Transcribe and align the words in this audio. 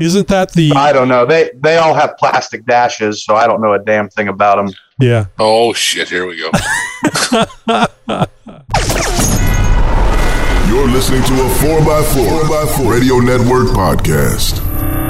Isn't 0.00 0.28
that 0.28 0.52
the? 0.52 0.72
I 0.74 0.92
don't 0.92 1.08
know. 1.08 1.26
They 1.26 1.50
they 1.54 1.76
all 1.76 1.94
have 1.94 2.16
plastic 2.18 2.64
dashes, 2.64 3.24
so 3.24 3.36
I 3.36 3.46
don't 3.46 3.60
know 3.60 3.74
a 3.74 3.78
damn 3.78 4.08
thing 4.08 4.28
about 4.28 4.56
them. 4.56 4.74
Yeah. 4.98 5.26
Oh 5.38 5.72
shit! 5.72 6.08
Here 6.08 6.26
we 6.26 6.38
go. 6.38 6.50
You're 10.68 10.88
listening 10.88 11.22
to 11.24 11.34
a 11.34 11.48
4x4, 11.60 12.42
4x4 12.44 12.90
Radio 12.90 13.18
Network 13.18 13.68
podcast. 13.68 15.01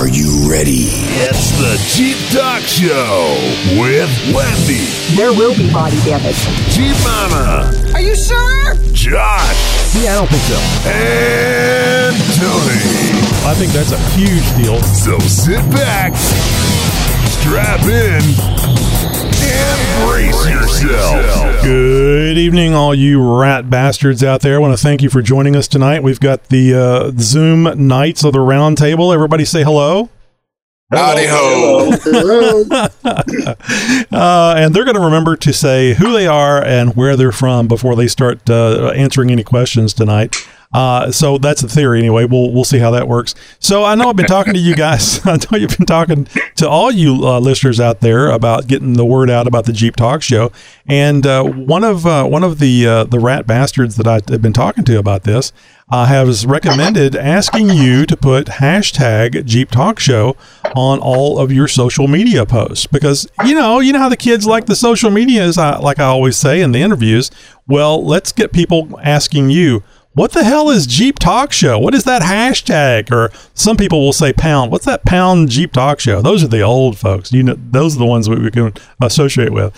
Are 0.00 0.08
you 0.08 0.48
ready? 0.50 0.88
It's 1.28 1.52
the 1.60 1.76
Jeep 1.92 2.16
Talk 2.32 2.62
Show 2.62 3.36
with 3.76 4.08
Wendy, 4.32 4.88
There 5.14 5.34
will 5.36 5.52
be 5.54 5.70
body 5.70 6.00
damage. 6.08 6.40
Jeep 6.72 6.96
Mama, 7.04 7.68
Are 7.92 8.00
you 8.00 8.16
sure? 8.16 8.74
Josh, 8.96 9.60
Yeah, 10.00 10.12
I 10.12 10.14
don't 10.16 10.30
think 10.32 10.40
so. 10.48 10.56
and 10.88 12.16
Tony. 12.40 12.80
I 13.44 13.52
think 13.60 13.72
that's 13.76 13.92
a 13.92 14.00
huge 14.16 14.48
deal. 14.56 14.80
So 14.80 15.18
sit 15.18 15.60
back, 15.70 16.16
strap 16.16 17.84
in, 17.84 18.24
and 19.60 20.08
brace 20.08 20.44
yourself. 20.48 21.62
Good 21.62 22.38
evening, 22.38 22.74
all 22.74 22.94
you 22.94 23.40
rat 23.40 23.68
bastards 23.68 24.24
out 24.24 24.40
there. 24.40 24.56
I 24.56 24.58
want 24.58 24.76
to 24.76 24.82
thank 24.82 25.02
you 25.02 25.10
for 25.10 25.22
joining 25.22 25.54
us 25.54 25.68
tonight. 25.68 26.02
We've 26.02 26.20
got 26.20 26.44
the 26.48 26.74
uh, 26.74 27.12
Zoom 27.18 27.86
Knights 27.86 28.24
of 28.24 28.32
the 28.32 28.40
Round 28.40 28.78
Table. 28.78 29.12
Everybody 29.12 29.44
say 29.44 29.62
hello. 29.62 30.08
Howdy 30.92 31.26
ho! 31.28 31.92
Uh, 34.12 34.54
and 34.56 34.74
they're 34.74 34.84
going 34.84 34.96
to 34.96 35.02
remember 35.02 35.36
to 35.36 35.52
say 35.52 35.94
who 35.94 36.12
they 36.12 36.26
are 36.26 36.62
and 36.62 36.96
where 36.96 37.16
they're 37.16 37.30
from 37.32 37.68
before 37.68 37.94
they 37.94 38.08
start 38.08 38.50
uh, 38.50 38.88
answering 38.88 39.30
any 39.30 39.44
questions 39.44 39.94
tonight. 39.94 40.36
Uh, 40.72 41.10
so 41.10 41.36
that's 41.36 41.62
the 41.62 41.68
theory 41.68 41.98
anyway. 41.98 42.24
We'll 42.24 42.52
we'll 42.52 42.64
see 42.64 42.78
how 42.78 42.92
that 42.92 43.08
works. 43.08 43.34
So 43.58 43.84
I 43.84 43.96
know 43.96 44.08
I've 44.08 44.16
been 44.16 44.26
talking 44.26 44.54
to 44.54 44.60
you 44.60 44.76
guys. 44.76 45.24
I 45.26 45.36
know 45.36 45.58
you've 45.58 45.76
been 45.76 45.86
talking 45.86 46.26
to 46.56 46.68
all 46.68 46.92
you 46.92 47.26
uh, 47.26 47.40
listeners 47.40 47.80
out 47.80 48.00
there 48.00 48.30
about 48.30 48.68
getting 48.68 48.92
the 48.92 49.04
word 49.04 49.30
out 49.30 49.48
about 49.48 49.64
the 49.64 49.72
Jeep 49.72 49.96
Talk 49.96 50.22
Show. 50.22 50.52
And 50.86 51.26
uh, 51.26 51.42
one 51.42 51.82
of 51.82 52.06
uh, 52.06 52.24
one 52.24 52.44
of 52.44 52.60
the 52.60 52.86
uh, 52.86 53.04
the 53.04 53.18
rat 53.18 53.48
bastards 53.48 53.96
that 53.96 54.06
I've 54.06 54.40
been 54.40 54.52
talking 54.52 54.84
to 54.84 54.98
about 54.98 55.24
this 55.24 55.52
uh, 55.90 56.06
has 56.06 56.46
recommended 56.46 57.16
asking 57.16 57.70
you 57.70 58.06
to 58.06 58.16
put 58.16 58.46
hashtag 58.46 59.44
Jeep 59.44 59.72
Talk 59.72 59.98
Show 59.98 60.36
on 60.76 61.00
all 61.00 61.40
of 61.40 61.50
your 61.50 61.66
social 61.66 62.06
media 62.06 62.46
posts 62.46 62.86
because 62.86 63.28
you 63.44 63.56
know 63.56 63.80
you 63.80 63.92
know 63.92 63.98
how 63.98 64.08
the 64.08 64.16
kids 64.16 64.46
like 64.46 64.66
the 64.66 64.76
social 64.76 65.10
media 65.10 65.42
is 65.44 65.56
like 65.56 65.98
I 65.98 66.04
always 66.04 66.36
say 66.36 66.60
in 66.60 66.70
the 66.70 66.80
interviews. 66.80 67.28
Well, 67.66 68.04
let's 68.04 68.30
get 68.30 68.52
people 68.52 68.98
asking 69.02 69.50
you. 69.50 69.82
What 70.12 70.32
the 70.32 70.42
hell 70.42 70.70
is 70.70 70.88
Jeep 70.88 71.20
Talk 71.20 71.52
Show? 71.52 71.78
What 71.78 71.94
is 71.94 72.02
that 72.02 72.22
hashtag? 72.22 73.12
Or 73.12 73.30
some 73.54 73.76
people 73.76 74.00
will 74.00 74.12
say 74.12 74.32
pound. 74.32 74.72
What's 74.72 74.84
that 74.84 75.04
pound 75.04 75.50
Jeep 75.50 75.72
Talk 75.72 76.00
Show? 76.00 76.20
Those 76.20 76.42
are 76.42 76.48
the 76.48 76.62
old 76.62 76.98
folks. 76.98 77.32
You 77.32 77.44
know, 77.44 77.56
those 77.56 77.94
are 77.94 78.00
the 78.00 78.06
ones 78.06 78.28
we, 78.28 78.50
can 78.50 78.72
associate 79.00 79.52
with. 79.52 79.72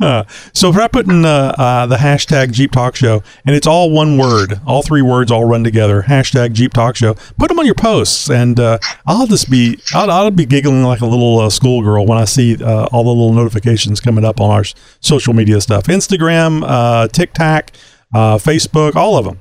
so 0.52 0.70
if 0.70 0.76
I 0.76 0.88
put 0.88 1.06
in 1.06 1.24
uh, 1.24 1.54
uh, 1.56 1.86
the 1.86 1.98
hashtag 1.98 2.50
Jeep 2.50 2.72
Talk 2.72 2.96
Show, 2.96 3.22
and 3.46 3.54
it's 3.54 3.66
all 3.66 3.92
one 3.92 4.18
word, 4.18 4.60
all 4.66 4.82
three 4.82 5.02
words 5.02 5.30
all 5.30 5.44
run 5.44 5.62
together, 5.62 6.02
hashtag 6.02 6.52
Jeep 6.52 6.72
Talk 6.72 6.96
Show, 6.96 7.14
put 7.38 7.46
them 7.46 7.60
on 7.60 7.64
your 7.64 7.76
posts, 7.76 8.28
and 8.28 8.58
uh, 8.58 8.78
I'll 9.06 9.28
just 9.28 9.48
be, 9.48 9.78
I'll, 9.94 10.10
I'll 10.10 10.32
be 10.32 10.46
giggling 10.46 10.82
like 10.82 11.00
a 11.00 11.06
little 11.06 11.38
uh, 11.38 11.48
schoolgirl 11.48 12.06
when 12.06 12.18
I 12.18 12.24
see 12.24 12.56
uh, 12.60 12.86
all 12.86 13.04
the 13.04 13.10
little 13.10 13.32
notifications 13.32 14.00
coming 14.00 14.24
up 14.24 14.40
on 14.40 14.50
our 14.50 14.64
social 14.98 15.32
media 15.32 15.60
stuff, 15.60 15.84
Instagram, 15.84 16.64
uh, 16.66 17.06
TikTok, 17.06 17.70
uh, 18.12 18.38
Facebook, 18.38 18.96
all 18.96 19.16
of 19.16 19.24
them. 19.24 19.40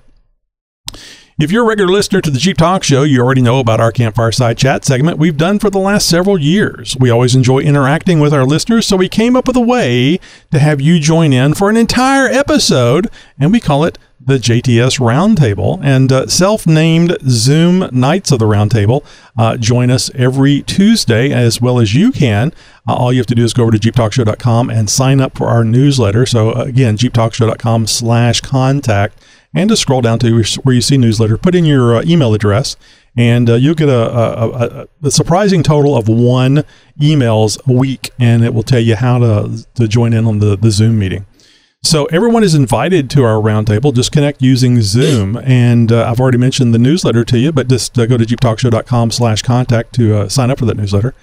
If 1.40 1.52
you're 1.52 1.64
a 1.64 1.68
regular 1.68 1.92
listener 1.92 2.22
to 2.22 2.30
the 2.30 2.38
Jeep 2.38 2.58
Talk 2.58 2.84
Show, 2.84 3.02
you 3.02 3.20
already 3.20 3.42
know 3.42 3.60
about 3.60 3.80
our 3.80 3.92
Campfire 3.92 4.32
Side 4.32 4.60
Chat 4.60 4.86
segment 4.86 5.18
we've 5.18 5.38
done 5.38 5.58
for 5.58 5.72
the 5.72 5.80
last 5.80 6.08
several 6.08 6.38
years. 6.38 6.96
We 7.00 7.10
always 7.10 7.34
enjoy 7.34 7.62
interacting 7.62 8.20
with 8.20 8.32
our 8.32 8.46
listeners, 8.46 8.86
so 8.86 8.96
we 8.96 9.10
came 9.10 9.36
up 9.36 9.48
with 9.48 9.56
a 9.56 9.62
way 9.62 10.20
to 10.52 10.60
have 10.60 10.80
you 10.80 11.00
join 11.00 11.34
in 11.34 11.56
for 11.56 11.72
an 11.72 11.78
entire 11.78 12.28
episode, 12.28 13.10
and 13.40 13.52
we 13.52 13.60
call 13.60 13.86
it 13.86 13.98
the 14.26 14.38
JTS 14.38 15.00
Roundtable. 15.00 15.80
And 15.84 16.12
uh, 16.12 16.28
self 16.28 16.68
named 16.68 17.18
Zoom 17.28 17.90
Knights 17.92 18.32
of 18.32 18.40
the 18.40 18.46
Roundtable 18.46 19.06
uh, 19.38 19.58
join 19.58 19.90
us 19.90 20.12
every 20.16 20.62
Tuesday 20.64 21.32
as 21.32 21.62
well 21.62 21.80
as 21.80 21.94
you 21.94 22.12
can. 22.12 22.54
Uh, 22.88 22.94
all 22.94 23.14
you 23.14 23.20
have 23.20 23.28
to 23.28 23.36
do 23.36 23.44
is 23.44 23.54
go 23.54 23.64
over 23.64 23.78
to 23.78 23.80
jeeptalkshow.com 23.80 24.70
and 24.70 24.90
sign 24.90 25.20
up 25.20 25.38
for 25.38 25.48
our 25.48 25.64
newsletter. 25.64 26.26
So, 26.26 26.52
uh, 26.52 26.64
again, 26.64 26.98
jeeptalkshow.com 26.98 27.88
slash 27.88 28.42
contact 28.42 29.22
and 29.54 29.70
just 29.70 29.82
scroll 29.82 30.02
down 30.02 30.20
to 30.20 30.44
where 30.64 30.76
you 30.76 30.82
see 30.82 30.98
newsletter. 30.98 31.38
Put 31.38 31.56
in 31.56 31.66
your 31.66 31.98
uh, 31.98 32.04
email 32.06 32.34
address, 32.34 32.78
and 33.18 33.50
uh, 33.50 33.56
you'll 33.56 33.76
get 33.76 33.90
a, 33.90 34.10
a, 34.12 34.50
a, 34.50 34.88
a 35.04 35.12
surprising 35.12 35.62
total 35.62 35.98
of 35.98 36.08
one 36.08 36.64
emails 37.00 37.60
a 37.68 37.74
week, 37.74 38.12
and 38.20 38.44
it 38.44 38.54
will 38.54 38.64
tell 38.64 38.80
you 38.80 38.96
how 38.96 39.20
to 39.20 39.66
to 39.76 39.88
join 39.88 40.14
in 40.14 40.26
on 40.26 40.40
the 40.40 40.56
the 40.56 40.72
Zoom 40.72 41.00
meeting. 41.00 41.26
So 41.84 42.06
everyone 42.06 42.44
is 42.44 42.54
invited 42.54 43.10
to 43.12 43.24
our 43.24 43.42
roundtable. 43.42 43.94
Just 43.94 44.12
connect 44.12 44.42
using 44.42 44.82
Zoom, 44.82 45.36
and 45.38 45.92
uh, 45.92 46.10
I've 46.10 46.20
already 46.20 46.38
mentioned 46.38 46.74
the 46.76 46.80
newsletter 46.80 47.24
to 47.26 47.40
you. 47.40 47.52
But 47.52 47.68
just 47.68 47.98
uh, 47.98 48.06
go 48.06 48.18
to 48.18 48.26
jeeptalkshow.com/contact 48.26 49.94
to 49.96 50.16
uh, 50.16 50.30
sign 50.30 50.52
up 50.52 50.60
for 50.60 50.66
that 50.66 50.78
newsletter. 50.78 51.16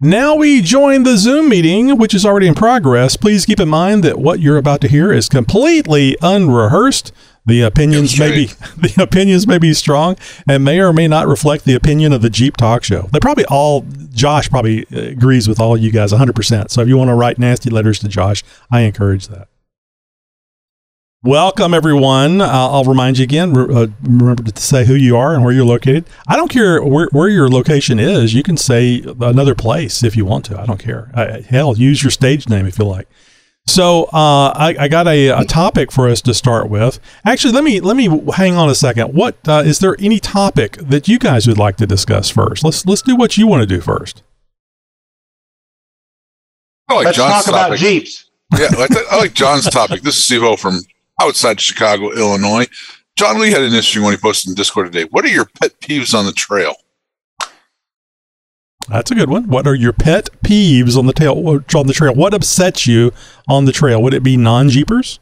Now 0.00 0.34
we 0.34 0.62
join 0.62 1.04
the 1.04 1.16
Zoom 1.16 1.48
meeting, 1.48 1.96
which 1.96 2.12
is 2.12 2.26
already 2.26 2.46
in 2.46 2.54
progress. 2.54 3.16
Please 3.16 3.46
keep 3.46 3.60
in 3.60 3.68
mind 3.68 4.04
that 4.04 4.18
what 4.18 4.40
you're 4.40 4.56
about 4.56 4.80
to 4.82 4.88
hear 4.88 5.12
is 5.12 5.28
completely 5.28 6.16
unrehearsed. 6.20 7.12
The 7.46 7.62
opinions 7.62 8.18
may 8.18 8.32
be 8.32 8.46
the 8.76 9.02
opinions 9.02 9.46
may 9.46 9.58
be 9.58 9.72
strong 9.74 10.16
and 10.48 10.64
may 10.64 10.80
or 10.80 10.92
may 10.92 11.08
not 11.08 11.28
reflect 11.28 11.64
the 11.64 11.74
opinion 11.74 12.12
of 12.12 12.20
the 12.20 12.30
Jeep 12.30 12.56
Talk 12.56 12.84
Show. 12.84 13.08
They 13.12 13.20
probably 13.20 13.44
all 13.46 13.86
Josh 14.12 14.50
probably 14.50 14.86
agrees 14.90 15.46
with 15.46 15.60
all 15.60 15.76
you 15.76 15.92
guys 15.92 16.12
100%. 16.12 16.70
So 16.70 16.80
if 16.80 16.88
you 16.88 16.96
want 16.96 17.08
to 17.08 17.14
write 17.14 17.38
nasty 17.38 17.70
letters 17.70 17.98
to 18.00 18.08
Josh, 18.08 18.42
I 18.70 18.80
encourage 18.80 19.28
that. 19.28 19.48
Welcome, 21.22 21.74
everyone. 21.74 22.40
Uh, 22.40 22.46
I'll 22.48 22.84
remind 22.84 23.18
you 23.18 23.24
again. 23.24 23.52
re- 23.52 23.74
Uh, 23.74 23.86
remember 24.02 24.44
to 24.44 24.62
say 24.62 24.84
who 24.84 24.94
you 24.94 25.16
are 25.16 25.34
and 25.34 25.42
where 25.42 25.52
you're 25.52 25.64
located. 25.64 26.04
I 26.28 26.36
don't 26.36 26.50
care 26.50 26.82
where, 26.82 27.08
where 27.10 27.28
your 27.28 27.48
location 27.48 27.98
is. 27.98 28.32
You 28.32 28.42
can 28.42 28.56
say 28.56 29.02
another 29.20 29.54
place 29.54 30.04
if 30.04 30.14
you 30.14 30.24
want 30.24 30.44
to. 30.46 30.60
I 30.60 30.66
don't 30.66 30.78
care. 30.78 31.10
Uh, 31.14 31.40
hell, 31.42 31.76
use 31.76 32.02
your 32.04 32.10
stage 32.12 32.48
name 32.48 32.66
if 32.66 32.78
you 32.78 32.84
like. 32.84 33.08
So 33.66 34.04
uh, 34.12 34.52
I, 34.54 34.76
I 34.78 34.88
got 34.88 35.08
a, 35.08 35.28
a 35.30 35.44
topic 35.44 35.90
for 35.90 36.08
us 36.08 36.20
to 36.22 36.34
start 36.34 36.68
with. 36.70 37.00
Actually, 37.24 37.52
let 37.54 37.64
me 37.64 37.80
let 37.80 37.96
me 37.96 38.06
hang 38.36 38.54
on 38.54 38.68
a 38.68 38.76
second. 38.76 39.12
What 39.12 39.36
uh, 39.48 39.64
is 39.66 39.80
there 39.80 39.96
any 39.98 40.20
topic 40.20 40.76
that 40.76 41.08
you 41.08 41.18
guys 41.18 41.48
would 41.48 41.58
like 41.58 41.76
to 41.78 41.86
discuss 41.86 42.30
first? 42.30 42.62
Let's 42.62 42.86
let's 42.86 43.02
do 43.02 43.16
what 43.16 43.36
you 43.36 43.48
want 43.48 43.62
to 43.62 43.66
do 43.66 43.80
first. 43.80 44.22
I 46.88 46.94
like 46.94 47.06
Let's 47.06 47.16
John's 47.16 47.32
talk 47.44 47.48
about 47.48 47.62
topic. 47.70 47.80
Jeeps. 47.80 48.30
Yeah, 48.56 48.68
I, 48.70 48.86
I 49.10 49.16
like 49.16 49.34
John's 49.34 49.68
topic. 49.68 50.02
This 50.02 50.16
is 50.16 50.22
Steve 50.22 50.44
O 50.44 50.54
from 50.54 50.78
outside 51.20 51.60
Chicago, 51.60 52.12
Illinois. 52.12 52.66
John 53.16 53.40
Lee 53.40 53.50
had 53.50 53.62
an 53.62 53.68
interesting 53.68 54.02
one 54.02 54.12
he 54.12 54.18
posted 54.18 54.50
in 54.50 54.54
Discord 54.54 54.92
today. 54.92 55.08
What 55.10 55.24
are 55.24 55.28
your 55.28 55.46
pet 55.46 55.80
peeves 55.80 56.14
on 56.14 56.26
the 56.26 56.32
trail? 56.32 56.74
That's 58.88 59.10
a 59.10 59.14
good 59.14 59.30
one. 59.30 59.48
What 59.48 59.66
are 59.66 59.74
your 59.74 59.92
pet 59.92 60.28
peeves 60.44 60.96
on 60.96 61.06
the 61.06 61.12
tail 61.12 61.64
on 61.74 61.86
the 61.86 61.92
trail? 61.92 62.14
What 62.14 62.34
upsets 62.34 62.86
you 62.86 63.12
on 63.48 63.64
the 63.64 63.72
trail? 63.72 64.02
Would 64.02 64.14
it 64.14 64.22
be 64.22 64.36
non 64.36 64.68
jeepers? 64.68 65.18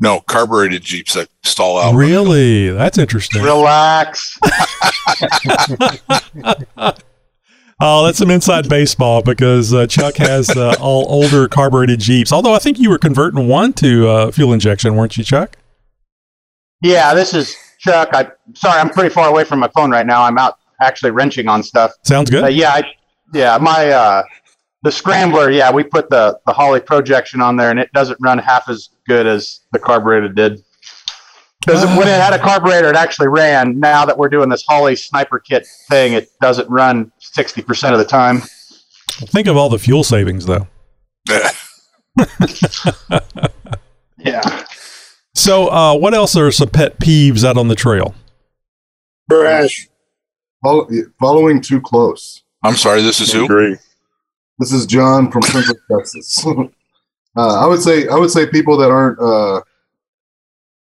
No, 0.00 0.20
carbureted 0.20 0.82
Jeeps 0.82 1.14
that 1.14 1.28
stall 1.42 1.78
out. 1.78 1.94
Really? 1.94 2.70
That's 2.70 2.98
interesting. 2.98 3.42
Relax. 3.42 4.38
Oh, 7.80 8.04
that's 8.04 8.18
some 8.18 8.30
inside 8.30 8.68
baseball 8.68 9.22
because 9.22 9.72
uh, 9.72 9.86
Chuck 9.86 10.16
has 10.16 10.50
uh, 10.50 10.74
all 10.80 11.06
older 11.08 11.46
carbureted 11.46 12.00
Jeeps. 12.00 12.32
Although 12.32 12.52
I 12.54 12.58
think 12.58 12.78
you 12.78 12.90
were 12.90 12.98
converting 12.98 13.46
one 13.46 13.72
to 13.74 14.08
uh, 14.08 14.30
fuel 14.32 14.52
injection, 14.52 14.96
weren't 14.96 15.16
you, 15.16 15.22
Chuck? 15.22 15.56
Yeah, 16.82 17.14
this 17.14 17.34
is 17.34 17.54
Chuck. 17.78 18.08
I 18.12 18.30
sorry, 18.54 18.80
I'm 18.80 18.90
pretty 18.90 19.10
far 19.10 19.28
away 19.28 19.44
from 19.44 19.60
my 19.60 19.68
phone 19.76 19.90
right 19.90 20.06
now. 20.06 20.22
I'm 20.22 20.38
out 20.38 20.58
actually 20.80 21.12
wrenching 21.12 21.46
on 21.46 21.62
stuff. 21.62 21.92
Sounds 22.02 22.30
good. 22.30 22.52
Yeah, 22.52 22.70
I, 22.70 22.82
yeah, 23.32 23.58
my 23.58 23.90
uh, 23.90 24.22
the 24.82 24.90
scrambler. 24.90 25.50
Yeah, 25.50 25.70
we 25.70 25.84
put 25.84 26.10
the 26.10 26.38
the 26.46 26.52
Holley 26.52 26.80
projection 26.80 27.40
on 27.40 27.56
there, 27.56 27.70
and 27.70 27.78
it 27.78 27.92
doesn't 27.92 28.18
run 28.20 28.38
half 28.38 28.68
as 28.68 28.90
good 29.06 29.26
as 29.26 29.60
the 29.72 29.78
carburetor 29.78 30.28
did. 30.28 30.64
Because 31.60 31.84
when 31.98 32.08
it 32.08 32.20
had 32.20 32.32
a 32.32 32.38
carburetor, 32.38 32.88
it 32.88 32.96
actually 32.96 33.28
ran. 33.28 33.78
Now 33.78 34.04
that 34.04 34.16
we're 34.16 34.28
doing 34.28 34.48
this 34.48 34.64
Holley 34.66 34.96
sniper 34.96 35.38
kit 35.38 35.66
thing, 35.88 36.14
it 36.14 36.30
doesn't 36.40 36.68
run 36.70 37.12
sixty 37.38 37.62
percent 37.62 37.94
of 37.94 37.98
the 37.98 38.04
time. 38.04 38.42
Think 39.08 39.46
of 39.46 39.56
all 39.56 39.68
the 39.68 39.78
fuel 39.78 40.04
savings, 40.04 40.46
though. 40.46 40.66
Yeah. 44.18 44.64
So, 45.34 45.68
uh, 45.68 45.96
what 45.96 46.14
else 46.14 46.36
are 46.36 46.50
some 46.50 46.68
pet 46.68 46.98
peeves 46.98 47.44
out 47.44 47.56
on 47.56 47.68
the 47.68 47.74
trail? 47.74 48.14
Trash. 49.30 49.88
Follow, 50.62 50.88
following 51.20 51.60
too 51.60 51.80
close. 51.80 52.42
I'm 52.64 52.74
sorry, 52.74 53.02
this 53.02 53.20
is 53.20 53.32
who? 53.32 53.44
Agree. 53.44 53.76
This 54.58 54.72
is 54.72 54.86
John 54.86 55.30
from 55.30 55.42
Central 55.42 55.76
Texas. 55.96 56.44
uh, 57.36 57.64
I 57.64 57.66
would 57.66 57.80
say 57.80 58.08
I 58.08 58.16
would 58.16 58.30
say 58.30 58.46
people 58.48 58.76
that 58.78 58.90
aren't 58.90 59.20
uh, 59.20 59.62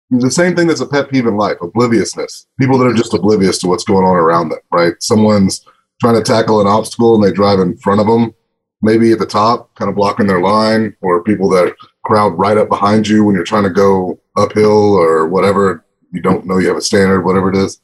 the 0.10 0.30
same 0.30 0.56
thing 0.56 0.68
that's 0.68 0.82
a 0.82 0.86
pet 0.86 1.10
peeve 1.10 1.26
in 1.26 1.38
life 1.38 1.56
obliviousness 1.62 2.48
people 2.60 2.78
that 2.78 2.86
are 2.86 2.94
just 2.94 3.14
oblivious 3.14 3.58
to 3.60 3.68
what's 3.68 3.86
going 3.86 4.06
on 4.06 4.18
around 4.18 4.50
them 4.50 4.60
right 4.74 4.94
someone's 5.00 5.66
trying 6.02 6.16
to 6.16 6.24
tackle 6.24 6.60
an 6.60 6.68
obstacle 6.68 7.16
and 7.16 7.24
they 7.24 7.32
drive 7.32 7.60
in 7.60 7.78
front 7.78 8.02
of 8.02 8.08
them 8.08 8.34
maybe 8.82 9.12
at 9.12 9.20
the 9.20 9.26
top 9.26 9.74
kind 9.76 9.88
of 9.88 9.96
blocking 9.96 10.28
their 10.28 10.42
line 10.42 10.96
or 11.02 11.24
people 11.24 11.48
that 11.48 11.74
crowd 12.04 12.38
right 12.38 12.58
up 12.58 12.68
behind 12.68 13.08
you 13.08 13.24
when 13.24 13.36
you're 13.36 13.44
trying 13.44 13.64
to 13.64 13.70
go 13.70 14.20
uphill 14.36 14.96
or 14.96 15.28
whatever 15.28 15.86
you 16.12 16.22
don't 16.22 16.46
know 16.46 16.58
you 16.58 16.68
have 16.68 16.78
a 16.78 16.82
standard 16.82 17.22
whatever 17.22 17.50
it 17.50 17.56
is 17.56 17.80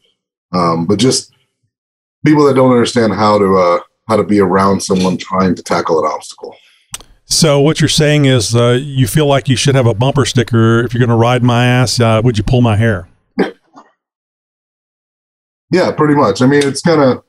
um, 0.51 0.85
but 0.85 0.97
just 0.97 1.33
people 2.25 2.43
that 2.45 2.55
don't 2.55 2.71
understand 2.71 3.13
how 3.13 3.37
to 3.37 3.55
uh, 3.55 3.79
how 4.07 4.17
to 4.17 4.23
be 4.23 4.39
around 4.39 4.81
someone 4.81 5.15
trying 5.17 5.53
to 5.53 5.61
tackle 5.61 5.99
an 5.99 6.11
obstacle 6.11 6.55
So 7.25 7.59
what 7.59 7.81
you're 7.81 7.89
saying 7.89 8.25
is 8.25 8.55
uh, 8.55 8.79
you 8.81 9.05
feel 9.05 9.27
like 9.27 9.49
you 9.49 9.57
should 9.57 9.75
have 9.75 9.85
a 9.85 9.93
bumper 9.93 10.25
sticker 10.25 10.83
if 10.83 10.93
you're 10.93 11.05
going 11.05 11.09
to 11.09 11.15
ride 11.15 11.43
my 11.43 11.65
ass. 11.65 11.99
Uh, 11.99 12.21
would 12.23 12.37
you 12.37 12.43
pull 12.43 12.61
my 12.61 12.77
hair? 12.77 13.07
Yeah, 15.69 15.91
pretty 15.91 16.15
much. 16.15 16.41
I 16.41 16.45
mean, 16.45 16.63
it's 16.63 16.81
kind 16.81 17.01
of, 17.01 17.23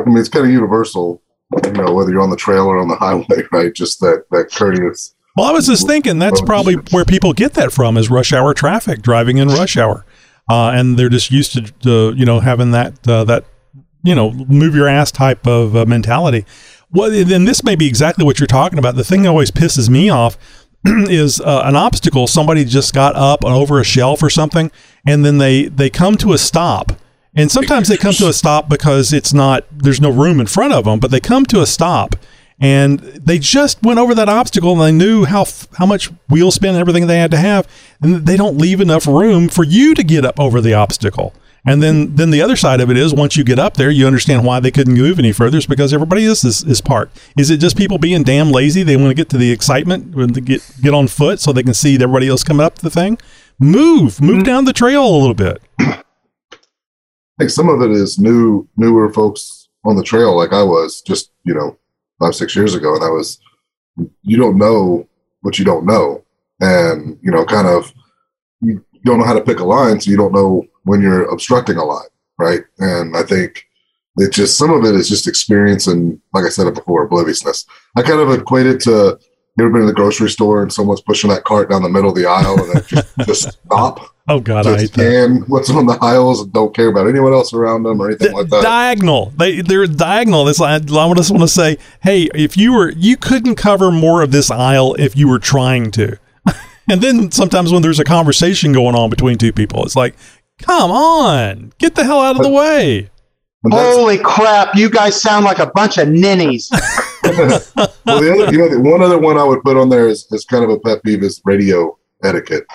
I 0.00 0.08
mean, 0.08 0.18
it's 0.18 0.28
kind 0.28 0.46
of 0.46 0.52
universal. 0.52 1.22
You 1.64 1.72
know, 1.72 1.92
whether 1.92 2.10
you're 2.10 2.20
on 2.20 2.30
the 2.30 2.36
trail 2.36 2.66
or 2.66 2.78
on 2.78 2.88
the 2.88 2.96
highway, 2.96 3.46
right? 3.52 3.74
Just 3.74 4.00
that 4.00 4.24
that 4.30 4.52
courteous. 4.52 5.14
Well, 5.36 5.48
I 5.48 5.52
was 5.52 5.66
just 5.66 5.86
thinking 5.86 6.18
that's 6.18 6.40
probably 6.40 6.74
where 6.90 7.04
people 7.04 7.32
get 7.32 7.54
that 7.54 7.72
from 7.72 7.96
is 7.96 8.10
rush 8.10 8.32
hour 8.32 8.52
traffic, 8.52 9.00
driving 9.00 9.38
in 9.38 9.48
rush 9.48 9.76
hour, 9.76 10.04
uh, 10.50 10.70
and 10.70 10.98
they're 10.98 11.08
just 11.08 11.30
used 11.30 11.52
to 11.52 11.90
uh, 11.90 12.12
you 12.12 12.24
know 12.24 12.40
having 12.40 12.72
that 12.72 13.06
uh, 13.08 13.24
that 13.24 13.44
you 14.02 14.14
know 14.14 14.32
move 14.32 14.74
your 14.74 14.88
ass 14.88 15.10
type 15.10 15.46
of 15.46 15.76
uh, 15.76 15.84
mentality. 15.86 16.44
Well, 16.92 17.10
then 17.10 17.44
this 17.44 17.62
may 17.62 17.76
be 17.76 17.86
exactly 17.86 18.24
what 18.24 18.40
you're 18.40 18.48
talking 18.48 18.78
about. 18.78 18.96
The 18.96 19.04
thing 19.04 19.22
that 19.22 19.28
always 19.28 19.52
pisses 19.52 19.88
me 19.88 20.10
off 20.10 20.36
is 20.84 21.40
uh, 21.40 21.62
an 21.64 21.76
obstacle. 21.76 22.26
Somebody 22.26 22.64
just 22.64 22.94
got 22.94 23.14
up 23.14 23.44
over 23.44 23.78
a 23.78 23.84
shelf 23.84 24.22
or 24.22 24.30
something, 24.30 24.70
and 25.06 25.24
then 25.24 25.38
they 25.38 25.66
they 25.66 25.90
come 25.90 26.16
to 26.18 26.32
a 26.32 26.38
stop. 26.38 26.92
And 27.34 27.50
sometimes 27.50 27.88
they 27.88 27.96
come 27.96 28.14
to 28.14 28.28
a 28.28 28.32
stop 28.32 28.68
because 28.68 29.12
it's 29.12 29.32
not 29.32 29.64
there's 29.70 30.00
no 30.00 30.10
room 30.10 30.40
in 30.40 30.46
front 30.46 30.72
of 30.72 30.84
them, 30.84 30.98
but 30.98 31.10
they 31.10 31.20
come 31.20 31.44
to 31.46 31.60
a 31.60 31.66
stop 31.66 32.16
and 32.60 32.98
they 32.98 33.38
just 33.38 33.82
went 33.82 33.98
over 33.98 34.14
that 34.14 34.28
obstacle 34.28 34.72
and 34.72 34.80
they 34.80 35.04
knew 35.04 35.24
how 35.24 35.46
how 35.78 35.86
much 35.86 36.10
wheel 36.28 36.50
spin 36.50 36.70
and 36.70 36.78
everything 36.78 37.06
they 37.06 37.18
had 37.18 37.30
to 37.30 37.38
have, 37.38 37.66
and 38.02 38.26
they 38.26 38.36
don't 38.36 38.58
leave 38.58 38.80
enough 38.80 39.06
room 39.06 39.48
for 39.48 39.64
you 39.64 39.94
to 39.94 40.04
get 40.04 40.24
up 40.24 40.38
over 40.38 40.60
the 40.60 40.74
obstacle. 40.74 41.32
And 41.64 41.82
then 41.82 42.16
then 42.16 42.30
the 42.30 42.42
other 42.42 42.56
side 42.56 42.80
of 42.80 42.90
it 42.90 42.96
is 42.96 43.14
once 43.14 43.36
you 43.36 43.44
get 43.44 43.58
up 43.58 43.74
there, 43.74 43.90
you 43.90 44.06
understand 44.06 44.44
why 44.44 44.60
they 44.60 44.70
couldn't 44.70 44.94
move 44.94 45.18
any 45.18 45.32
further. 45.32 45.56
It's 45.56 45.66
because 45.66 45.94
everybody 45.94 46.26
else 46.26 46.44
is, 46.44 46.62
is 46.64 46.80
parked. 46.80 47.18
Is 47.38 47.50
it 47.50 47.58
just 47.58 47.76
people 47.76 47.98
being 47.98 48.22
damn 48.22 48.50
lazy? 48.50 48.82
They 48.82 48.96
want 48.96 49.08
to 49.10 49.14
get 49.14 49.30
to 49.30 49.38
the 49.38 49.52
excitement 49.52 50.14
when 50.14 50.32
they 50.32 50.40
get 50.42 50.62
get 50.82 50.92
on 50.92 51.08
foot 51.08 51.40
so 51.40 51.52
they 51.52 51.62
can 51.62 51.74
see 51.74 51.94
everybody 51.94 52.28
else 52.28 52.44
coming 52.44 52.64
up 52.64 52.76
the 52.76 52.90
thing. 52.90 53.18
Move, 53.58 54.22
move 54.22 54.42
mm. 54.42 54.46
down 54.46 54.64
the 54.64 54.72
trail 54.72 55.06
a 55.06 55.16
little 55.18 55.34
bit. 55.34 55.62
Think 57.40 57.50
some 57.50 57.70
of 57.70 57.80
it 57.80 57.90
is 57.90 58.18
new, 58.18 58.68
newer 58.76 59.10
folks 59.10 59.70
on 59.84 59.96
the 59.96 60.02
trail, 60.02 60.36
like 60.36 60.52
I 60.52 60.62
was 60.62 61.00
just 61.00 61.32
you 61.44 61.54
know 61.54 61.78
five 62.20 62.34
six 62.34 62.54
years 62.54 62.74
ago, 62.74 62.94
and 62.94 63.02
I 63.02 63.08
was. 63.08 63.40
You 64.22 64.36
don't 64.36 64.56
know 64.56 65.08
what 65.40 65.58
you 65.58 65.64
don't 65.64 65.86
know, 65.86 66.22
and 66.60 67.18
you 67.22 67.30
know, 67.30 67.44
kind 67.44 67.66
of, 67.66 67.92
you 68.60 68.84
don't 69.04 69.18
know 69.18 69.24
how 69.24 69.34
to 69.34 69.42
pick 69.42 69.60
a 69.60 69.64
line, 69.64 70.00
so 70.00 70.10
you 70.10 70.16
don't 70.16 70.34
know 70.34 70.64
when 70.84 71.00
you're 71.00 71.30
obstructing 71.30 71.76
a 71.76 71.84
line, 71.84 72.08
right? 72.38 72.60
And 72.78 73.16
I 73.16 73.22
think 73.22 73.64
it 74.16 74.32
just 74.32 74.58
some 74.58 74.70
of 74.70 74.84
it 74.84 74.94
is 74.94 75.08
just 75.08 75.26
experience 75.26 75.86
and, 75.86 76.20
like 76.32 76.44
I 76.44 76.50
said 76.50 76.66
it 76.66 76.74
before, 76.74 77.04
obliviousness. 77.04 77.66
I 77.96 78.02
kind 78.02 78.20
of 78.20 78.30
equate 78.38 78.66
it 78.66 78.80
to 78.82 79.18
you 79.58 79.64
ever 79.64 79.72
been 79.72 79.82
to 79.82 79.86
the 79.86 79.92
grocery 79.92 80.30
store 80.30 80.62
and 80.62 80.72
someone's 80.72 81.00
pushing 81.00 81.30
that 81.30 81.44
cart 81.44 81.70
down 81.70 81.82
the 81.82 81.88
middle 81.88 82.10
of 82.10 82.16
the 82.16 82.26
aisle 82.26 82.58
and 82.62 82.72
then 82.74 82.82
just, 82.86 83.16
just 83.26 83.58
stop. 83.66 84.00
Oh 84.28 84.38
God, 84.38 84.64
I 84.66 84.76
Just 84.76 84.94
hate 84.94 85.02
that. 85.02 85.44
what's 85.48 85.70
on 85.70 85.86
the 85.86 85.98
aisles 86.00 86.42
and 86.42 86.52
don't 86.52 86.72
care 86.74 86.88
about 86.88 87.08
anyone 87.08 87.32
else 87.32 87.52
around 87.52 87.82
them 87.82 88.00
or 88.00 88.08
anything 88.08 88.32
like 88.32 88.48
that. 88.50 88.62
diagonal. 88.62 89.32
They 89.36 89.60
they're 89.60 89.88
diagonal. 89.88 90.44
This 90.44 90.60
I, 90.60 90.76
I 90.76 90.78
just 90.78 91.30
want 91.32 91.40
to 91.42 91.48
say, 91.48 91.78
hey, 92.02 92.28
if 92.34 92.56
you 92.56 92.72
were 92.72 92.92
you 92.92 93.16
couldn't 93.16 93.56
cover 93.56 93.90
more 93.90 94.22
of 94.22 94.30
this 94.30 94.50
aisle 94.50 94.94
if 95.00 95.16
you 95.16 95.26
were 95.28 95.40
trying 95.40 95.90
to. 95.92 96.16
and 96.88 97.00
then 97.00 97.32
sometimes 97.32 97.72
when 97.72 97.82
there's 97.82 97.98
a 97.98 98.04
conversation 98.04 98.72
going 98.72 98.94
on 98.94 99.10
between 99.10 99.36
two 99.36 99.52
people, 99.52 99.84
it's 99.84 99.96
like, 99.96 100.14
come 100.58 100.92
on, 100.92 101.72
get 101.78 101.96
the 101.96 102.04
hell 102.04 102.20
out 102.20 102.36
of 102.36 102.42
the 102.42 102.50
way. 102.50 103.10
Holy 103.68 104.18
crap! 104.18 104.76
You 104.76 104.88
guys 104.90 105.20
sound 105.20 105.44
like 105.44 105.58
a 105.58 105.66
bunch 105.74 105.98
of 105.98 106.08
ninnies. 106.08 106.70
well, 107.22 108.20
the 108.20 108.44
other, 108.44 108.52
you 108.52 108.58
know, 108.58 108.90
one 108.90 109.02
other 109.02 109.18
one 109.18 109.38
I 109.38 109.44
would 109.44 109.62
put 109.62 109.76
on 109.76 109.88
there 109.88 110.08
is, 110.08 110.26
is 110.30 110.44
kind 110.44 110.64
of 110.64 110.70
a 110.70 110.78
pet 110.78 111.02
peeve 111.02 111.22
is 111.22 111.40
radio 111.44 111.98
etiquette, 112.22 112.66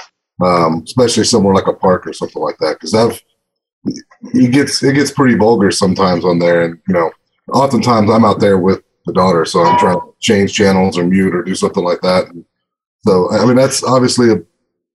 um, 0.43 0.83
especially 0.85 1.23
somewhere 1.23 1.55
like 1.55 1.67
a 1.67 1.73
park 1.73 2.07
or 2.07 2.13
something 2.13 2.41
like 2.41 2.57
that. 2.59 2.75
Because 2.75 2.93
I've 2.93 3.21
it 4.33 4.51
gets 4.51 4.81
it 4.83 4.93
gets 4.93 5.11
pretty 5.11 5.35
vulgar 5.35 5.71
sometimes 5.71 6.25
on 6.25 6.39
there, 6.39 6.63
and 6.63 6.79
you 6.87 6.93
know, 6.93 7.11
oftentimes 7.53 8.09
I'm 8.09 8.25
out 8.25 8.39
there 8.39 8.57
with 8.57 8.81
the 9.05 9.13
daughter, 9.13 9.45
so 9.45 9.63
I'm 9.63 9.77
trying 9.77 9.99
to 9.99 10.13
change 10.19 10.53
channels 10.53 10.97
or 10.97 11.05
mute 11.05 11.35
or 11.35 11.43
do 11.43 11.55
something 11.55 11.83
like 11.83 12.01
that. 12.01 12.27
And 12.27 12.43
so, 13.05 13.31
I 13.31 13.45
mean, 13.45 13.55
that's 13.55 13.83
obviously 13.83 14.31
a 14.31 14.37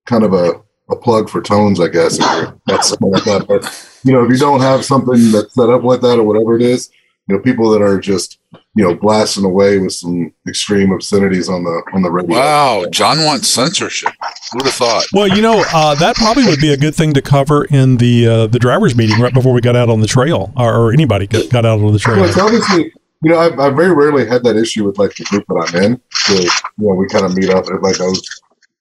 kind 0.06 0.25
of 0.25 0.32
a, 0.32 0.61
a 0.91 0.97
plug 0.97 1.31
for 1.31 1.41
tones, 1.41 1.81
I 1.81 1.88
guess. 1.88 2.19
That's 2.67 3.00
like 3.00 3.25
that. 3.25 3.47
But 3.47 4.00
you 4.05 4.12
know, 4.12 4.25
if 4.25 4.31
you 4.31 4.38
don't 4.38 4.61
have 4.61 4.85
something 4.85 5.31
that's 5.31 5.55
set 5.55 5.70
up 5.70 5.85
like 5.85 6.00
that 6.00 6.19
or 6.19 6.25
whatever 6.25 6.56
it 6.56 6.62
is, 6.62 6.91
you 7.29 7.37
know, 7.37 7.43
people 7.43 7.70
that 7.70 7.82
are 7.82 8.00
just 8.00 8.38
you 8.75 8.85
know 8.85 8.95
blasting 8.95 9.45
away 9.45 9.79
with 9.79 9.93
some 9.93 10.33
extreme 10.47 10.93
obscenities 10.93 11.49
on 11.49 11.65
the 11.65 11.83
on 11.93 12.03
the 12.03 12.11
radio. 12.11 12.37
Wow, 12.37 12.87
John 12.91 13.25
wants 13.25 13.49
censorship. 13.49 14.13
Who'd 14.53 14.63
have 14.63 14.75
thought? 14.75 15.05
Well, 15.13 15.29
you 15.29 15.43
know, 15.43 15.65
uh, 15.73 15.95
that 15.97 16.17
probably 16.17 16.45
would 16.45 16.61
be 16.61 16.73
a 16.73 16.77
good 16.77 16.95
thing 16.95 17.13
to 17.15 17.23
cover 17.23 17.65
in 17.65 17.97
the 17.97 18.27
uh, 18.27 18.47
the 18.47 18.59
drivers 18.59 18.95
meeting 18.95 19.21
right 19.21 19.35
before 19.35 19.53
we 19.53 19.61
got 19.61 19.77
out 19.77 19.91
on 19.91 20.01
the 20.01 20.07
trail, 20.07 20.53
or, 20.57 20.75
or 20.75 20.93
anybody 20.93 21.27
got, 21.27 21.51
got 21.51 21.65
out 21.65 21.81
on 21.81 21.93
the 21.93 21.99
trail. 21.99 22.21
Well, 22.21 22.29
it's 22.29 22.39
obviously, 22.39 22.93
you 23.23 23.31
know, 23.31 23.39
I've, 23.39 23.59
I've 23.59 23.75
very 23.75 23.93
rarely 23.93 24.27
had 24.27 24.45
that 24.45 24.57
issue 24.57 24.85
with 24.85 24.99
like 24.99 25.15
the 25.17 25.25
group 25.25 25.45
that 25.49 25.69
I'm 25.69 25.83
in. 25.83 26.01
So, 26.13 26.35
you 26.35 26.49
know, 26.79 26.95
we 26.95 27.09
kind 27.09 27.25
of 27.25 27.37
meet 27.37 27.51
up 27.51 27.67
and 27.67 27.83
like 27.83 27.99
knows 27.99 28.23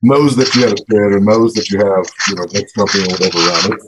knows 0.02 0.36
that 0.36 0.54
you 0.56 0.62
have 0.64 0.74
a 0.74 0.76
kid 0.76 0.98
or 0.98 1.20
knows 1.20 1.54
that 1.56 1.70
you 1.70 1.80
have, 1.80 2.06
you 2.30 2.36
know, 2.36 2.46
next 2.54 2.74
company 2.74 3.04
or 3.04 3.08
whatever 3.08 3.40
around 3.40 3.74
it. 3.74 3.80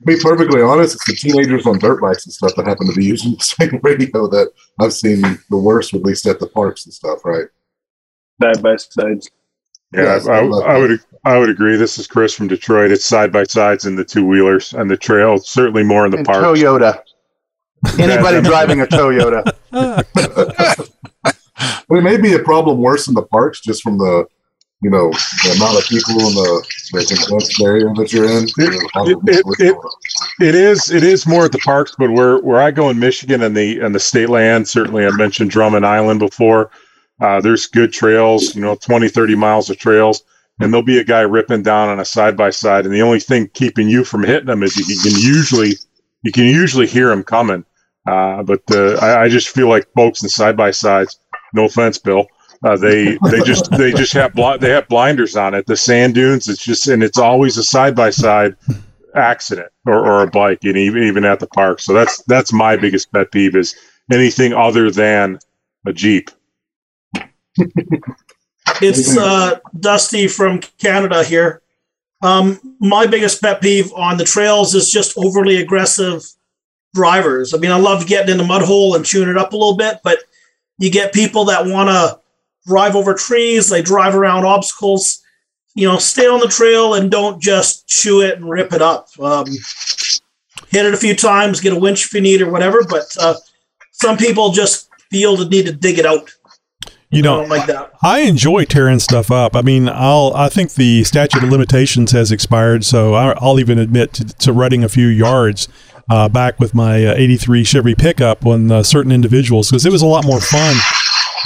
To 0.00 0.06
be 0.06 0.16
perfectly 0.20 0.62
honest, 0.62 0.94
it's 0.94 1.06
the 1.06 1.14
teenagers 1.14 1.66
on 1.66 1.78
dirt 1.78 2.00
bikes 2.00 2.24
and 2.24 2.32
stuff 2.32 2.54
that 2.56 2.66
happen 2.66 2.86
to 2.88 2.94
be 2.94 3.04
using 3.04 3.32
the 3.32 3.42
same 3.70 3.80
radio 3.82 4.28
that 4.28 4.52
I've 4.80 4.92
seen 4.92 5.20
the 5.50 5.56
worst, 5.56 5.94
at 5.94 6.02
least 6.02 6.26
at 6.26 6.38
the 6.38 6.46
parks 6.46 6.84
and 6.86 6.94
stuff, 6.94 7.24
right? 7.24 7.46
Side 8.40 8.62
by 8.62 8.76
sides. 8.76 9.30
Yeah, 9.92 10.02
Yes, 10.02 10.28
I, 10.28 10.38
I 10.38 10.42
love 10.42 10.64
I 10.64 10.78
would 10.78 11.00
I 11.24 11.38
would 11.38 11.48
agree. 11.48 11.76
This 11.76 11.98
is 11.98 12.06
Chris 12.06 12.34
from 12.34 12.46
Detroit. 12.46 12.90
It's 12.90 13.04
side 13.04 13.32
by 13.32 13.44
sides 13.44 13.86
and 13.86 13.98
the 13.98 14.04
two 14.04 14.24
wheelers 14.24 14.74
and 14.74 14.90
the 14.90 14.96
trail. 14.96 15.38
Certainly 15.38 15.84
more 15.84 16.04
in 16.04 16.10
the 16.10 16.18
and 16.18 16.26
park. 16.26 16.44
Toyota. 16.44 17.00
Anybody 17.98 18.42
driving 18.42 18.80
a 18.82 18.86
Toyota? 18.86 19.54
But 21.88 21.98
it 21.98 22.02
may 22.02 22.18
be 22.18 22.34
a 22.34 22.38
problem 22.38 22.78
worse 22.78 23.08
in 23.08 23.14
the 23.14 23.22
parks 23.22 23.60
just 23.60 23.82
from 23.82 23.98
the, 23.98 24.26
you 24.82 24.90
know, 24.90 25.10
the 25.10 25.54
amount 25.56 25.78
of 25.78 25.84
people 25.88 26.14
in 26.20 26.34
the, 26.34 26.66
the 26.92 27.16
condensed 27.26 27.60
area 27.60 27.84
that 27.96 28.12
you're 28.12 28.26
in. 28.26 28.46
There's 28.56 28.76
a 28.76 28.98
lot 28.98 29.10
of 29.12 29.28
it- 29.28 29.44
it- 29.60 29.76
It 30.40 30.54
is 30.54 30.90
it 30.90 31.02
is 31.02 31.26
more 31.26 31.44
at 31.46 31.52
the 31.52 31.58
parks, 31.58 31.94
but 31.98 32.10
where 32.10 32.38
where 32.38 32.60
I 32.60 32.70
go 32.70 32.90
in 32.90 32.98
Michigan 32.98 33.42
and 33.42 33.56
the 33.56 33.80
and 33.80 33.94
the 33.94 34.00
state 34.00 34.28
land, 34.28 34.68
certainly 34.68 35.04
I 35.04 35.10
mentioned 35.10 35.50
Drummond 35.50 35.84
Island 35.84 36.20
before. 36.20 36.70
Uh, 37.20 37.40
there's 37.40 37.66
good 37.66 37.92
trails, 37.92 38.54
you 38.54 38.62
know, 38.62 38.76
20, 38.76 39.08
30 39.08 39.34
miles 39.34 39.68
of 39.68 39.76
trails, 39.78 40.22
and 40.60 40.72
there'll 40.72 40.84
be 40.86 40.98
a 41.00 41.04
guy 41.04 41.22
ripping 41.22 41.62
down 41.64 41.88
on 41.88 41.98
a 41.98 42.04
side 42.04 42.36
by 42.36 42.50
side, 42.50 42.84
and 42.86 42.94
the 42.94 43.02
only 43.02 43.18
thing 43.18 43.48
keeping 43.54 43.88
you 43.88 44.04
from 44.04 44.22
hitting 44.22 44.48
him 44.48 44.62
is 44.62 44.76
you 44.76 44.98
can 45.02 45.20
usually 45.20 45.72
you 46.22 46.30
can 46.30 46.44
usually 46.44 46.86
hear 46.86 47.10
him 47.10 47.24
coming. 47.24 47.64
Uh, 48.06 48.42
but 48.44 48.62
uh, 48.70 48.94
I, 49.02 49.24
I 49.24 49.28
just 49.28 49.48
feel 49.48 49.68
like 49.68 49.88
folks 49.96 50.22
in 50.22 50.28
side 50.28 50.56
by 50.56 50.70
sides. 50.70 51.18
No 51.52 51.64
offense, 51.64 51.98
Bill. 51.98 52.26
Uh, 52.64 52.76
they 52.76 53.16
they 53.30 53.40
just 53.42 53.70
they 53.72 53.92
just 53.92 54.12
have 54.12 54.34
bli- 54.34 54.58
they 54.58 54.70
have 54.70 54.88
blinders 54.88 55.36
on 55.36 55.54
it. 55.54 55.66
The 55.66 55.76
sand 55.76 56.14
dunes. 56.14 56.48
It's 56.48 56.62
just 56.62 56.88
and 56.88 57.02
it's 57.02 57.18
always 57.18 57.56
a 57.56 57.62
side 57.62 57.94
by 57.94 58.10
side 58.10 58.56
accident 59.14 59.70
or, 59.86 59.94
or 59.94 60.22
a 60.22 60.26
bike, 60.30 60.64
and 60.64 60.76
even 60.76 61.04
even 61.04 61.24
at 61.24 61.38
the 61.38 61.46
park. 61.46 61.80
So 61.80 61.92
that's 61.92 62.22
that's 62.24 62.52
my 62.52 62.76
biggest 62.76 63.12
pet 63.12 63.30
peeve 63.30 63.54
is 63.54 63.76
anything 64.10 64.52
other 64.52 64.90
than 64.90 65.38
a 65.86 65.92
jeep. 65.92 66.30
It's 68.80 69.16
uh, 69.16 69.58
Dusty 69.78 70.28
from 70.28 70.60
Canada 70.78 71.24
here. 71.24 71.62
Um, 72.22 72.60
my 72.80 73.06
biggest 73.06 73.40
pet 73.40 73.60
peeve 73.60 73.92
on 73.94 74.16
the 74.16 74.24
trails 74.24 74.74
is 74.74 74.90
just 74.90 75.16
overly 75.16 75.56
aggressive 75.56 76.24
drivers. 76.94 77.54
I 77.54 77.58
mean, 77.58 77.70
I 77.70 77.78
love 77.78 78.06
getting 78.06 78.32
in 78.32 78.38
the 78.38 78.44
mud 78.44 78.62
hole 78.62 78.94
and 78.94 79.04
chewing 79.04 79.28
it 79.28 79.36
up 79.36 79.52
a 79.52 79.56
little 79.56 79.76
bit, 79.76 79.98
but 80.02 80.18
you 80.78 80.90
get 80.90 81.12
people 81.12 81.44
that 81.46 81.66
want 81.66 81.88
to 81.88 82.20
drive 82.68 82.94
over 82.94 83.14
trees, 83.14 83.68
they 83.68 83.82
drive 83.82 84.14
around 84.14 84.44
obstacles. 84.44 85.22
You 85.74 85.88
know, 85.88 85.98
stay 85.98 86.26
on 86.26 86.40
the 86.40 86.48
trail 86.48 86.94
and 86.94 87.10
don't 87.10 87.40
just 87.40 87.88
chew 87.88 88.20
it 88.20 88.36
and 88.36 88.48
rip 88.48 88.72
it 88.72 88.82
up. 88.82 89.08
Um, 89.20 89.46
hit 90.68 90.86
it 90.86 90.94
a 90.94 90.96
few 90.96 91.14
times, 91.14 91.60
get 91.60 91.72
a 91.72 91.78
winch 91.78 92.06
if 92.06 92.14
you 92.14 92.20
need 92.20 92.42
or 92.42 92.50
whatever, 92.50 92.84
but 92.88 93.04
uh, 93.20 93.34
some 93.92 94.16
people 94.16 94.50
just 94.50 94.88
feel 95.10 95.36
the 95.36 95.48
need 95.48 95.66
to 95.66 95.72
dig 95.72 95.98
it 95.98 96.06
out. 96.06 96.30
You 97.10 97.22
know, 97.22 97.40
like 97.42 97.66
that. 97.68 97.92
I 98.02 98.20
enjoy 98.20 98.66
tearing 98.66 98.98
stuff 98.98 99.30
up. 99.30 99.56
I 99.56 99.62
mean, 99.62 99.88
I'll 99.88 100.30
I 100.34 100.50
think 100.50 100.74
the 100.74 101.04
statute 101.04 101.42
of 101.42 101.48
limitations 101.48 102.12
has 102.12 102.30
expired, 102.30 102.84
so 102.84 103.14
I'll 103.14 103.58
even 103.58 103.78
admit 103.78 104.12
to, 104.14 104.24
to 104.26 104.52
running 104.52 104.84
a 104.84 104.90
few 104.90 105.06
yards 105.06 105.68
uh, 106.10 106.28
back 106.28 106.60
with 106.60 106.74
my 106.74 107.06
uh, 107.06 107.14
'83 107.16 107.64
Chevy 107.64 107.94
pickup 107.94 108.44
on 108.44 108.70
uh, 108.70 108.82
certain 108.82 109.10
individuals 109.10 109.70
because 109.70 109.86
it 109.86 109.92
was 109.92 110.02
a 110.02 110.06
lot 110.06 110.26
more 110.26 110.38
fun. 110.40 110.76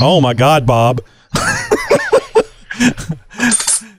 Oh 0.04 0.20
my 0.20 0.34
God, 0.34 0.66
Bob! 0.66 1.00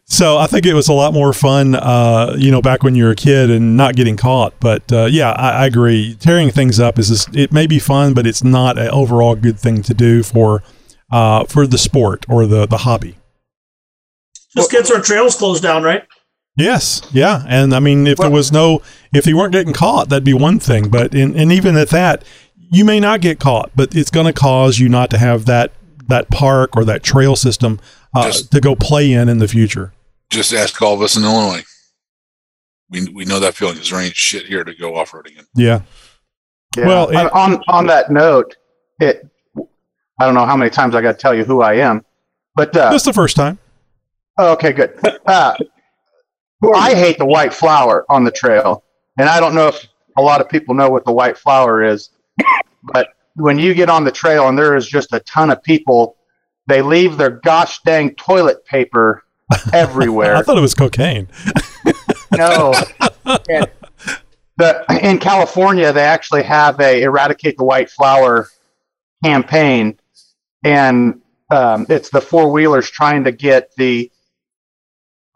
so 0.03 0.37
I 0.37 0.47
think 0.47 0.65
it 0.65 0.73
was 0.73 0.89
a 0.89 0.93
lot 0.93 1.13
more 1.13 1.31
fun, 1.31 1.75
uh, 1.75 2.35
you 2.37 2.51
know, 2.51 2.61
back 2.61 2.83
when 2.83 2.93
you 2.93 3.05
were 3.05 3.11
a 3.11 3.15
kid 3.15 3.49
and 3.49 3.77
not 3.77 3.95
getting 3.95 4.17
caught. 4.17 4.53
But 4.59 4.91
uh, 4.91 5.05
yeah, 5.05 5.31
I, 5.31 5.63
I 5.63 5.65
agree. 5.65 6.15
Tearing 6.19 6.49
things 6.51 6.77
up 6.77 6.99
is 6.99 7.07
just, 7.07 7.33
it 7.33 7.53
may 7.53 7.67
be 7.67 7.79
fun, 7.79 8.13
but 8.13 8.27
it's 8.27 8.43
not 8.43 8.77
an 8.77 8.89
overall 8.89 9.35
good 9.35 9.57
thing 9.57 9.81
to 9.81 9.93
do 9.93 10.23
for 10.23 10.61
uh, 11.09 11.45
for 11.45 11.65
the 11.65 11.77
sport 11.77 12.25
or 12.27 12.45
the 12.47 12.65
the 12.65 12.79
hobby. 12.79 13.15
Just 14.57 14.71
gets 14.71 14.91
our 14.91 14.99
trails 15.01 15.37
closed 15.37 15.63
down, 15.63 15.83
right? 15.83 16.03
Yes, 16.57 17.01
yeah, 17.13 17.45
and 17.47 17.73
I 17.73 17.79
mean, 17.79 18.05
if 18.07 18.17
there 18.17 18.29
was 18.29 18.51
no, 18.51 18.81
if 19.13 19.25
you 19.25 19.37
weren't 19.37 19.53
getting 19.53 19.73
caught, 19.73 20.09
that'd 20.09 20.25
be 20.25 20.33
one 20.33 20.59
thing. 20.59 20.89
But 20.89 21.15
in, 21.15 21.33
and 21.35 21.51
even 21.51 21.77
at 21.77 21.89
that, 21.89 22.25
you 22.69 22.83
may 22.83 22.99
not 22.99 23.21
get 23.21 23.39
caught, 23.39 23.71
but 23.73 23.95
it's 23.95 24.11
going 24.11 24.27
to 24.27 24.33
cause 24.33 24.79
you 24.79 24.89
not 24.89 25.09
to 25.11 25.17
have 25.17 25.45
that 25.45 25.71
that 26.07 26.29
park 26.29 26.75
or 26.75 26.83
that 26.85 27.03
trail 27.03 27.35
system 27.35 27.79
uh, 28.15 28.23
Just- 28.31 28.51
to 28.51 28.59
go 28.61 28.75
play 28.75 29.11
in 29.11 29.29
in 29.29 29.39
the 29.39 29.47
future. 29.47 29.93
Just 30.29 30.53
ask 30.53 30.81
all 30.81 30.93
of 30.95 31.01
us 31.01 31.15
in 31.15 31.23
Illinois. 31.23 31.63
We, 32.89 33.07
we 33.09 33.25
know 33.25 33.39
that 33.39 33.53
feeling 33.55 33.75
because 33.75 33.89
there 33.91 33.99
ain't 34.01 34.15
shit 34.15 34.45
here 34.45 34.63
to 34.63 34.73
go 34.73 34.95
off 34.95 35.11
roading 35.11 35.37
in. 35.37 35.45
Yeah. 35.55 35.81
Yeah. 36.75 36.87
Well, 36.87 37.09
it- 37.09 37.31
on 37.33 37.61
on 37.67 37.85
that 37.87 38.11
note, 38.11 38.55
it 38.99 39.27
I 40.19 40.25
don't 40.25 40.33
know 40.35 40.45
how 40.45 40.55
many 40.57 40.69
times 40.69 40.95
I 40.95 41.01
got 41.01 41.13
to 41.13 41.17
tell 41.17 41.33
you 41.35 41.43
who 41.43 41.61
I 41.61 41.73
am, 41.75 42.03
but 42.55 42.75
uh, 42.75 42.89
That's 42.91 43.03
the 43.05 43.13
first 43.13 43.35
time. 43.35 43.57
oh, 44.37 44.53
okay, 44.53 44.71
good. 44.73 44.93
Uh, 45.25 45.55
I 46.75 46.93
hate 46.95 47.17
the 47.17 47.25
white 47.25 47.53
flower 47.53 48.05
on 48.09 48.23
the 48.23 48.31
trail, 48.31 48.83
and 49.17 49.27
I 49.27 49.39
don't 49.39 49.53
know 49.55 49.67
if 49.67 49.87
a 50.17 50.21
lot 50.21 50.39
of 50.41 50.49
people 50.49 50.73
know 50.75 50.89
what 50.89 51.03
the 51.05 51.11
white 51.11 51.37
flower 51.37 51.83
is, 51.83 52.09
but 52.93 53.09
when 53.35 53.57
you 53.59 53.73
get 53.73 53.89
on 53.89 54.03
the 54.03 54.11
trail 54.11 54.47
and 54.47 54.57
there 54.57 54.75
is 54.75 54.87
just 54.87 55.13
a 55.13 55.19
ton 55.21 55.49
of 55.49 55.63
people, 55.63 56.17
they 56.67 56.81
leave 56.81 57.17
their 57.17 57.29
gosh 57.29 57.79
dang 57.81 58.15
toilet 58.15 58.65
paper 58.65 59.23
everywhere. 59.73 60.35
I 60.35 60.41
thought 60.41 60.57
it 60.57 60.61
was 60.61 60.75
cocaine. 60.75 61.27
No. 62.35 62.73
And 63.47 63.67
the, 64.57 64.85
in 65.01 65.19
California, 65.19 65.93
they 65.93 66.03
actually 66.03 66.43
have 66.43 66.79
a 66.79 67.03
eradicate 67.03 67.57
the 67.57 67.63
white 67.63 67.89
flower 67.89 68.47
campaign, 69.23 69.99
and 70.63 71.21
um, 71.51 71.85
it's 71.89 72.09
the 72.09 72.21
four 72.21 72.51
wheelers 72.51 72.89
trying 72.89 73.23
to 73.25 73.31
get 73.31 73.69
the. 73.75 74.11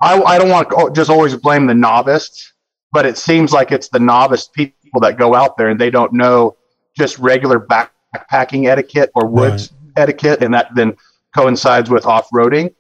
I, 0.02 0.20
I 0.22 0.38
don't 0.40 0.50
want 0.50 0.70
to 0.70 0.92
just 0.94 1.12
always 1.12 1.36
blame 1.36 1.68
the 1.68 1.76
novice, 1.76 2.52
but 2.92 3.06
it 3.06 3.18
seems 3.18 3.52
like 3.52 3.72
it's 3.72 3.90
the 3.90 4.00
novice 4.00 4.48
people 4.48 5.02
that 5.02 5.18
go 5.18 5.36
out 5.36 5.56
there 5.58 5.70
and 5.70 5.80
they 5.80 5.92
don't 5.92 6.14
know 6.14 6.57
just 6.98 7.18
regular 7.20 7.60
backpacking 7.60 8.68
etiquette 8.68 9.12
or 9.16 9.28
woods 9.28 9.72
etiquette, 9.96 10.42
and 10.44 10.54
that 10.54 10.74
then 10.76 10.96
coincides 11.36 11.90
with 11.90 12.06
off 12.06 12.28
roading 12.34 12.74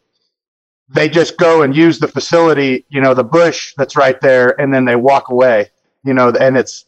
they 0.89 1.09
just 1.09 1.38
go 1.38 1.63
and 1.63 1.75
use 1.75 2.00
the 2.00 2.07
facility, 2.07 2.86
you 2.89 3.01
know, 3.01 3.13
the 3.13 3.24
bush 3.24 3.74
that's 3.77 3.95
right 3.95 4.19
there, 4.21 4.59
and 4.59 4.74
then 4.74 4.86
they 4.86 4.95
walk 4.95 5.29
away, 5.29 5.69
you 6.03 6.13
know, 6.13 6.29
and 6.29 6.57
it's 6.57 6.86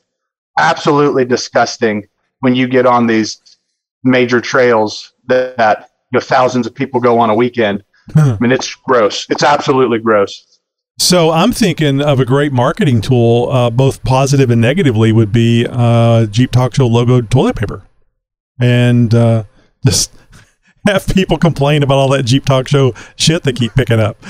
absolutely 0.57 1.25
disgusting 1.25 2.07
when 2.39 2.55
you 2.55 2.67
get 2.67 2.85
on 2.85 3.07
these 3.07 3.57
major 4.03 4.39
trails 4.39 5.13
that, 5.27 5.57
that 5.57 5.91
you 6.11 6.17
know, 6.17 6.21
thousands 6.21 6.65
of 6.65 6.73
people 6.73 6.99
go 6.99 7.19
on 7.19 7.29
a 7.29 7.35
weekend. 7.35 7.83
I 8.15 8.37
mean, 8.39 8.51
it's 8.51 8.73
gross. 8.73 9.27
It's 9.29 9.43
absolutely 9.43 9.99
gross. 9.99 10.48
So 11.01 11.31
I'm 11.31 11.53
thinking 11.53 12.01
of 12.01 12.19
a 12.19 12.25
great 12.25 12.51
marketing 12.51 12.99
tool, 13.01 13.49
uh, 13.49 13.69
both 13.69 14.03
positive 14.03 14.49
and 14.49 14.59
negatively, 14.59 15.11
would 15.13 15.31
be 15.31 15.65
uh, 15.69 16.25
Jeep 16.25 16.51
Talk 16.51 16.75
Show 16.75 16.87
logo 16.87 17.21
toilet 17.21 17.55
paper, 17.55 17.83
and 18.59 19.13
uh, 19.15 19.45
just 19.85 20.11
have 20.85 21.07
people 21.07 21.37
complain 21.37 21.83
about 21.83 21.95
all 21.95 22.09
that 22.09 22.23
Jeep 22.23 22.43
Talk 22.45 22.67
Show 22.67 22.93
shit 23.15 23.43
they 23.43 23.53
keep 23.53 23.73
picking 23.75 23.99
up. 23.99 24.17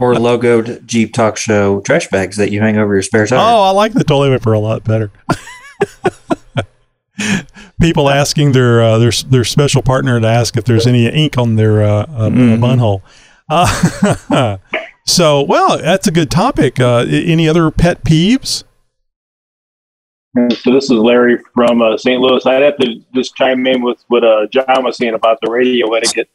or 0.00 0.14
logoed 0.14 0.86
Jeep 0.86 1.12
Talk 1.12 1.36
Show 1.36 1.80
trash 1.80 2.08
bags 2.08 2.36
that 2.36 2.52
you 2.52 2.60
hang 2.60 2.76
over 2.78 2.94
your 2.94 3.02
spare 3.02 3.26
tire. 3.26 3.38
Oh, 3.40 3.62
I 3.62 3.70
like 3.70 3.92
the 3.92 4.04
toilet 4.04 4.38
paper 4.38 4.52
a 4.52 4.60
lot 4.60 4.84
better. 4.84 5.10
People 7.80 8.08
asking 8.08 8.52
their 8.52 8.80
uh, 8.82 8.98
their 8.98 9.10
their 9.28 9.44
special 9.44 9.82
partner 9.82 10.20
to 10.20 10.26
ask 10.28 10.56
if 10.56 10.64
there's 10.64 10.86
any 10.86 11.06
ink 11.06 11.36
on 11.38 11.56
their 11.56 11.82
uh, 11.82 12.02
uh, 12.02 12.28
Mhm. 12.28 12.60
bun 12.60 12.78
hole. 12.78 13.02
Uh, 13.48 14.58
so, 15.06 15.42
well, 15.42 15.78
that's 15.78 16.06
a 16.06 16.10
good 16.10 16.30
topic. 16.30 16.80
Uh, 16.80 17.04
any 17.08 17.48
other 17.48 17.70
pet 17.70 18.04
peeves? 18.04 18.64
So 20.34 20.72
this 20.72 20.84
is 20.84 20.98
Larry 20.98 21.38
from 21.54 21.80
uh, 21.80 21.96
St. 21.96 22.20
Louis. 22.20 22.44
I'd 22.44 22.62
have 22.62 22.76
to 22.78 23.00
just 23.14 23.36
chime 23.36 23.64
in 23.66 23.82
with 23.82 24.04
what 24.08 24.24
uh, 24.24 24.46
John 24.48 24.82
was 24.82 24.96
saying 24.96 25.14
about 25.14 25.38
the 25.40 25.50
radio 25.50 25.92
etiquette 25.94 26.28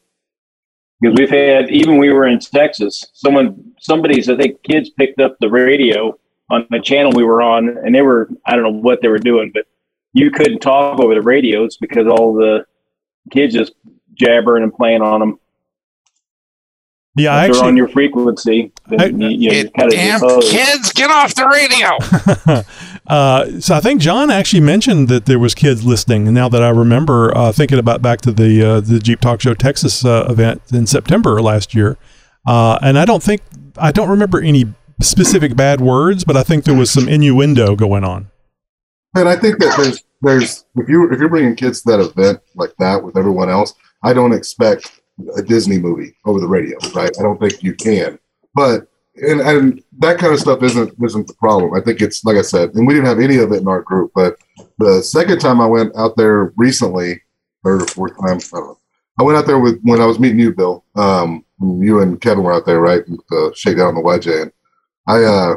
because 1.00 1.18
we've 1.18 1.30
had 1.30 1.70
even 1.70 1.98
we 1.98 2.12
were 2.12 2.28
in 2.28 2.40
Texas. 2.40 3.06
Someone, 3.14 3.74
somebody's 3.80 4.30
I 4.30 4.38
think 4.38 4.62
kids 4.64 4.90
picked 4.90 5.20
up 5.20 5.38
the 5.40 5.50
radio 5.50 6.18
on 6.50 6.66
the 6.70 6.80
channel 6.80 7.12
we 7.14 7.24
were 7.24 7.42
on, 7.42 7.70
and 7.70 7.94
they 7.94 8.02
were 8.02 8.30
I 8.46 8.56
don't 8.56 8.64
know 8.64 8.80
what 8.80 9.02
they 9.02 9.08
were 9.08 9.20
doing, 9.20 9.52
but 9.54 9.66
you 10.14 10.32
couldn't 10.32 10.60
talk 10.60 11.00
over 11.00 11.14
the 11.14 11.22
radios 11.22 11.78
because 11.78 12.08
all 12.08 12.34
the 12.34 12.66
kids 13.32 13.54
just 13.54 13.74
jabbering 14.14 14.64
and 14.64 14.74
playing 14.74 15.02
on 15.02 15.20
them. 15.20 15.40
Yeah, 17.20 17.36
I 17.36 17.48
if 17.48 17.54
they're 17.54 17.64
on 17.66 17.78
your 17.78 17.88
frequency, 17.88 18.72
then 18.88 19.02
I- 19.02 19.06
you, 19.06 19.28
you, 19.28 19.52
you 19.52 19.70
kind 19.72 19.94
of 19.94 20.42
kids, 20.44 20.92
get 20.94 21.12
off 21.12 21.36
the 21.36 21.48
radio. 21.48 22.64
uh, 23.08 23.60
so 23.60 23.76
I 23.76 23.80
think 23.80 24.02
John 24.02 24.30
actually 24.32 24.62
mentioned 24.62 25.08
that 25.10 25.26
there 25.26 25.40
was 25.40 25.54
kids 25.54 25.84
listening. 25.84 26.28
And 26.28 26.36
now 26.36 26.50
that 26.50 26.64
I 26.64 26.70
remember, 26.70 27.36
uh, 27.36 27.52
thinking 27.52 27.80
about 27.80 28.02
back 28.02 28.22
to 28.22 28.32
the 28.32 28.64
uh, 28.64 28.80
the 28.82 29.00
Jeep 29.00 29.20
Talk 29.22 29.42
Show 29.42 29.54
Texas 29.54 30.06
uh, 30.06 30.26
event 30.30 30.62
in 30.74 30.88
September 30.88 31.42
last 31.42 31.76
year, 31.76 31.98
uh, 32.48 32.80
and 32.82 32.98
I 32.98 33.06
don't 33.06 33.24
think 33.24 33.42
I 33.78 33.92
don't 33.92 34.10
remember 34.10 34.42
any 34.42 34.74
specific 35.02 35.56
bad 35.56 35.82
words, 35.82 36.24
but 36.24 36.36
I 36.36 36.44
think 36.44 36.66
there 36.66 36.76
was 36.76 36.92
some 36.92 37.08
innuendo 37.08 37.76
going 37.76 38.04
on. 38.04 38.30
And 39.16 39.28
I 39.28 39.36
think 39.36 39.60
that 39.60 39.76
there's 39.78 40.04
there's 40.22 40.66
if 40.76 40.90
you 40.90 41.12
if 41.12 41.20
you're 41.20 41.30
bringing 41.30 41.56
kids 41.56 41.82
to 41.82 41.92
that 41.92 42.00
event 42.00 42.40
like 42.56 42.74
that 42.80 43.04
with 43.04 43.18
everyone 43.18 43.50
else, 43.50 43.74
I 44.04 44.14
don't 44.14 44.34
expect 44.34 45.02
a 45.36 45.42
Disney 45.42 45.78
movie 45.78 46.16
over 46.26 46.40
the 46.40 46.48
radio, 46.48 46.78
right? 46.94 47.12
I 47.20 47.24
don't 47.24 47.40
think 47.40 47.64
you 47.64 47.74
can. 47.74 48.20
But 48.54 48.88
and 49.16 49.42
and 49.42 49.84
that 50.00 50.18
kind 50.18 50.34
of 50.34 50.40
stuff 50.40 50.64
isn't 50.64 50.94
isn't 51.04 51.28
the 51.28 51.34
problem. 51.36 51.74
I 51.74 51.82
think 51.82 52.02
it's 52.02 52.24
like 52.24 52.38
I 52.38 52.42
said, 52.42 52.74
and 52.76 52.88
we 52.88 52.94
didn't 52.94 53.08
have 53.08 53.20
any 53.20 53.38
of 53.38 53.52
it 53.52 53.62
in 53.62 53.68
our 53.68 53.82
group. 53.82 54.12
But 54.16 54.38
the 54.78 55.02
second 55.02 55.40
time 55.40 55.62
I 55.62 55.66
went 55.66 55.96
out 55.96 56.16
there 56.16 56.54
recently, 56.56 57.22
third 57.64 57.84
or 57.84 57.88
fourth 57.88 58.14
time, 58.14 58.38
I 58.38 58.58
don't 58.58 58.68
know. 58.68 58.80
I 59.20 59.24
went 59.24 59.38
out 59.38 59.48
there 59.48 59.60
with 59.60 59.82
when 59.84 60.02
I 60.02 60.06
was 60.06 60.20
meeting 60.20 60.40
you, 60.40 60.54
Bill. 60.54 60.86
Um, 60.96 61.44
you 61.62 62.02
and 62.02 62.22
Kevin 62.22 62.44
were 62.44 62.54
out 62.54 62.66
there, 62.66 62.80
right? 62.80 63.06
And, 63.06 63.20
shakedown 63.56 63.90
on 63.90 63.96
the 63.96 64.02
YJ, 64.02 64.44
and 64.44 64.52
I 65.08 65.24
uh, 65.24 65.56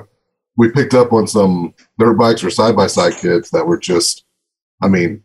we 0.57 0.71
picked 0.71 0.95
up 0.95 1.13
on 1.13 1.27
some 1.27 1.75
dirt 1.99 2.15
bikes 2.15 2.43
or 2.43 2.51
side 2.51 2.77
by 2.77 2.89
side 2.89 3.15
kids 3.15 3.51
that 3.51 3.67
were 3.67 3.79
just, 3.79 4.25
I 4.83 4.89
mean, 4.89 5.23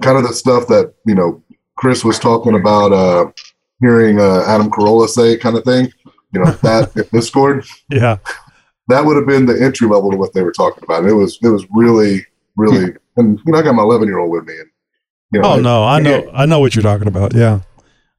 kind 0.00 0.16
of 0.16 0.24
the 0.24 0.32
stuff 0.32 0.68
that 0.68 0.94
you 1.06 1.14
know 1.14 1.42
Chris 1.76 2.04
was 2.04 2.18
talking 2.18 2.54
about, 2.54 2.92
uh, 2.92 3.30
hearing 3.80 4.20
uh, 4.20 4.44
Adam 4.46 4.70
Carolla 4.70 5.08
say, 5.08 5.36
kind 5.36 5.56
of 5.56 5.64
thing. 5.64 5.92
You 6.32 6.44
know 6.44 6.50
that 6.62 6.96
in 6.96 7.04
Discord, 7.12 7.64
Yeah. 7.90 8.18
that 8.88 9.04
would 9.04 9.16
have 9.16 9.26
been 9.26 9.46
the 9.46 9.60
entry 9.62 9.88
level 9.88 10.10
to 10.10 10.16
what 10.16 10.32
they 10.32 10.42
were 10.42 10.52
talking 10.52 10.84
about. 10.84 11.04
It 11.04 11.12
was 11.14 11.38
it 11.42 11.48
was 11.48 11.66
really 11.72 12.24
really, 12.56 12.94
and 13.16 13.38
you 13.44 13.52
know 13.52 13.58
I 13.58 13.62
got 13.62 13.74
my 13.74 13.82
eleven 13.82 14.06
year 14.08 14.18
old 14.18 14.30
with 14.30 14.44
me, 14.46 14.54
and 14.54 14.70
you 15.32 15.40
know, 15.40 15.52
Oh 15.54 15.60
no, 15.60 15.84
I 15.84 15.98
know, 16.00 16.30
I 16.32 16.46
know 16.46 16.60
what 16.60 16.74
you're 16.74 16.82
talking 16.82 17.08
about. 17.08 17.34
Yeah. 17.34 17.60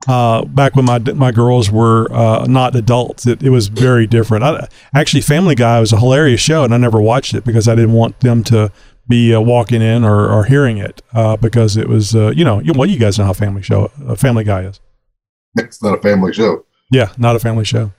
Uh, 0.08 0.44
back 0.46 0.75
when 0.75 0.84
my 0.86 0.98
my 0.98 1.32
girls 1.32 1.70
were 1.70 2.12
uh, 2.12 2.46
not 2.50 2.75
adults, 2.75 3.27
it, 3.27 3.44
it 3.44 3.50
was 3.51 3.68
very 3.68 4.08
different. 4.08 4.44
I, 4.44 4.68
actually, 4.96 5.22
Family 5.22 5.53
Guy 5.53 5.80
was 5.80 5.94
a 5.94 6.00
hilarious 6.00 6.41
show, 6.41 6.63
and 6.63 6.74
I 6.74 6.77
never 6.77 7.00
watched 7.00 7.36
it 7.36 7.44
because 7.46 7.68
I 7.68 7.75
didn't 7.75 7.94
want 7.94 8.20
them 8.22 8.44
to 8.46 8.72
be 9.08 9.34
uh, 9.34 9.39
walking 9.39 9.82
in 9.82 10.03
or, 10.03 10.27
or 10.27 10.46
hearing 10.46 10.80
it 10.80 11.01
uh, 11.13 11.36
because 11.38 11.77
it 11.77 11.88
was, 11.88 12.15
uh, 12.15 12.32
you 12.36 12.44
know, 12.46 12.60
you, 12.60 12.72
well, 12.74 12.89
you 12.89 12.98
guys 12.98 13.20
know 13.20 13.25
how 13.25 13.34
Family 13.34 13.62
Show, 13.62 13.91
uh, 14.08 14.15
Family 14.15 14.44
Guy 14.44 14.62
is. 14.63 14.80
It's 15.58 15.81
not 15.81 15.98
a 15.98 16.01
family 16.01 16.34
show. 16.34 16.65
Yeah, 16.91 17.12
not 17.17 17.36
a 17.36 17.39
family 17.39 17.65
show. 17.65 17.91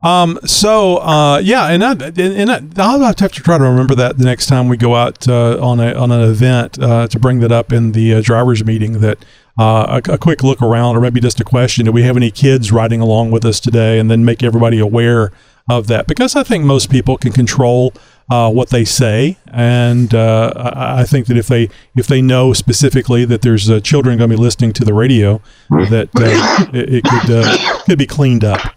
Um, 0.00 0.38
so 0.44 0.98
uh, 0.98 1.38
yeah, 1.42 1.66
and 1.66 1.82
I, 1.84 1.92
and, 1.92 2.50
I, 2.50 2.60
I'll 2.76 3.00
have 3.00 3.16
to 3.16 3.28
try 3.28 3.58
to 3.58 3.64
remember 3.64 3.96
that 3.96 4.16
the 4.16 4.24
next 4.24 4.46
time 4.46 4.68
we 4.68 4.76
go 4.76 4.94
out 4.94 5.26
uh, 5.26 5.58
on 5.60 5.80
a 5.80 5.92
on 5.94 6.12
an 6.12 6.20
event 6.20 6.78
uh, 6.78 7.08
to 7.08 7.18
bring 7.18 7.40
that 7.40 7.50
up 7.50 7.72
in 7.72 7.92
the 7.92 8.14
uh, 8.14 8.20
drivers 8.20 8.64
meeting. 8.64 9.00
That 9.00 9.18
uh, 9.58 10.00
a, 10.06 10.12
a 10.12 10.18
quick 10.18 10.44
look 10.44 10.62
around, 10.62 10.96
or 10.96 11.00
maybe 11.00 11.20
just 11.20 11.40
a 11.40 11.44
question: 11.44 11.86
Do 11.86 11.90
we 11.90 12.02
have 12.02 12.16
any 12.16 12.30
kids 12.30 12.70
riding 12.70 13.00
along 13.00 13.32
with 13.32 13.44
us 13.44 13.58
today? 13.58 13.98
And 13.98 14.08
then 14.08 14.24
make 14.24 14.44
everybody 14.44 14.78
aware 14.78 15.32
of 15.68 15.86
that 15.88 16.06
because 16.06 16.34
I 16.34 16.42
think 16.42 16.64
most 16.64 16.90
people 16.90 17.16
can 17.18 17.32
control 17.32 17.92
uh, 18.30 18.50
what 18.50 18.68
they 18.70 18.84
say, 18.84 19.38
and 19.46 20.14
uh, 20.14 20.52
I, 20.56 21.04
think 21.04 21.28
that 21.28 21.38
if 21.38 21.46
they 21.46 21.70
if 21.96 22.06
they 22.06 22.20
know 22.20 22.52
specifically 22.52 23.24
that 23.24 23.40
there's 23.40 23.70
uh, 23.70 23.80
children 23.80 24.18
going 24.18 24.28
to 24.28 24.36
be 24.36 24.42
listening 24.42 24.74
to 24.74 24.84
the 24.84 24.92
radio, 24.92 25.40
that 25.70 26.10
uh, 26.14 26.68
it, 26.76 26.94
it 26.96 27.04
could 27.04 27.30
uh, 27.30 27.82
could 27.84 27.98
be 27.98 28.06
cleaned 28.06 28.44
up. 28.44 28.74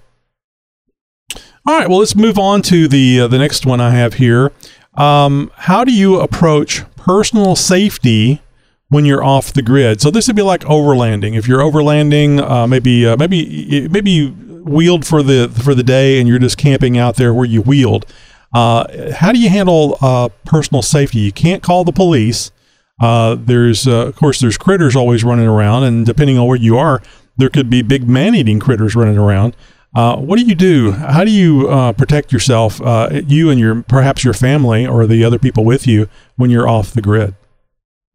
All 1.68 1.78
right, 1.78 1.88
well, 1.90 2.00
let's 2.00 2.16
move 2.16 2.40
on 2.40 2.62
to 2.64 2.88
the 2.88 3.22
uh, 3.22 3.28
the 3.28 3.38
next 3.38 3.66
one 3.66 3.82
I 3.82 3.92
have 3.92 4.16
here. 4.16 4.52
Um, 4.96 5.52
how 5.56 5.84
do 5.84 5.94
you 5.94 6.20
approach 6.20 6.84
personal 6.96 7.56
safety 7.56 8.42
when 8.90 9.06
you're 9.06 9.24
off 9.24 9.54
the 9.54 9.62
grid? 9.62 10.02
So 10.02 10.12
this 10.12 10.28
would 10.28 10.36
be 10.36 10.42
like 10.42 10.62
overlanding. 10.62 11.38
If 11.38 11.48
you're 11.48 11.62
overlanding, 11.62 12.40
uh, 12.40 12.68
maybe 12.68 13.06
uh, 13.06 13.16
maybe 13.18 13.88
maybe 13.90 14.12
you 14.12 14.51
wheeled 14.64 15.06
for 15.06 15.24
the 15.24 15.50
for 15.50 15.76
the 15.76 15.84
day 15.84 16.20
and 16.20 16.28
you're 16.28 16.40
just 16.40 16.58
camping 16.58 16.98
out 16.98 17.16
there 17.16 17.34
where 17.34 17.46
you 17.46 17.62
wheeled. 17.62 18.06
Uh, 18.54 19.14
how 19.14 19.32
do 19.32 19.40
you 19.40 19.50
handle 19.50 19.98
uh, 20.02 20.30
personal 20.46 20.82
safety? 20.82 21.20
You 21.20 21.32
can't 21.32 21.64
call 21.64 21.84
the 21.84 21.92
police. 21.92 22.52
Uh, 23.00 23.36
there's 23.40 23.88
uh, 23.88 24.08
of 24.08 24.16
course 24.16 24.40
there's 24.40 24.58
critters 24.58 24.96
always 24.96 25.24
running 25.24 25.48
around, 25.48 25.84
and 25.84 26.06
depending 26.06 26.38
on 26.38 26.48
where 26.48 26.58
you 26.58 26.78
are, 26.78 27.02
there 27.38 27.50
could 27.50 27.70
be 27.70 27.82
big 27.82 28.08
man-eating 28.08 28.60
critters 28.60 28.96
running 28.96 29.18
around. 29.18 29.56
Uh, 29.94 30.16
what 30.16 30.40
do 30.40 30.46
you 30.46 30.56
do? 30.56 30.92
How 30.92 31.24
do 31.24 31.32
you 31.32 31.68
uh, 31.68 31.92
protect 31.94 32.32
yourself, 32.32 32.80
you 33.28 33.50
and 33.50 33.60
your 33.60 33.84
perhaps 33.84 34.24
your 34.24 34.34
family 34.34 34.88
or 34.88 35.06
the 35.06 35.24
other 35.24 35.40
people 35.40 35.66
with 35.66 35.86
you 35.86 36.08
when 36.38 36.50
you're 36.50 36.68
off 36.68 36.92
the 36.92 37.02
grid? 37.02 37.36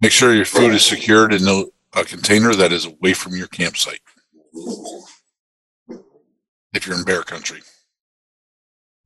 Make 0.01 0.13
sure 0.13 0.35
your 0.35 0.45
food 0.45 0.75
is 0.75 0.85
secured 0.85 1.33
in 1.33 1.47
a 1.93 2.05
container 2.05 2.55
that 2.55 2.73
is 2.73 2.87
away 2.87 3.15
from 3.15 3.35
your 3.37 3.47
campsite. 3.49 4.01
If 6.77 6.87
you're 6.87 6.97
in 6.97 7.05
bear 7.05 7.23
country, 7.23 7.61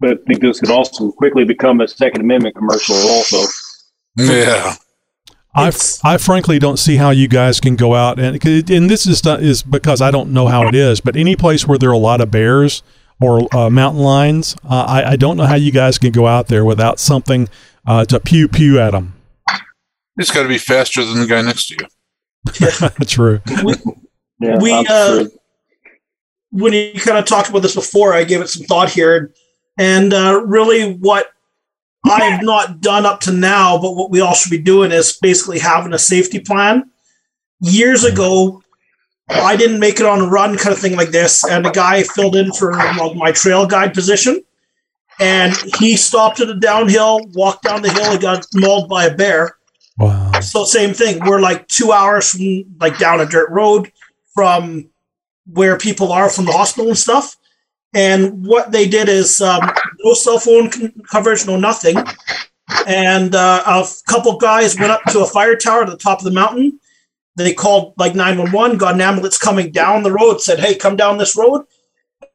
But 0.00 0.10
I 0.10 0.14
think 0.26 0.40
this 0.40 0.60
could 0.60 0.70
also 0.70 1.12
quickly 1.12 1.44
become 1.44 1.80
a 1.80 1.88
Second 1.88 2.22
Amendment 2.22 2.56
commercial 2.56 2.96
also. 2.96 3.46
yeah, 4.16 4.74
I, 5.54 5.72
I 6.04 6.18
frankly 6.18 6.58
don't 6.58 6.78
see 6.78 6.96
how 6.96 7.10
you 7.10 7.28
guys 7.28 7.60
can 7.60 7.76
go 7.76 7.94
out 7.94 8.18
and 8.18 8.44
and 8.44 8.90
this 8.90 9.06
is 9.06 9.24
not, 9.24 9.42
is 9.42 9.62
because 9.62 10.00
I 10.00 10.10
don't 10.10 10.32
know 10.32 10.48
how 10.48 10.66
it 10.66 10.74
is, 10.74 11.00
but 11.00 11.16
any 11.16 11.36
place 11.36 11.66
where 11.66 11.78
there 11.78 11.90
are 11.90 11.94
a 11.94 11.98
lot 11.98 12.20
of 12.20 12.30
bears 12.30 12.82
or 13.20 13.46
uh, 13.54 13.68
mountain 13.68 14.02
lions, 14.02 14.56
uh, 14.64 14.84
I, 14.88 15.12
I 15.12 15.16
don't 15.16 15.36
know 15.36 15.46
how 15.46 15.56
you 15.56 15.70
guys 15.72 15.98
can 15.98 16.10
go 16.10 16.26
out 16.26 16.48
there 16.48 16.64
without 16.64 16.98
something 16.98 17.48
uh, 17.86 18.04
to 18.06 18.18
pew 18.20 18.48
pew 18.48 18.80
at 18.80 18.92
them. 18.92 19.14
it's 20.16 20.30
got 20.30 20.42
to 20.42 20.48
be 20.48 20.58
faster 20.58 21.04
than 21.04 21.20
the 21.20 21.26
guy 21.26 21.42
next 21.42 21.68
to 21.68 21.76
you. 21.78 21.86
True. 23.06 23.40
Yeah, 24.40 24.58
we 24.58 24.72
uh, 24.72 24.84
sure. 24.84 25.28
When 26.50 26.72
you 26.72 26.92
kind 26.94 27.18
of 27.18 27.26
talked 27.26 27.48
about 27.48 27.62
this 27.62 27.74
before, 27.74 28.12
I 28.12 28.24
gave 28.24 28.40
it 28.40 28.48
some 28.48 28.64
thought 28.66 28.90
here, 28.90 29.32
and 29.78 30.12
uh, 30.12 30.42
really 30.44 30.94
what 30.94 31.32
I 32.04 32.24
have 32.24 32.42
not 32.42 32.80
done 32.80 33.06
up 33.06 33.20
to 33.20 33.32
now, 33.32 33.78
but 33.78 33.92
what 33.92 34.10
we 34.10 34.20
all 34.20 34.34
should 34.34 34.50
be 34.50 34.58
doing 34.58 34.90
is 34.90 35.18
basically 35.20 35.58
having 35.58 35.92
a 35.92 35.98
safety 35.98 36.40
plan. 36.40 36.90
Years 37.60 38.04
ago, 38.04 38.62
I 39.28 39.56
didn't 39.56 39.80
make 39.80 40.00
it 40.00 40.06
on 40.06 40.20
a 40.20 40.26
run 40.26 40.56
kind 40.56 40.74
of 40.74 40.80
thing 40.80 40.96
like 40.96 41.10
this, 41.10 41.44
and 41.44 41.66
a 41.66 41.70
guy 41.70 42.02
filled 42.02 42.36
in 42.36 42.52
for 42.52 42.72
like, 42.72 43.14
my 43.16 43.32
trail 43.32 43.66
guide 43.66 43.94
position, 43.94 44.42
and 45.20 45.54
he 45.78 45.96
stopped 45.96 46.40
at 46.40 46.48
a 46.48 46.58
downhill, 46.58 47.20
walked 47.34 47.64
down 47.64 47.82
the 47.82 47.92
hill, 47.92 48.12
and 48.12 48.20
got 48.20 48.46
mauled 48.54 48.88
by 48.88 49.04
a 49.04 49.14
bear. 49.14 49.56
Wow. 49.98 50.32
So 50.40 50.64
same 50.64 50.94
thing. 50.94 51.24
We're 51.24 51.40
like 51.40 51.68
two 51.68 51.92
hours 51.92 52.30
from 52.30 52.64
like 52.80 52.98
down 52.98 53.20
a 53.20 53.26
dirt 53.26 53.50
road 53.50 53.92
from 54.34 54.89
where 55.52 55.76
people 55.78 56.12
are 56.12 56.30
from 56.30 56.44
the 56.44 56.52
hospital 56.52 56.88
and 56.88 56.98
stuff. 56.98 57.36
And 57.92 58.46
what 58.46 58.70
they 58.70 58.86
did 58.86 59.08
is 59.08 59.40
um, 59.40 59.60
no 60.04 60.14
cell 60.14 60.38
phone 60.38 60.70
c- 60.70 60.92
coverage, 61.10 61.46
no 61.46 61.56
nothing. 61.56 61.96
And 62.86 63.34
uh, 63.34 63.62
a 63.66 63.86
couple 64.08 64.36
guys 64.38 64.78
went 64.78 64.92
up 64.92 65.02
to 65.10 65.20
a 65.20 65.26
fire 65.26 65.56
tower 65.56 65.82
at 65.82 65.88
the 65.88 65.96
top 65.96 66.18
of 66.18 66.24
the 66.24 66.30
mountain. 66.30 66.78
They 67.36 67.52
called 67.52 67.94
like 67.96 68.14
911, 68.14 68.78
got 68.78 68.94
an 68.94 69.00
ambulance 69.00 69.38
coming 69.38 69.72
down 69.72 70.02
the 70.02 70.12
road, 70.12 70.40
said, 70.40 70.60
Hey, 70.60 70.76
come 70.76 70.96
down 70.96 71.18
this 71.18 71.36
road. 71.36 71.64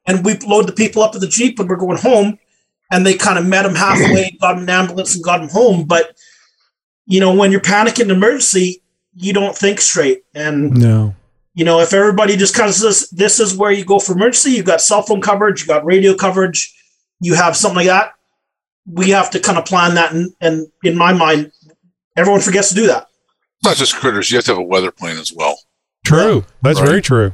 And 0.07 0.25
we 0.25 0.37
load 0.39 0.67
the 0.67 0.73
people 0.73 1.03
up 1.03 1.13
to 1.13 1.19
the 1.19 1.27
Jeep 1.27 1.57
when 1.57 1.67
we're 1.67 1.75
going 1.77 1.97
home. 1.97 2.37
And 2.91 3.05
they 3.05 3.15
kind 3.15 3.39
of 3.39 3.45
met 3.45 3.63
them 3.63 3.75
halfway, 3.75 4.31
got 4.41 4.57
an 4.57 4.69
ambulance 4.69 5.15
and 5.15 5.23
got 5.23 5.39
them 5.39 5.49
home. 5.49 5.85
But, 5.85 6.15
you 7.05 7.19
know, 7.19 7.33
when 7.33 7.51
you're 7.51 7.61
panicking 7.61 8.05
in 8.05 8.11
emergency, 8.11 8.83
you 9.15 9.31
don't 9.31 9.57
think 9.57 9.79
straight. 9.79 10.23
And 10.33 10.71
No. 10.71 11.15
You 11.55 11.65
know, 11.65 11.79
if 11.79 11.93
everybody 11.93 12.35
just 12.37 12.53
kind 12.55 12.69
of 12.69 12.75
says 12.75 13.09
this 13.11 13.39
is 13.39 13.55
where 13.57 13.71
you 13.71 13.83
go 13.85 13.97
for 13.97 14.13
emergency, 14.13 14.51
you've 14.51 14.65
got 14.65 14.81
cell 14.81 15.01
phone 15.01 15.21
coverage, 15.21 15.61
you 15.61 15.67
got 15.67 15.83
radio 15.85 16.13
coverage, 16.13 16.71
you 17.21 17.33
have 17.33 17.55
something 17.57 17.77
like 17.77 17.87
that. 17.87 18.13
We 18.85 19.09
have 19.09 19.31
to 19.31 19.39
kind 19.39 19.57
of 19.57 19.65
plan 19.65 19.95
that, 19.95 20.13
and, 20.13 20.31
and 20.41 20.67
in 20.83 20.95
my 20.97 21.11
mind, 21.13 21.51
everyone 22.15 22.41
forgets 22.41 22.69
to 22.69 22.75
do 22.75 22.85
that. 22.87 23.07
It's 23.59 23.65
not 23.65 23.77
just 23.77 23.95
critters. 23.95 24.29
You 24.29 24.37
have 24.37 24.45
to 24.45 24.51
have 24.51 24.59
a 24.59 24.63
weather 24.63 24.91
plane 24.91 25.17
as 25.17 25.33
well. 25.33 25.57
True. 26.05 26.45
That's 26.61 26.79
Right. 26.79 26.87
very 26.89 27.01
true. 27.01 27.31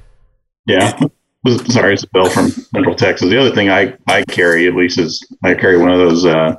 Yeah. 0.66 0.98
Sorry, 1.68 1.96
it's 1.96 2.06
Bill 2.06 2.30
from 2.30 2.50
Central 2.52 2.96
Texas. 2.96 3.30
The 3.30 3.38
other 3.42 3.54
thing 3.54 3.70
I, 3.70 3.98
I 4.08 4.24
carry, 4.30 4.68
at 4.68 4.76
least, 4.76 5.00
is 5.00 5.28
I 5.44 5.56
carry 5.56 5.78
one 5.78 5.92
of 5.92 5.98
those 5.98 6.24
uh, 6.26 6.56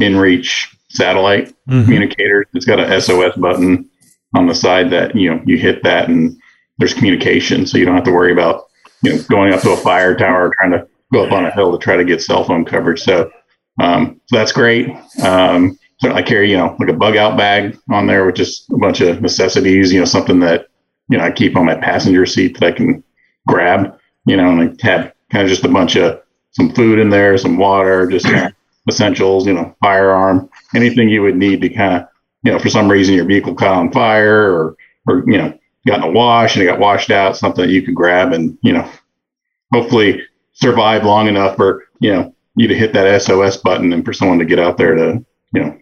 InReach 0.00 0.74
satellite 0.88 1.54
Mhm. 1.68 1.84
communicators. 1.84 2.46
It's 2.54 2.64
got 2.64 2.80
a 2.80 3.00
SOS 3.00 3.36
button 3.36 3.88
on 4.34 4.46
the 4.46 4.54
side 4.54 4.90
that, 4.90 5.14
you 5.14 5.30
know, 5.30 5.40
you 5.44 5.58
hit 5.58 5.82
that 5.84 6.08
and 6.08 6.36
there's 6.78 6.94
communication. 6.94 7.66
So 7.66 7.78
you 7.78 7.84
don't 7.84 7.94
have 7.94 8.04
to 8.04 8.12
worry 8.12 8.32
about, 8.32 8.66
you 9.02 9.14
know, 9.14 9.22
going 9.28 9.52
up 9.52 9.60
to 9.62 9.70
a 9.70 9.76
fire 9.76 10.14
tower, 10.14 10.48
or 10.48 10.52
trying 10.58 10.72
to 10.72 10.86
go 11.12 11.24
up 11.24 11.32
on 11.32 11.44
a 11.44 11.50
hill 11.50 11.76
to 11.76 11.82
try 11.82 11.96
to 11.96 12.04
get 12.04 12.22
cell 12.22 12.44
phone 12.44 12.64
coverage. 12.64 13.00
So, 13.00 13.30
um, 13.80 14.20
so 14.26 14.38
that's 14.38 14.52
great. 14.52 14.90
Um, 15.22 15.78
so 15.98 16.12
I 16.12 16.22
carry, 16.22 16.50
you 16.50 16.56
know, 16.56 16.76
like 16.78 16.88
a 16.88 16.94
bug 16.94 17.16
out 17.16 17.36
bag 17.36 17.78
on 17.90 18.06
there 18.06 18.26
with 18.26 18.34
just 18.34 18.70
a 18.70 18.76
bunch 18.76 19.00
of 19.00 19.22
necessities, 19.22 19.92
you 19.92 20.00
know, 20.00 20.04
something 20.04 20.40
that, 20.40 20.68
you 21.08 21.18
know, 21.18 21.24
I 21.24 21.30
keep 21.30 21.56
on 21.56 21.64
my 21.64 21.74
passenger 21.74 22.26
seat 22.26 22.58
that 22.58 22.66
I 22.66 22.72
can 22.72 23.02
grab, 23.46 23.98
you 24.26 24.36
know, 24.36 24.50
and 24.50 24.60
I 24.60 24.86
have 24.86 25.12
kind 25.30 25.44
of 25.44 25.48
just 25.48 25.64
a 25.64 25.68
bunch 25.68 25.96
of 25.96 26.20
some 26.52 26.72
food 26.72 26.98
in 26.98 27.10
there, 27.10 27.36
some 27.38 27.56
water, 27.56 28.06
just 28.06 28.26
kind 28.26 28.46
of 28.46 28.52
essentials, 28.88 29.46
you 29.46 29.54
know, 29.54 29.74
firearm, 29.82 30.50
anything 30.74 31.08
you 31.08 31.22
would 31.22 31.36
need 31.36 31.60
to 31.62 31.68
kind 31.68 32.02
of, 32.02 32.08
you 32.44 32.52
know, 32.52 32.58
for 32.58 32.68
some 32.68 32.90
reason 32.90 33.14
your 33.14 33.24
vehicle 33.24 33.54
caught 33.54 33.76
on 33.76 33.92
fire 33.92 34.52
or, 34.52 34.76
or, 35.08 35.24
you 35.26 35.38
know, 35.38 35.58
got 35.86 35.98
in 35.98 36.04
a 36.04 36.10
wash 36.10 36.54
and 36.54 36.62
it 36.62 36.66
got 36.66 36.80
washed 36.80 37.10
out, 37.10 37.36
something 37.36 37.64
that 37.64 37.72
you 37.72 37.82
could 37.82 37.94
grab 37.94 38.32
and, 38.32 38.58
you 38.62 38.72
know, 38.72 38.90
hopefully 39.72 40.22
survive 40.52 41.04
long 41.04 41.28
enough 41.28 41.56
for, 41.56 41.84
you 42.00 42.12
know, 42.12 42.34
you 42.56 42.66
to 42.68 42.74
hit 42.74 42.92
that 42.92 43.22
SOS 43.22 43.58
button 43.58 43.92
and 43.92 44.04
for 44.04 44.12
someone 44.12 44.38
to 44.38 44.44
get 44.44 44.58
out 44.58 44.78
there 44.78 44.94
to, 44.94 45.24
you 45.52 45.60
know, 45.60 45.78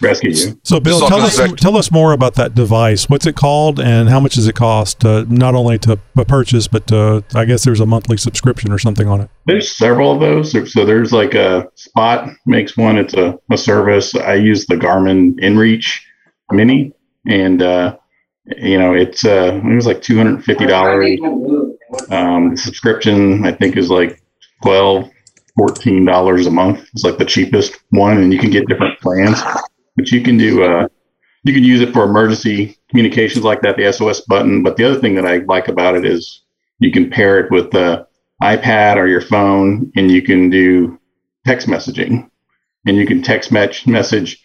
rescue 0.00 0.30
you. 0.30 0.60
So, 0.62 0.78
Bill, 0.78 1.00
tell 1.08 1.20
us 1.20 1.40
tell 1.56 1.76
us 1.76 1.90
more 1.90 2.12
about 2.12 2.34
that 2.34 2.54
device. 2.54 3.08
What's 3.08 3.26
it 3.26 3.34
called, 3.34 3.80
and 3.80 4.08
how 4.08 4.20
much 4.20 4.34
does 4.34 4.46
it 4.46 4.54
cost? 4.54 5.04
Uh, 5.04 5.24
not 5.28 5.54
only 5.54 5.78
to 5.80 5.96
purchase, 5.96 6.68
but 6.68 6.90
uh, 6.92 7.22
I 7.34 7.44
guess 7.44 7.64
there's 7.64 7.80
a 7.80 7.86
monthly 7.86 8.16
subscription 8.16 8.70
or 8.70 8.78
something 8.78 9.08
on 9.08 9.22
it. 9.22 9.30
There's 9.46 9.74
several 9.76 10.12
of 10.12 10.20
those. 10.20 10.52
So 10.72 10.84
there's 10.84 11.12
like 11.12 11.34
a 11.34 11.68
Spot 11.74 12.30
makes 12.46 12.76
one. 12.76 12.96
It's 12.98 13.14
a, 13.14 13.38
a 13.50 13.56
service. 13.56 14.14
I 14.14 14.34
use 14.34 14.66
the 14.66 14.76
Garmin 14.76 15.40
InReach 15.40 16.00
Mini, 16.52 16.92
and 17.26 17.62
uh, 17.62 17.96
you 18.46 18.78
know 18.78 18.94
it's 18.94 19.24
uh, 19.24 19.60
it 19.62 19.74
was 19.74 19.86
like 19.86 20.02
two 20.02 20.16
hundred 20.16 20.44
fifty 20.44 20.66
dollars. 20.66 21.18
Um, 22.10 22.50
the 22.50 22.56
subscription 22.56 23.44
I 23.44 23.52
think 23.52 23.76
is 23.76 23.90
like 23.90 24.22
12 24.62 25.10
14 25.56 26.04
dollars 26.04 26.46
a 26.46 26.50
month. 26.50 26.86
It's 26.92 27.04
like 27.04 27.18
the 27.18 27.24
cheapest 27.24 27.78
one, 27.90 28.18
and 28.18 28.32
you 28.32 28.38
can 28.38 28.50
get 28.50 28.68
different 28.68 29.00
plans. 29.00 29.40
But 29.96 30.10
you 30.10 30.22
can 30.22 30.36
do 30.36 30.62
uh, 30.62 30.88
you 31.44 31.52
can 31.52 31.64
use 31.64 31.80
it 31.80 31.92
for 31.92 32.04
emergency 32.04 32.76
communications 32.90 33.44
like 33.44 33.62
that, 33.62 33.76
the 33.76 33.90
SOS 33.92 34.20
button. 34.22 34.62
But 34.62 34.76
the 34.76 34.84
other 34.84 35.00
thing 35.00 35.14
that 35.14 35.26
I 35.26 35.38
like 35.38 35.68
about 35.68 35.96
it 35.96 36.04
is 36.04 36.42
you 36.78 36.92
can 36.92 37.10
pair 37.10 37.40
it 37.40 37.50
with 37.50 37.70
the 37.70 38.06
iPad 38.42 38.96
or 38.96 39.06
your 39.06 39.22
phone, 39.22 39.90
and 39.96 40.10
you 40.10 40.22
can 40.22 40.50
do 40.50 41.00
text 41.46 41.68
messaging, 41.68 42.28
and 42.86 42.96
you 42.96 43.06
can 43.06 43.22
text 43.22 43.50
match 43.50 43.86
message, 43.86 44.44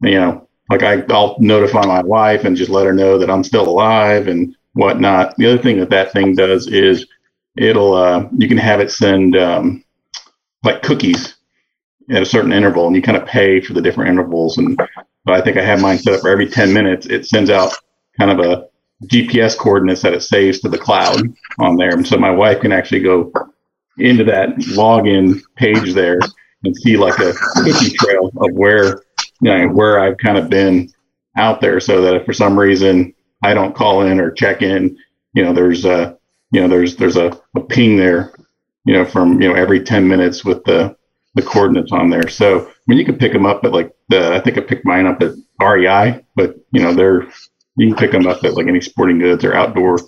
you 0.00 0.14
know, 0.14 0.48
like 0.72 0.82
I, 0.82 1.02
I'll 1.12 1.36
notify 1.38 1.84
my 1.84 2.02
wife 2.02 2.44
and 2.44 2.56
just 2.56 2.70
let 2.70 2.86
her 2.86 2.92
know 2.92 3.18
that 3.18 3.30
I'm 3.30 3.44
still 3.44 3.68
alive 3.68 4.28
and 4.28 4.54
whatnot. 4.72 5.36
The 5.36 5.46
other 5.46 5.62
thing 5.62 5.78
that 5.80 5.90
that 5.90 6.12
thing 6.12 6.34
does 6.34 6.66
is 6.66 7.06
it'll 7.56 7.94
uh, 7.94 8.28
you 8.36 8.48
can 8.48 8.58
have 8.58 8.80
it 8.80 8.90
send 8.90 9.36
um, 9.36 9.84
like 10.62 10.82
cookies 10.82 11.34
at 12.10 12.22
a 12.22 12.26
certain 12.26 12.52
interval, 12.52 12.86
and 12.86 12.96
you 12.96 13.02
kind 13.02 13.16
of 13.16 13.26
pay 13.26 13.60
for 13.60 13.74
the 13.74 13.82
different 13.82 14.10
intervals. 14.10 14.58
And 14.58 14.76
but 15.24 15.34
I 15.34 15.40
think 15.40 15.56
I 15.56 15.64
have 15.64 15.80
mine 15.80 15.98
set 15.98 16.14
up 16.14 16.20
for 16.22 16.30
every 16.30 16.48
10 16.48 16.72
minutes. 16.72 17.06
It 17.06 17.26
sends 17.26 17.50
out 17.50 17.72
kind 18.18 18.30
of 18.30 18.40
a 18.40 18.68
GPS 19.06 19.56
coordinates 19.56 20.02
that 20.02 20.14
it 20.14 20.22
saves 20.22 20.60
to 20.60 20.68
the 20.68 20.78
cloud 20.78 21.22
on 21.58 21.76
there. 21.76 21.90
And 21.90 22.06
so 22.06 22.16
my 22.16 22.30
wife 22.30 22.60
can 22.60 22.72
actually 22.72 23.00
go 23.00 23.32
into 23.98 24.24
that 24.24 24.56
login 24.74 25.40
page 25.56 25.92
there 25.92 26.18
and 26.64 26.76
see 26.76 26.96
like 26.96 27.18
a 27.18 27.32
cookie 27.56 27.94
trail 27.96 28.30
of 28.36 28.52
where, 28.54 29.02
you 29.42 29.54
know, 29.56 29.68
where 29.68 30.00
I've 30.00 30.16
kind 30.18 30.38
of 30.38 30.48
been 30.48 30.90
out 31.36 31.60
there 31.60 31.80
so 31.80 32.00
that 32.02 32.14
if 32.14 32.24
for 32.24 32.32
some 32.32 32.58
reason 32.58 33.14
I 33.42 33.54
don't 33.54 33.74
call 33.74 34.02
in 34.02 34.20
or 34.20 34.30
check 34.30 34.62
in, 34.62 34.96
you 35.34 35.42
know, 35.42 35.52
there's 35.52 35.84
a, 35.84 36.16
you 36.50 36.60
know, 36.60 36.68
there's, 36.68 36.96
there's 36.96 37.16
a, 37.16 37.38
a 37.54 37.60
ping 37.60 37.96
there, 37.96 38.34
you 38.84 38.94
know, 38.94 39.04
from, 39.04 39.40
you 39.40 39.48
know, 39.48 39.54
every 39.54 39.82
10 39.82 40.08
minutes 40.08 40.44
with 40.44 40.64
the, 40.64 40.96
the 41.34 41.42
coordinates 41.42 41.92
on 41.92 42.10
there. 42.10 42.28
So 42.28 42.66
I 42.68 42.72
mean, 42.86 42.98
you 42.98 43.04
can 43.04 43.18
pick 43.18 43.32
them 43.32 43.46
up 43.46 43.64
at 43.64 43.72
like 43.72 43.92
the 44.08 44.34
I 44.34 44.40
think 44.40 44.58
I 44.58 44.60
picked 44.60 44.84
mine 44.84 45.06
up 45.06 45.22
at 45.22 45.32
REI, 45.60 46.24
but 46.36 46.56
you 46.72 46.82
know 46.82 46.92
they're 46.92 47.22
you 47.76 47.88
can 47.88 47.96
pick 47.96 48.12
them 48.12 48.26
up 48.26 48.44
at 48.44 48.54
like 48.54 48.66
any 48.66 48.80
sporting 48.80 49.18
goods 49.18 49.44
or 49.44 49.54
outdoor 49.54 49.98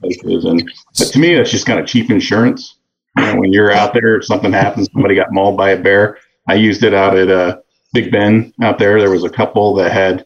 places. 0.00 0.44
And 0.44 0.62
but 0.98 1.08
to 1.08 1.18
me, 1.18 1.34
that's 1.34 1.50
just 1.50 1.66
kind 1.66 1.80
of 1.80 1.86
cheap 1.86 2.10
insurance. 2.10 2.78
You 3.18 3.24
know, 3.24 3.40
when 3.40 3.52
you're 3.52 3.72
out 3.72 3.92
there, 3.92 4.16
if 4.16 4.24
something 4.24 4.52
happens, 4.52 4.88
somebody 4.92 5.14
got 5.14 5.32
mauled 5.32 5.56
by 5.56 5.70
a 5.70 5.80
bear. 5.80 6.18
I 6.48 6.54
used 6.54 6.82
it 6.82 6.94
out 6.94 7.16
at 7.18 7.28
uh, 7.30 7.58
Big 7.92 8.10
Bend 8.10 8.54
out 8.62 8.78
there. 8.78 8.98
There 8.98 9.10
was 9.10 9.24
a 9.24 9.30
couple 9.30 9.74
that 9.74 9.92
had, 9.92 10.24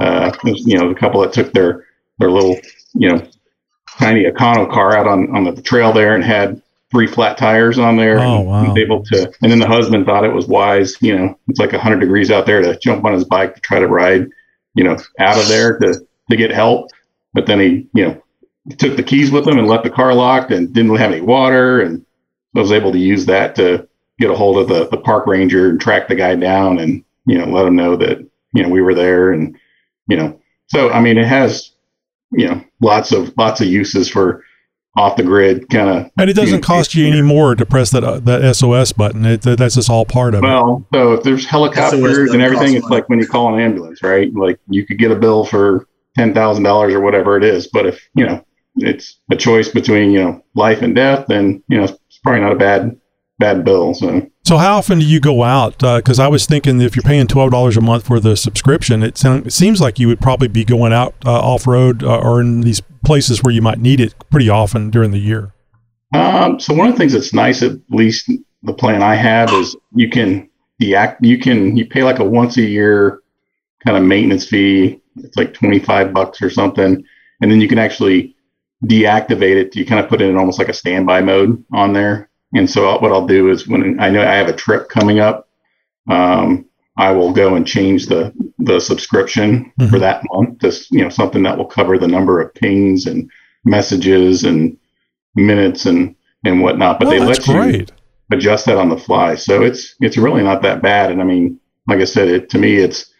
uh, 0.00 0.32
you 0.44 0.78
know, 0.78 0.88
the 0.88 0.98
couple 0.98 1.20
that 1.22 1.32
took 1.32 1.52
their 1.52 1.86
their 2.18 2.30
little, 2.30 2.58
you 2.94 3.10
know, 3.10 3.26
tiny 3.98 4.24
Econo 4.24 4.70
car 4.70 4.96
out 4.96 5.06
on 5.06 5.34
on 5.34 5.44
the 5.44 5.60
trail 5.62 5.92
there 5.92 6.14
and 6.14 6.24
had 6.24 6.62
three 6.90 7.06
flat 7.06 7.38
tires 7.38 7.78
on 7.78 7.96
there. 7.96 8.18
Oh, 8.18 8.38
and 8.38 8.46
wow. 8.46 8.68
was 8.68 8.78
able 8.78 9.02
to, 9.04 9.32
and 9.42 9.50
then 9.50 9.58
the 9.58 9.66
husband 9.66 10.04
thought 10.06 10.24
it 10.24 10.32
was 10.32 10.46
wise. 10.46 10.96
You 11.00 11.16
know, 11.16 11.38
it's 11.48 11.58
like 11.58 11.72
hundred 11.72 12.00
degrees 12.00 12.30
out 12.30 12.46
there 12.46 12.60
to 12.60 12.78
jump 12.78 13.04
on 13.04 13.12
his 13.12 13.24
bike 13.24 13.54
to 13.54 13.60
try 13.60 13.78
to 13.80 13.88
ride, 13.88 14.28
you 14.74 14.84
know, 14.84 14.98
out 15.18 15.38
of 15.38 15.48
there 15.48 15.78
to 15.78 16.06
to 16.30 16.36
get 16.36 16.50
help. 16.50 16.90
But 17.34 17.46
then 17.46 17.60
he, 17.60 17.88
you 17.94 18.06
know, 18.06 18.22
took 18.76 18.96
the 18.96 19.02
keys 19.02 19.30
with 19.30 19.48
him 19.48 19.58
and 19.58 19.66
left 19.66 19.84
the 19.84 19.90
car 19.90 20.14
locked 20.14 20.50
and 20.50 20.72
didn't 20.72 20.94
have 20.96 21.12
any 21.12 21.22
water. 21.22 21.80
And 21.80 22.04
was 22.54 22.72
able 22.72 22.92
to 22.92 22.98
use 22.98 23.26
that 23.26 23.54
to 23.56 23.88
get 24.22 24.30
a 24.30 24.36
hold 24.36 24.58
of 24.58 24.68
the, 24.68 24.88
the 24.88 24.96
park 25.02 25.26
ranger 25.26 25.68
and 25.68 25.80
track 25.80 26.08
the 26.08 26.14
guy 26.14 26.34
down 26.34 26.78
and, 26.78 27.04
you 27.26 27.38
know, 27.38 27.46
let 27.46 27.66
him 27.66 27.76
know 27.76 27.96
that, 27.96 28.18
you 28.54 28.62
know, 28.62 28.68
we 28.68 28.80
were 28.80 28.94
there. 28.94 29.32
And, 29.32 29.58
you 30.08 30.16
know, 30.16 30.40
so, 30.68 30.90
I 30.90 31.00
mean, 31.00 31.18
it 31.18 31.26
has, 31.26 31.72
you 32.30 32.46
know, 32.46 32.64
lots 32.80 33.12
of, 33.12 33.36
lots 33.36 33.60
of 33.60 33.66
uses 33.66 34.08
for 34.08 34.44
off 34.96 35.16
the 35.16 35.22
grid 35.22 35.68
kind 35.70 35.88
of. 35.88 36.10
And 36.18 36.30
it 36.30 36.34
doesn't 36.34 36.62
cost 36.62 36.94
you 36.94 37.06
any 37.06 37.22
more 37.22 37.54
to 37.54 37.64
press 37.64 37.90
that 37.90 38.04
uh, 38.04 38.20
that 38.20 38.54
SOS 38.54 38.92
button. 38.92 39.24
It, 39.24 39.42
that's 39.42 39.74
just 39.74 39.90
all 39.90 40.04
part 40.04 40.34
of 40.34 40.44
it. 40.44 40.46
Well, 40.46 40.86
so 40.92 41.14
if 41.14 41.22
there's 41.22 41.46
helicopters 41.46 42.32
and 42.32 42.42
everything, 42.42 42.74
it's 42.74 42.88
like 42.88 43.08
when 43.08 43.18
you 43.18 43.26
call 43.26 43.54
an 43.54 43.60
ambulance, 43.60 44.02
right? 44.02 44.32
Like 44.34 44.60
you 44.68 44.86
could 44.86 44.98
get 44.98 45.10
a 45.10 45.16
bill 45.16 45.44
for 45.44 45.88
ten 46.16 46.34
thousand 46.34 46.64
dollars 46.64 46.92
or 46.92 47.00
whatever 47.00 47.36
it 47.36 47.44
is. 47.44 47.68
But 47.68 47.86
if 47.86 48.06
you 48.14 48.26
know 48.26 48.44
it's 48.76 49.18
a 49.30 49.36
choice 49.36 49.68
between 49.68 50.12
you 50.12 50.22
know 50.22 50.44
life 50.54 50.82
and 50.82 50.94
death, 50.94 51.26
then 51.28 51.62
you 51.68 51.78
know 51.78 51.84
it's 51.84 52.18
probably 52.22 52.42
not 52.42 52.52
a 52.52 52.56
bad 52.56 53.00
bad 53.38 53.64
bill. 53.64 53.94
So 53.94 54.30
So 54.44 54.56
how 54.56 54.76
often 54.76 54.98
do 55.00 55.04
you 55.04 55.20
go 55.20 55.42
out? 55.42 55.78
Because 55.78 56.18
I 56.18 56.28
was 56.28 56.46
thinking 56.46 56.80
if 56.80 56.96
you're 56.96 57.02
paying 57.02 57.26
twelve 57.26 57.50
dollars 57.50 57.76
a 57.76 57.80
month 57.80 58.06
for 58.06 58.20
the 58.20 58.36
subscription, 58.36 59.02
it, 59.02 59.18
sound, 59.18 59.46
it 59.46 59.52
seems 59.52 59.80
like 59.80 59.98
you 59.98 60.08
would 60.08 60.20
probably 60.20 60.48
be 60.48 60.64
going 60.64 60.92
out 60.92 61.14
uh, 61.24 61.40
off 61.40 61.66
road 61.66 62.02
uh, 62.02 62.18
or 62.18 62.40
in 62.40 62.60
these 62.60 62.80
places 63.04 63.42
where 63.42 63.52
you 63.52 63.62
might 63.62 63.78
need 63.78 64.00
it 64.00 64.14
pretty 64.30 64.48
often 64.48 64.90
during 64.90 65.10
the 65.10 65.18
year. 65.18 65.52
Um, 66.14 66.60
so 66.60 66.74
one 66.74 66.88
of 66.88 66.94
the 66.94 66.98
things 66.98 67.14
that's 67.14 67.32
nice, 67.32 67.62
at 67.62 67.72
least 67.90 68.30
the 68.62 68.74
plan 68.74 69.02
I 69.02 69.14
have, 69.14 69.50
is 69.52 69.76
you 69.94 70.10
can 70.10 70.48
deact, 70.80 71.18
you 71.22 71.38
can 71.38 71.76
you 71.76 71.86
pay 71.86 72.02
like 72.02 72.18
a 72.18 72.24
once 72.24 72.56
a 72.58 72.62
year 72.62 73.22
kind 73.84 73.96
of 73.96 74.04
maintenance 74.04 74.46
fee. 74.46 75.00
It's 75.16 75.36
like 75.36 75.54
twenty 75.54 75.78
five 75.78 76.12
bucks 76.12 76.40
or 76.42 76.50
something, 76.50 77.04
and 77.40 77.50
then 77.50 77.60
you 77.60 77.68
can 77.68 77.78
actually 77.78 78.36
deactivate 78.84 79.56
it. 79.56 79.76
You 79.76 79.86
kind 79.86 80.00
of 80.00 80.08
put 80.08 80.20
it 80.20 80.28
in 80.28 80.36
almost 80.36 80.58
like 80.58 80.68
a 80.68 80.74
standby 80.74 81.22
mode 81.22 81.64
on 81.72 81.92
there. 81.92 82.28
And 82.54 82.68
so 82.68 82.98
what 82.98 83.12
I'll 83.12 83.26
do 83.26 83.50
is 83.50 83.66
when 83.66 83.98
I 84.00 84.10
know 84.10 84.20
I 84.20 84.34
have 84.34 84.48
a 84.48 84.52
trip 84.52 84.88
coming 84.88 85.20
up, 85.20 85.48
um, 86.08 86.66
I 86.98 87.10
will 87.12 87.32
go 87.32 87.54
and 87.54 87.66
change 87.66 88.06
the 88.06 88.32
the 88.58 88.78
subscription 88.78 89.72
for 89.88 89.98
that 89.98 90.22
month 90.30 90.58
to 90.60 90.72
you 90.90 91.02
know 91.02 91.08
something 91.08 91.42
that 91.44 91.56
will 91.56 91.64
cover 91.64 91.98
the 91.98 92.08
number 92.08 92.40
of 92.40 92.52
pings 92.54 93.06
and 93.06 93.30
messages 93.64 94.44
and 94.44 94.76
minutes 95.34 95.86
and 95.86 96.14
and 96.44 96.60
whatnot. 96.60 96.98
But 96.98 97.08
Oh, 97.08 97.10
they 97.10 97.20
let 97.20 97.46
you 97.46 97.54
great. 97.54 97.92
adjust 98.30 98.66
that 98.66 98.76
on 98.76 98.90
the 98.90 98.98
fly, 98.98 99.36
so 99.36 99.62
it's 99.62 99.94
it's 100.00 100.18
really 100.18 100.42
not 100.42 100.62
that 100.62 100.82
bad. 100.82 101.10
And 101.10 101.22
I 101.22 101.24
mean, 101.24 101.58
like 101.88 102.00
I 102.00 102.04
said, 102.04 102.28
it 102.28 102.50
to 102.50 102.58
me 102.58 102.76
it's 102.76 103.10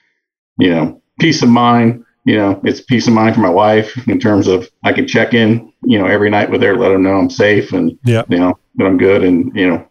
you 0.58 0.70
know 0.70 1.00
peace 1.18 1.42
of 1.42 1.48
mind. 1.48 2.04
You 2.24 2.36
know, 2.36 2.60
it's 2.62 2.80
peace 2.80 3.08
of 3.08 3.14
mind 3.14 3.34
for 3.34 3.40
my 3.40 3.50
wife 3.50 4.06
in 4.06 4.20
terms 4.20 4.46
of 4.46 4.70
I 4.84 4.92
can 4.92 5.08
check 5.08 5.34
in, 5.34 5.72
you 5.82 5.98
know, 5.98 6.06
every 6.06 6.30
night 6.30 6.50
with 6.50 6.62
her, 6.62 6.76
let 6.76 6.92
her 6.92 6.98
know 6.98 7.16
I'm 7.16 7.28
safe 7.30 7.72
and 7.72 7.98
yeah, 8.04 8.22
you 8.28 8.38
know 8.38 8.56
that 8.76 8.86
I'm 8.86 8.98
good, 8.98 9.24
and 9.24 9.54
you 9.54 9.68
know 9.68 9.88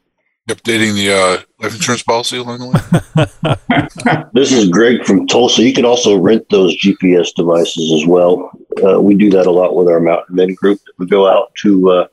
Updating 0.49 0.95
the 0.95 1.13
uh, 1.13 1.63
life 1.63 1.75
insurance 1.75 2.01
policy 2.01 2.37
along 2.37 2.59
the 2.59 2.67
way. 2.67 4.27
This 4.33 4.51
is 4.51 4.69
Greg 4.69 5.05
from 5.05 5.27
Tulsa. 5.27 5.61
You 5.61 5.73
can 5.73 5.85
also 5.85 6.17
rent 6.17 6.47
those 6.49 6.75
GPS 6.77 7.33
devices 7.35 7.91
as 7.91 8.07
well. 8.07 8.49
Uh, 8.83 8.99
we 8.99 9.13
do 9.13 9.29
that 9.29 9.45
a 9.45 9.51
lot 9.51 9.75
with 9.75 9.87
our 9.87 9.99
mountain 9.99 10.35
men 10.35 10.53
group. 10.55 10.79
We 10.97 11.05
go 11.05 11.27
out 11.27 11.53
to 11.61 11.89
uh, 11.91 12.07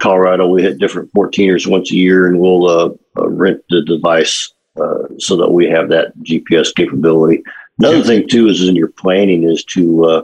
Colorado. 0.00 0.46
We 0.46 0.62
hit 0.62 0.78
different 0.78 1.12
14ers 1.12 1.66
once 1.66 1.90
a 1.90 1.96
year, 1.96 2.28
and 2.28 2.38
we'll 2.38 2.68
uh, 2.68 2.90
uh, 3.18 3.28
rent 3.28 3.62
the 3.68 3.82
device 3.82 4.52
uh, 4.80 5.08
so 5.18 5.36
that 5.36 5.50
we 5.50 5.66
have 5.66 5.88
that 5.88 6.16
GPS 6.18 6.74
capability. 6.74 7.42
Another 7.78 8.02
thing 8.04 8.28
too 8.28 8.48
is 8.48 8.68
in 8.68 8.76
your 8.76 8.88
planning 8.88 9.42
is 9.42 9.64
to 9.64 10.04
uh, 10.04 10.22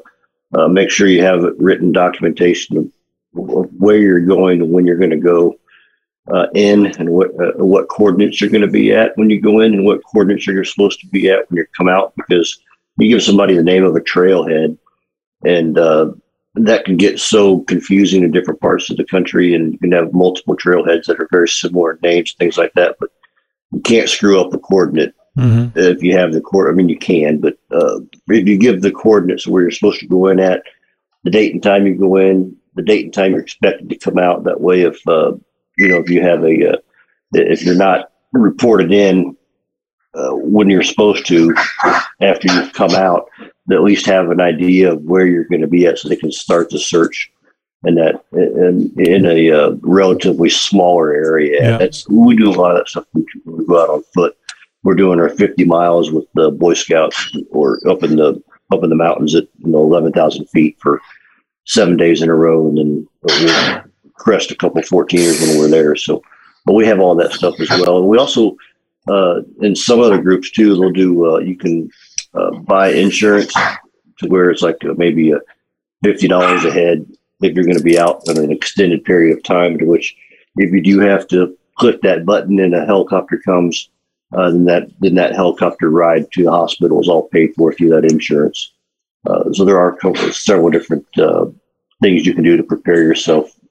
uh, 0.54 0.68
make 0.68 0.90
sure 0.90 1.08
you 1.08 1.24
have 1.24 1.42
written 1.58 1.92
documentation 1.92 2.76
of, 2.76 2.92
of 3.56 3.70
where 3.78 3.98
you're 3.98 4.20
going 4.20 4.62
and 4.62 4.70
when 4.70 4.86
you're 4.86 4.96
going 4.96 5.10
to 5.10 5.16
go 5.16 5.56
uh, 6.30 6.46
in 6.54 6.86
and 6.98 7.10
what 7.10 7.30
uh, 7.40 7.64
what 7.64 7.88
coordinates 7.88 8.40
you're 8.40 8.50
going 8.50 8.62
to 8.62 8.68
be 8.68 8.92
at 8.92 9.16
when 9.16 9.30
you 9.30 9.40
go 9.40 9.60
in 9.60 9.74
and 9.74 9.84
what 9.84 10.04
coordinates 10.04 10.46
you're 10.46 10.64
supposed 10.64 11.00
to 11.00 11.06
be 11.08 11.28
at 11.28 11.50
when 11.50 11.58
you 11.58 11.66
come 11.76 11.88
out 11.88 12.12
because 12.16 12.60
you 12.98 13.08
give 13.08 13.22
somebody 13.22 13.54
the 13.56 13.62
name 13.62 13.84
of 13.84 13.96
a 13.96 14.00
trailhead 14.00 14.78
and 15.44 15.78
uh, 15.78 16.10
that 16.54 16.84
can 16.84 16.96
get 16.96 17.18
so 17.18 17.60
confusing 17.60 18.22
in 18.22 18.30
different 18.30 18.60
parts 18.60 18.90
of 18.90 18.96
the 18.96 19.04
country 19.04 19.54
and 19.54 19.72
you 19.72 19.78
can 19.78 19.90
have 19.90 20.12
multiple 20.12 20.56
trailheads 20.56 21.06
that 21.06 21.18
are 21.18 21.28
very 21.32 21.48
similar 21.48 21.92
in 21.92 21.98
names 22.02 22.34
things 22.34 22.56
like 22.56 22.72
that 22.74 22.96
but 23.00 23.10
you 23.72 23.80
can't 23.80 24.08
screw 24.08 24.40
up 24.40 24.50
the 24.50 24.58
coordinate 24.58 25.14
Mm-hmm. 25.38 25.78
if 25.78 26.02
you 26.02 26.14
have 26.18 26.34
the 26.34 26.42
coord 26.42 26.70
I 26.70 26.76
mean 26.76 26.90
you 26.90 26.98
can 26.98 27.40
but 27.40 27.56
uh, 27.70 28.00
if 28.28 28.46
you 28.46 28.58
give 28.58 28.82
the 28.82 28.90
coordinates 28.90 29.46
where 29.46 29.62
you're 29.62 29.70
supposed 29.70 30.00
to 30.00 30.06
go 30.06 30.26
in 30.26 30.38
at 30.38 30.62
the 31.24 31.30
date 31.30 31.54
and 31.54 31.62
time 31.62 31.86
you 31.86 31.94
go 31.94 32.16
in 32.16 32.54
the 32.74 32.82
date 32.82 33.06
and 33.06 33.14
time 33.14 33.32
you're 33.32 33.40
expected 33.40 33.88
to 33.88 33.96
come 33.96 34.18
out 34.18 34.44
that 34.44 34.60
way 34.60 34.82
if 34.82 35.00
uh, 35.08 35.32
you 35.78 35.88
know 35.88 35.98
if 35.98 36.08
you 36.10 36.22
have 36.22 36.42
a 36.44 36.72
uh, 36.72 36.76
if 37.32 37.62
you're 37.64 37.74
not 37.74 38.12
reported 38.32 38.92
in 38.92 39.36
uh, 40.14 40.30
when 40.32 40.68
you're 40.68 40.82
supposed 40.82 41.26
to 41.26 41.54
after 42.20 42.52
you've 42.52 42.72
come 42.72 42.94
out 42.94 43.28
at 43.70 43.82
least 43.82 44.06
have 44.06 44.30
an 44.30 44.40
idea 44.40 44.92
of 44.92 45.02
where 45.02 45.26
you're 45.26 45.44
going 45.44 45.60
to 45.60 45.66
be 45.66 45.86
at 45.86 45.98
so 45.98 46.08
they 46.08 46.16
can 46.16 46.32
start 46.32 46.68
the 46.70 46.78
search 46.78 47.30
in 47.84 47.94
that 47.94 48.22
in, 48.32 48.92
in 48.98 49.26
a 49.26 49.50
uh, 49.50 49.70
relatively 49.82 50.50
smaller 50.50 51.12
area 51.12 51.58
Yeah. 51.62 51.78
that's 51.78 52.08
we 52.08 52.36
do 52.36 52.50
a 52.50 52.52
lot 52.52 52.72
of 52.72 52.78
that 52.78 52.88
stuff 52.88 53.06
when 53.12 53.24
we 53.46 53.64
go 53.66 53.82
out 53.82 53.90
on 53.90 54.02
foot 54.14 54.36
we're 54.84 54.94
doing 54.94 55.20
our 55.20 55.28
50 55.28 55.64
miles 55.64 56.10
with 56.10 56.24
the 56.34 56.50
boy 56.50 56.74
scouts 56.74 57.36
or 57.50 57.78
up 57.88 58.02
in 58.02 58.16
the 58.16 58.42
up 58.72 58.82
in 58.82 58.90
the 58.90 58.96
mountains 58.96 59.34
at 59.34 59.44
you 59.58 59.70
know 59.70 59.82
11,000 59.82 60.46
feet 60.46 60.76
for 60.80 61.00
seven 61.66 61.96
days 61.96 62.22
in 62.22 62.28
a 62.28 62.34
row 62.34 62.68
and 62.68 62.78
then 62.78 63.08
crest 64.22 64.50
a 64.50 64.56
couple 64.56 64.80
14ers 64.80 65.40
when 65.40 65.58
we're 65.58 65.68
there 65.68 65.96
so 65.96 66.22
but 66.64 66.74
we 66.74 66.86
have 66.86 67.00
all 67.00 67.14
that 67.16 67.32
stuff 67.32 67.58
as 67.60 67.68
well. 67.70 67.98
And 67.98 68.06
we 68.06 68.18
also 68.18 68.56
uh, 69.08 69.42
in 69.60 69.74
some 69.74 70.00
other 70.00 70.20
groups 70.20 70.50
too 70.50 70.76
they'll 70.76 70.90
do 70.90 71.34
uh, 71.34 71.38
you 71.38 71.56
can 71.56 71.90
uh, 72.34 72.52
buy 72.60 72.92
insurance 72.92 73.52
to 74.18 74.28
where 74.28 74.50
it's 74.50 74.62
like 74.62 74.82
uh, 74.84 74.94
maybe 74.96 75.32
a 75.32 75.40
$50 76.04 76.64
a 76.64 76.72
head 76.72 77.06
if 77.40 77.54
you're 77.54 77.64
going 77.64 77.76
to 77.76 77.82
be 77.82 77.98
out 77.98 78.22
in 78.28 78.38
an 78.38 78.52
extended 78.52 79.04
period 79.04 79.36
of 79.36 79.42
time 79.42 79.78
to 79.78 79.84
which 79.84 80.14
if 80.56 80.72
you 80.72 80.80
do 80.80 81.00
have 81.00 81.26
to 81.28 81.56
click 81.78 82.00
that 82.02 82.24
button 82.24 82.60
and 82.60 82.74
a 82.74 82.86
helicopter 82.86 83.40
comes 83.44 83.90
uh, 84.34 84.50
then 84.50 84.64
that 84.64 84.88
then 85.00 85.14
that 85.14 85.34
helicopter 85.34 85.90
ride 85.90 86.30
to 86.32 86.44
the 86.44 86.50
hospital 86.50 87.00
is 87.00 87.08
all 87.08 87.28
paid 87.28 87.52
for 87.54 87.72
through 87.72 87.90
that 87.90 88.10
insurance. 88.10 88.72
Uh, 89.26 89.52
so 89.52 89.64
there 89.64 89.78
are 89.78 89.98
several 90.32 90.70
different 90.70 91.06
uh, 91.18 91.44
things 92.00 92.24
you 92.24 92.34
can 92.34 92.42
do 92.42 92.56
to 92.56 92.62
prepare 92.62 93.02
yourself 93.02 93.50
uh, 93.50 93.61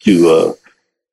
to 0.00 0.30
uh, 0.30 0.52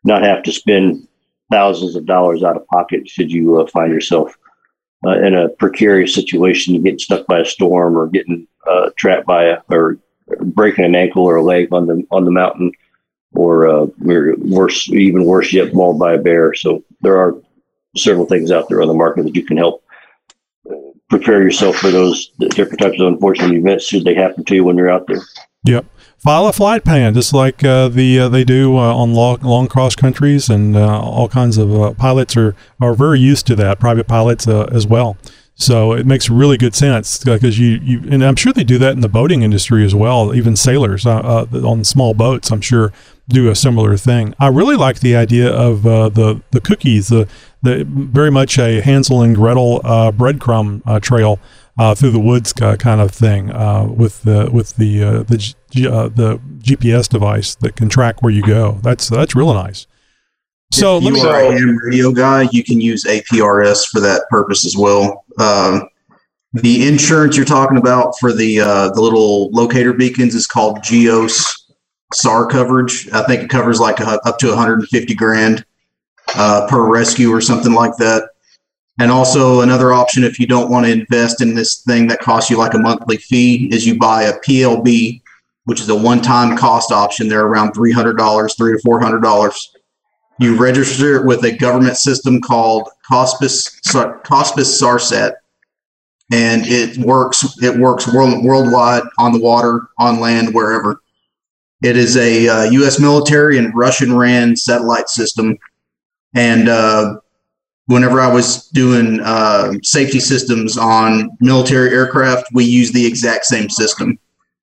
not 0.03 0.23
have 0.23 0.43
to 0.43 0.51
spend 0.51 1.07
thousands 1.51 1.95
of 1.95 2.05
dollars 2.05 2.43
out 2.43 2.57
of 2.57 2.67
pocket 2.67 3.07
should 3.07 3.31
you 3.31 3.59
uh, 3.59 3.67
find 3.67 3.93
yourself 3.93 4.37
uh, 5.05 5.19
in 5.19 5.35
a 5.35 5.49
precarious 5.49 6.13
situation, 6.13 6.81
getting 6.81 6.99
stuck 6.99 7.27
by 7.27 7.39
a 7.39 7.45
storm 7.45 7.97
or 7.97 8.07
getting 8.07 8.47
uh, 8.67 8.89
trapped 8.97 9.27
by 9.27 9.45
a 9.45 9.57
or 9.69 9.97
breaking 10.41 10.85
an 10.85 10.95
ankle 10.95 11.23
or 11.23 11.35
a 11.35 11.43
leg 11.43 11.67
on 11.71 11.85
the 11.85 12.03
on 12.11 12.25
the 12.25 12.31
mountain, 12.31 12.71
or 13.33 13.67
uh, 13.67 13.85
worse, 13.99 14.89
even 14.89 15.25
worse 15.25 15.53
yet, 15.53 15.73
mauled 15.73 15.99
by 15.99 16.13
a 16.13 16.17
bear. 16.17 16.53
So 16.53 16.83
there 17.01 17.17
are 17.17 17.35
several 17.95 18.25
things 18.25 18.51
out 18.51 18.67
there 18.67 18.81
on 18.81 18.87
the 18.87 18.93
market 18.93 19.23
that 19.23 19.35
you 19.35 19.45
can 19.45 19.57
help 19.57 19.83
uh, 20.69 20.75
prepare 21.09 21.43
yourself 21.43 21.75
for 21.75 21.91
those 21.91 22.29
different 22.39 22.79
types 22.79 22.99
of 22.99 23.07
unfortunate 23.07 23.55
events 23.55 23.85
should 23.85 24.03
they 24.03 24.15
happen 24.15 24.43
to 24.45 24.55
you 24.55 24.63
when 24.63 24.77
you're 24.77 24.89
out 24.89 25.05
there. 25.07 25.21
Yep. 25.65 25.85
File 26.25 26.47
a 26.47 26.53
flight 26.53 26.83
plan, 26.83 27.13
just 27.13 27.33
like 27.33 27.63
uh, 27.63 27.87
the 27.87 28.21
uh, 28.21 28.29
they 28.29 28.43
do 28.43 28.77
uh, 28.77 28.95
on 28.95 29.13
long, 29.13 29.37
long 29.41 29.67
cross 29.67 29.95
countries, 29.95 30.49
and 30.49 30.75
uh, 30.75 30.99
all 30.99 31.29
kinds 31.29 31.59
of 31.59 31.71
uh, 31.79 31.93
pilots 31.93 32.35
are 32.35 32.55
are 32.81 32.95
very 32.95 33.19
used 33.19 33.45
to 33.45 33.55
that. 33.57 33.79
Private 33.79 34.07
pilots 34.07 34.47
uh, 34.47 34.67
as 34.71 34.87
well. 34.87 35.17
So 35.53 35.93
it 35.93 36.07
makes 36.07 36.27
really 36.27 36.57
good 36.57 36.73
sense 36.73 37.23
because 37.23 37.59
you, 37.59 37.79
you 37.79 38.01
and 38.09 38.25
I'm 38.25 38.35
sure 38.35 38.51
they 38.51 38.63
do 38.63 38.79
that 38.79 38.93
in 38.93 39.01
the 39.01 39.07
boating 39.07 39.43
industry 39.43 39.85
as 39.85 39.93
well. 39.93 40.33
Even 40.33 40.55
sailors 40.55 41.05
on 41.05 41.83
small 41.83 42.15
boats, 42.15 42.49
I'm 42.49 42.59
sure, 42.59 42.91
do 43.29 43.51
a 43.51 43.55
similar 43.55 43.95
thing. 43.95 44.33
I 44.39 44.47
really 44.47 44.75
like 44.75 45.01
the 45.01 45.15
idea 45.15 45.47
of 45.47 45.83
the 45.83 46.41
the 46.49 46.59
cookies, 46.59 47.09
the 47.09 47.27
the, 47.61 47.85
very 47.87 48.31
much 48.31 48.57
a 48.57 48.81
Hansel 48.81 49.21
and 49.21 49.35
Gretel 49.35 49.79
breadcrumb 49.83 50.81
trail 51.03 51.39
uh, 51.77 51.93
through 51.93 52.11
the 52.11 52.19
woods 52.19 52.53
kind 52.53 53.01
of 53.01 53.11
thing 53.11 53.51
uh, 53.51 53.85
with 53.85 54.23
the 54.23 54.49
with 54.51 54.75
the 54.77 55.03
uh, 55.03 55.23
the 55.23 55.37
G, 55.37 55.87
uh, 55.87 56.07
the 56.07 56.39
GPS 56.59 57.09
device 57.09 57.55
that 57.55 57.75
can 57.75 57.89
track 57.89 58.21
where 58.21 58.31
you 58.31 58.41
go. 58.41 58.79
That's 58.81 59.09
that's 59.09 59.35
really 59.35 59.53
nice. 59.53 59.87
So 60.71 60.97
if 60.97 61.03
you 61.03 61.17
are 61.27 61.39
a 61.39 61.51
ham 61.51 61.77
radio 61.77 62.11
guy, 62.11 62.47
you 62.51 62.63
can 62.63 62.81
use 62.81 63.03
APRS 63.05 63.87
for 63.87 63.99
that 64.01 64.23
purpose 64.29 64.65
as 64.65 64.75
well. 64.75 65.25
Um, 65.39 65.87
the 66.53 66.87
insurance 66.87 67.35
you're 67.35 67.45
talking 67.45 67.77
about 67.77 68.17
for 68.19 68.33
the 68.33 68.61
uh, 68.61 68.89
the 68.89 69.01
little 69.01 69.49
locator 69.51 69.93
beacons 69.93 70.33
is 70.33 70.47
called 70.47 70.81
Geos 70.83 71.71
SAR 72.13 72.47
coverage. 72.47 73.09
I 73.11 73.23
think 73.23 73.43
it 73.43 73.49
covers 73.49 73.79
like 73.79 73.99
a, 73.99 74.19
up 74.25 74.37
to 74.39 74.47
150 74.47 75.13
grand 75.15 75.65
uh, 76.35 76.67
per 76.69 76.89
rescue 76.89 77.31
or 77.31 77.41
something 77.41 77.73
like 77.73 77.95
that. 77.97 78.29
And 78.99 79.11
also 79.11 79.61
another 79.61 79.91
option 79.91 80.23
if 80.23 80.39
you 80.39 80.47
don't 80.47 80.71
want 80.71 80.85
to 80.85 80.91
invest 80.91 81.41
in 81.41 81.53
this 81.53 81.81
thing 81.81 82.07
that 82.07 82.19
costs 82.19 82.49
you 82.49 82.57
like 82.57 82.73
a 82.73 82.79
monthly 82.79 83.17
fee 83.17 83.67
is 83.71 83.85
you 83.85 83.99
buy 83.99 84.23
a 84.23 84.39
PLB, 84.39 85.21
which 85.65 85.81
is 85.81 85.89
a 85.89 85.95
one-time 85.95 86.55
cost 86.55 86.91
option. 86.91 87.27
They're 87.27 87.45
around 87.45 87.73
three 87.73 87.91
hundred 87.91 88.17
dollars, 88.17 88.55
three 88.55 88.71
to 88.71 88.79
four 88.85 89.01
hundred 89.01 89.21
dollars. 89.21 89.75
You 90.39 90.57
register 90.57 91.15
it 91.15 91.25
with 91.25 91.43
a 91.43 91.51
government 91.57 91.97
system 91.97 92.41
called 92.41 92.89
Cospas 93.09 93.81
Cospas 94.23 94.81
SARSAT, 94.81 95.33
and 96.31 96.65
it 96.65 96.97
works. 96.97 97.57
It 97.61 97.77
works 97.77 98.11
world, 98.13 98.45
worldwide 98.45 99.03
on 99.19 99.33
the 99.33 99.39
water, 99.39 99.89
on 99.99 100.21
land, 100.21 100.53
wherever. 100.53 101.01
It 101.83 101.97
is 101.97 102.15
a 102.15 102.47
uh, 102.47 102.63
U.S. 102.63 102.99
military 102.99 103.57
and 103.57 103.75
Russian 103.75 104.15
ran 104.15 104.55
satellite 104.55 105.09
system, 105.09 105.57
and 106.33 106.69
uh, 106.69 107.17
whenever 107.87 108.19
I 108.19 108.31
was 108.31 108.67
doing 108.69 109.19
uh, 109.21 109.73
safety 109.83 110.19
systems 110.19 110.77
on 110.77 111.29
military 111.39 111.91
aircraft, 111.91 112.47
we 112.53 112.65
used 112.65 112.93
the 112.93 113.05
exact 113.05 113.45
same 113.45 113.69
system 113.69 114.17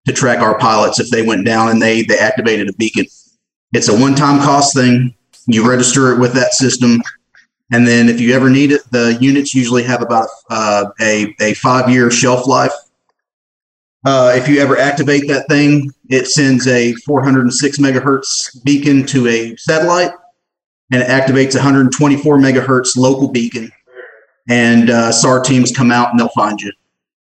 to 0.07 0.13
track 0.13 0.41
our 0.41 0.59
pilots 0.59 0.99
if 0.99 1.11
they 1.11 1.23
went 1.23 1.47
down 1.47 1.69
and 1.69 1.81
they 1.81 2.03
they 2.03 2.19
activated 2.19 2.69
a 2.69 2.73
beacon. 2.75 3.07
It's 3.73 3.89
a 3.89 3.99
one-time 3.99 4.41
cost 4.41 4.75
thing. 4.75 5.15
You 5.47 5.69
register 5.69 6.13
it 6.13 6.21
with 6.21 6.35
that 6.35 6.53
system, 6.53 7.01
and 7.73 7.87
then 7.87 8.09
if 8.09 8.21
you 8.21 8.35
ever 8.35 8.51
need 8.51 8.73
it, 8.73 8.83
the 8.91 9.17
units 9.21 9.55
usually 9.55 9.83
have 9.85 10.03
about 10.03 10.29
uh, 10.51 10.87
a 11.01 11.35
a 11.41 11.55
five-year 11.55 12.11
shelf 12.11 12.47
life. 12.47 12.73
Uh, 14.05 14.33
if 14.35 14.49
you 14.49 14.61
ever 14.61 14.77
activate 14.77 15.29
that 15.29 15.47
thing, 15.49 15.89
it 16.09 16.27
sends 16.27 16.67
a 16.67 16.93
406 17.07 17.79
megahertz 17.79 18.63
beacon 18.65 19.07
to 19.07 19.29
a 19.29 19.55
satellite, 19.55 20.11
and 20.93 21.03
it 21.03 21.09
activates 21.09 21.55
124 21.55 22.39
megahertz 22.39 22.97
local 22.97 23.29
beacon. 23.29 23.73
And 24.49 24.91
uh, 24.91 25.11
SAR 25.11 25.41
teams 25.41 25.73
come 25.73 25.91
out 25.91 26.11
and 26.11 26.21
they'll 26.21 26.29
find 26.29 26.61
you. 26.61 26.73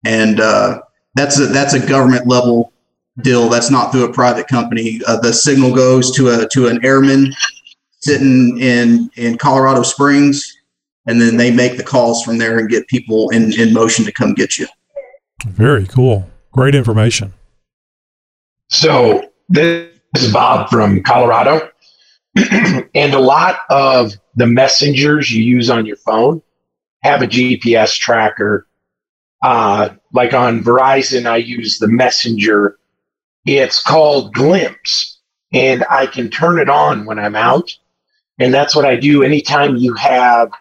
And 0.05 0.39
uh, 0.39 0.81
that's 1.15 1.39
a 1.39 1.47
that's 1.47 1.73
a 1.73 1.85
government 1.85 2.27
level 2.27 2.71
deal. 3.21 3.49
That's 3.49 3.69
not 3.69 3.91
through 3.91 4.05
a 4.05 4.13
private 4.13 4.47
company. 4.47 5.01
Uh, 5.05 5.19
the 5.19 5.33
signal 5.33 5.75
goes 5.75 6.11
to 6.15 6.29
a 6.29 6.47
to 6.49 6.67
an 6.67 6.83
airman 6.85 7.33
sitting 7.99 8.57
in 8.59 9.09
in 9.15 9.37
Colorado 9.37 9.83
Springs, 9.83 10.57
and 11.07 11.19
then 11.19 11.37
they 11.37 11.51
make 11.51 11.77
the 11.77 11.83
calls 11.83 12.23
from 12.23 12.37
there 12.37 12.59
and 12.59 12.69
get 12.69 12.87
people 12.87 13.29
in 13.31 13.51
in 13.59 13.73
motion 13.73 14.05
to 14.05 14.11
come 14.11 14.33
get 14.33 14.57
you. 14.57 14.67
Very 15.45 15.87
cool. 15.87 16.29
Great 16.51 16.75
information. 16.75 17.33
So 18.69 19.29
this 19.49 19.89
is 20.15 20.31
Bob 20.31 20.69
from 20.69 21.01
Colorado. 21.03 21.71
and 22.95 23.13
a 23.13 23.19
lot 23.19 23.59
of 23.69 24.13
the 24.35 24.47
messengers 24.47 25.31
you 25.31 25.43
use 25.43 25.69
on 25.69 25.85
your 25.85 25.97
phone 25.97 26.41
have 27.01 27.21
a 27.21 27.27
GPS 27.27 27.97
tracker. 27.97 28.67
Uh, 29.43 29.89
like 30.13 30.33
on 30.33 30.63
Verizon, 30.63 31.25
I 31.25 31.37
use 31.37 31.79
the 31.79 31.87
messenger. 31.87 32.77
It's 33.45 33.81
called 33.81 34.33
Glimpse, 34.33 35.19
and 35.53 35.85
I 35.89 36.07
can 36.07 36.29
turn 36.29 36.59
it 36.59 36.69
on 36.69 37.05
when 37.05 37.19
I'm 37.19 37.35
out. 37.35 37.71
And 38.39 38.53
that's 38.53 38.75
what 38.75 38.85
I 38.85 38.95
do 38.95 39.23
anytime 39.23 39.77
you 39.77 39.93
have 39.95 40.51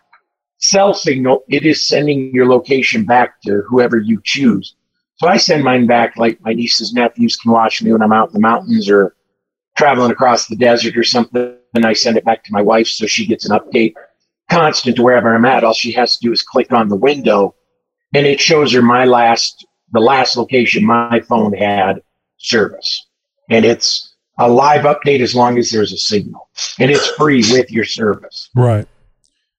cell 0.58 0.94
signal, 0.94 1.44
it 1.48 1.64
is 1.64 1.86
sending 1.86 2.34
your 2.34 2.46
location 2.46 3.04
back 3.04 3.40
to 3.42 3.62
whoever 3.68 3.98
you 3.98 4.20
choose. 4.24 4.74
So 5.16 5.28
I 5.28 5.36
send 5.36 5.64
mine 5.64 5.86
back 5.86 6.16
like 6.16 6.40
my 6.42 6.52
nieces, 6.52 6.92
nephews 6.92 7.36
can 7.36 7.52
watch 7.52 7.82
me 7.82 7.92
when 7.92 8.02
I'm 8.02 8.12
out 8.12 8.28
in 8.28 8.34
the 8.34 8.40
mountains 8.40 8.90
or 8.90 9.14
traveling 9.76 10.10
across 10.10 10.46
the 10.46 10.56
desert 10.56 10.96
or 10.96 11.04
something. 11.04 11.56
And 11.74 11.84
I 11.84 11.92
send 11.92 12.16
it 12.16 12.24
back 12.24 12.42
to 12.44 12.52
my 12.52 12.62
wife 12.62 12.88
so 12.88 13.06
she 13.06 13.26
gets 13.26 13.48
an 13.48 13.58
update 13.58 13.94
constant 14.50 14.96
to 14.96 15.02
wherever 15.02 15.34
I'm 15.34 15.44
at. 15.44 15.64
All 15.64 15.74
she 15.74 15.92
has 15.92 16.16
to 16.16 16.26
do 16.26 16.32
is 16.32 16.42
click 16.42 16.72
on 16.72 16.88
the 16.88 16.96
window 16.96 17.54
and 18.14 18.26
it 18.26 18.40
shows 18.40 18.72
her 18.72 18.82
my 18.82 19.04
last, 19.04 19.66
the 19.92 20.00
last 20.00 20.36
location 20.36 20.84
my 20.84 21.20
phone 21.20 21.52
had 21.52 22.00
service. 22.38 23.06
And 23.50 23.64
it's 23.64 24.14
a 24.38 24.48
live 24.50 24.84
update 24.84 25.20
as 25.20 25.34
long 25.34 25.58
as 25.58 25.70
there's 25.70 25.92
a 25.92 25.98
signal 25.98 26.48
and 26.78 26.90
it's 26.90 27.08
free 27.10 27.42
with 27.50 27.70
your 27.70 27.84
service. 27.84 28.50
Right. 28.54 28.86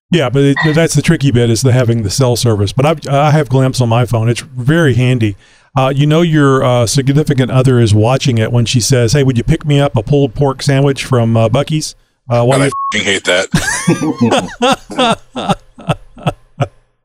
Yeah, 0.10 0.30
but 0.30 0.44
it, 0.44 0.58
that's 0.74 0.94
the 0.94 1.02
tricky 1.02 1.32
bit 1.32 1.50
is 1.50 1.64
the 1.64 1.74
having 1.74 2.04
the 2.04 2.10
cell 2.10 2.38
service. 2.38 2.72
But 2.72 2.86
I've, 2.86 3.08
I 3.08 3.32
have 3.32 3.50
Glimpse 3.50 3.82
on 3.82 3.90
my 3.90 4.06
phone. 4.06 4.30
It's 4.30 4.40
very 4.40 4.94
handy. 4.94 5.36
Uh, 5.78 5.90
you 5.90 6.08
know 6.08 6.22
your 6.22 6.64
uh, 6.64 6.88
significant 6.88 7.52
other 7.52 7.80
is 7.80 7.94
watching 7.94 8.40
it 8.40 8.52
when 8.52 8.66
she 8.66 8.80
says, 8.80 9.14
"Hey, 9.14 9.24
would 9.24 9.38
you 9.38 9.44
pick 9.44 9.64
me 9.64 9.80
up 9.80 9.96
a 9.96 10.02
pulled 10.02 10.34
pork 10.34 10.64
sandwich 10.64 11.06
from 11.06 11.38
uh, 11.38 11.50
Buc-ee's?" 11.50 11.94
Uh, 12.28 12.44
God, 12.46 12.72
I 12.94 12.98
hate 12.98 13.24
that. 13.26 13.48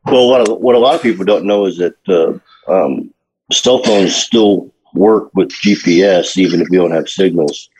Well, 0.04 0.28
what 0.28 0.48
a, 0.48 0.54
what 0.54 0.74
a 0.74 0.78
lot 0.78 0.94
of 0.94 1.02
people 1.02 1.24
don't 1.24 1.44
know 1.44 1.64
is 1.64 1.78
that 1.78 1.94
uh, 2.08 2.38
um, 2.70 3.14
cell 3.52 3.82
phones 3.82 4.14
still 4.14 4.72
work 4.94 5.30
with 5.34 5.50
GPS 5.50 6.36
even 6.36 6.60
if 6.60 6.68
you 6.70 6.78
don't 6.78 6.90
have 6.90 7.08
signals. 7.08 7.70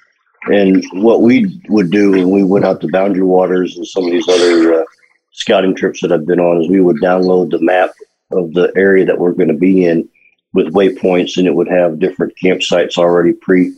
And 0.44 0.84
what 0.92 1.20
we 1.22 1.60
would 1.68 1.90
do 1.90 2.12
when 2.12 2.30
we 2.30 2.42
went 2.44 2.64
out 2.64 2.80
to 2.80 2.88
Boundary 2.88 3.24
Waters 3.24 3.76
and 3.76 3.86
some 3.86 4.04
of 4.04 4.12
these 4.12 4.28
other 4.28 4.80
uh, 4.80 4.84
scouting 5.32 5.74
trips 5.74 6.00
that 6.00 6.12
I've 6.12 6.26
been 6.26 6.40
on 6.40 6.62
is 6.62 6.68
we 6.68 6.80
would 6.80 6.96
download 7.02 7.50
the 7.50 7.60
map 7.60 7.90
of 8.30 8.52
the 8.54 8.72
area 8.76 9.04
that 9.04 9.18
we're 9.18 9.32
going 9.32 9.48
to 9.48 9.54
be 9.54 9.84
in 9.84 10.08
with 10.54 10.72
waypoints, 10.72 11.36
and 11.36 11.46
it 11.46 11.54
would 11.54 11.68
have 11.68 11.98
different 11.98 12.34
campsites 12.42 12.98
already 12.98 13.32
pre 13.32 13.72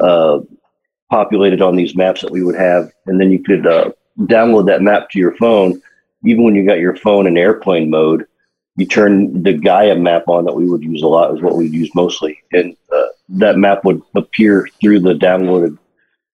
uh, 0.00 0.40
populated 1.10 1.60
on 1.60 1.76
these 1.76 1.94
maps 1.94 2.22
that 2.22 2.30
we 2.30 2.42
would 2.42 2.56
have, 2.56 2.90
and 3.06 3.20
then 3.20 3.30
you 3.30 3.42
could 3.42 3.66
uh, 3.66 3.90
download 4.20 4.66
that 4.66 4.82
map 4.82 5.10
to 5.10 5.18
your 5.18 5.36
phone. 5.36 5.80
Even 6.24 6.44
when 6.44 6.54
you 6.54 6.66
got 6.66 6.78
your 6.78 6.96
phone 6.96 7.26
in 7.26 7.36
airplane 7.36 7.90
mode, 7.90 8.26
you 8.76 8.86
turn 8.86 9.42
the 9.42 9.52
Gaia 9.52 9.94
map 9.94 10.24
on 10.28 10.44
that 10.44 10.54
we 10.54 10.68
would 10.68 10.82
use 10.82 11.02
a 11.02 11.06
lot 11.06 11.34
is 11.34 11.42
what 11.42 11.56
we'd 11.56 11.72
use 11.72 11.94
mostly, 11.94 12.42
and 12.52 12.76
uh, 12.94 13.06
that 13.28 13.56
map 13.56 13.84
would 13.84 14.02
appear 14.14 14.68
through 14.80 15.00
the 15.00 15.14
downloaded 15.14 15.78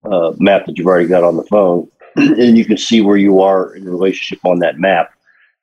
uh, 0.04 0.32
map 0.38 0.66
that 0.66 0.76
you've 0.78 0.86
already 0.86 1.08
got 1.08 1.24
on 1.24 1.36
the 1.36 1.44
phone, 1.44 1.88
and 2.16 2.56
you 2.56 2.64
can 2.64 2.76
see 2.76 3.00
where 3.00 3.16
you 3.16 3.40
are 3.40 3.74
in 3.74 3.84
relationship 3.84 4.44
on 4.44 4.60
that 4.60 4.78
map. 4.78 5.10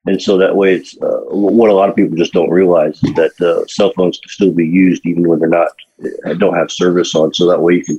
And 0.07 0.21
so 0.21 0.37
that 0.37 0.55
way, 0.55 0.75
it's 0.75 0.95
uh, 1.01 1.21
what 1.29 1.69
a 1.69 1.73
lot 1.73 1.89
of 1.89 1.95
people 1.95 2.15
just 2.15 2.33
don't 2.33 2.51
realize 2.51 3.03
is 3.03 3.13
that 3.15 3.41
uh, 3.41 3.65
cell 3.67 3.91
phones 3.95 4.19
can 4.19 4.29
still 4.29 4.51
be 4.51 4.65
used 4.65 5.05
even 5.05 5.27
when 5.27 5.39
they're 5.39 5.49
not 5.49 5.69
uh, 6.25 6.33
don't 6.35 6.55
have 6.55 6.71
service 6.71 7.15
on. 7.15 7.33
So 7.33 7.47
that 7.49 7.61
way, 7.61 7.75
you 7.75 7.83
can 7.83 7.95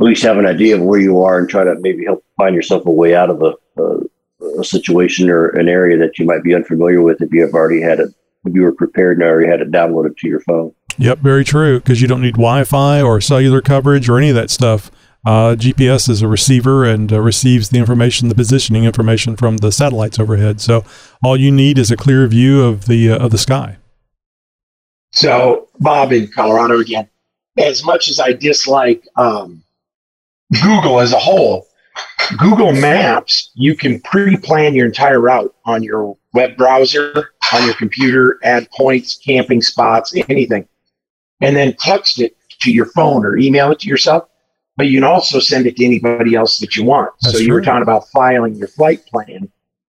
at 0.00 0.04
least 0.04 0.22
have 0.24 0.38
an 0.38 0.46
idea 0.46 0.76
of 0.76 0.82
where 0.82 1.00
you 1.00 1.22
are 1.22 1.38
and 1.38 1.48
try 1.48 1.64
to 1.64 1.74
maybe 1.80 2.04
help 2.04 2.24
find 2.36 2.54
yourself 2.54 2.84
a 2.86 2.90
way 2.90 3.14
out 3.14 3.30
of 3.30 3.42
a, 3.42 3.54
a, 3.80 4.60
a 4.60 4.64
situation 4.64 5.30
or 5.30 5.48
an 5.48 5.68
area 5.68 5.96
that 5.98 6.18
you 6.18 6.26
might 6.26 6.42
be 6.42 6.54
unfamiliar 6.54 7.00
with 7.00 7.22
if 7.22 7.32
you 7.32 7.40
have 7.42 7.54
already 7.54 7.80
had 7.80 8.00
it, 8.00 8.08
if 8.44 8.54
you 8.54 8.62
were 8.62 8.72
prepared 8.72 9.18
and 9.18 9.26
already 9.26 9.48
had 9.48 9.60
it 9.60 9.70
downloaded 9.70 10.16
to 10.18 10.28
your 10.28 10.40
phone. 10.40 10.74
Yep, 10.98 11.20
very 11.20 11.44
true. 11.44 11.80
Because 11.80 12.02
you 12.02 12.08
don't 12.08 12.20
need 12.20 12.34
Wi-Fi 12.34 13.00
or 13.00 13.20
cellular 13.20 13.62
coverage 13.62 14.08
or 14.08 14.18
any 14.18 14.28
of 14.28 14.34
that 14.34 14.50
stuff. 14.50 14.90
Uh, 15.24 15.54
GPS 15.54 16.08
is 16.08 16.20
a 16.20 16.26
receiver 16.26 16.84
and 16.84 17.12
uh, 17.12 17.20
receives 17.20 17.68
the 17.68 17.78
information, 17.78 18.28
the 18.28 18.34
positioning 18.34 18.84
information 18.84 19.36
from 19.36 19.58
the 19.58 19.70
satellites 19.70 20.18
overhead. 20.18 20.60
So 20.60 20.84
all 21.22 21.36
you 21.36 21.52
need 21.52 21.78
is 21.78 21.92
a 21.92 21.96
clear 21.96 22.26
view 22.26 22.62
of 22.62 22.86
the 22.86 23.10
uh, 23.10 23.18
of 23.18 23.30
the 23.30 23.38
sky. 23.38 23.76
So, 25.12 25.68
Bob 25.78 26.12
in 26.12 26.28
Colorado 26.28 26.80
again. 26.80 27.08
As 27.58 27.84
much 27.84 28.08
as 28.08 28.18
I 28.18 28.32
dislike 28.32 29.06
um, 29.16 29.62
Google 30.62 31.00
as 31.00 31.12
a 31.12 31.18
whole, 31.18 31.66
Google 32.38 32.72
Maps, 32.72 33.50
you 33.54 33.76
can 33.76 34.00
pre 34.00 34.36
plan 34.38 34.74
your 34.74 34.86
entire 34.86 35.20
route 35.20 35.54
on 35.66 35.82
your 35.82 36.16
web 36.32 36.56
browser, 36.56 37.32
on 37.52 37.64
your 37.64 37.74
computer, 37.74 38.38
add 38.42 38.70
points, 38.70 39.18
camping 39.18 39.60
spots, 39.60 40.14
anything, 40.30 40.66
and 41.42 41.54
then 41.54 41.74
text 41.78 42.20
it 42.20 42.36
to 42.60 42.72
your 42.72 42.86
phone 42.86 43.24
or 43.24 43.36
email 43.36 43.70
it 43.70 43.80
to 43.80 43.88
yourself. 43.88 44.28
But 44.76 44.86
you 44.86 44.98
can 44.98 45.04
also 45.04 45.38
send 45.38 45.66
it 45.66 45.76
to 45.76 45.84
anybody 45.84 46.34
else 46.34 46.58
that 46.58 46.76
you 46.76 46.84
want. 46.84 47.12
That's 47.22 47.36
so 47.36 47.42
you 47.42 47.52
were 47.52 47.60
talking 47.60 47.82
about 47.82 48.08
filing 48.08 48.54
your 48.54 48.68
flight 48.68 49.04
plan. 49.06 49.50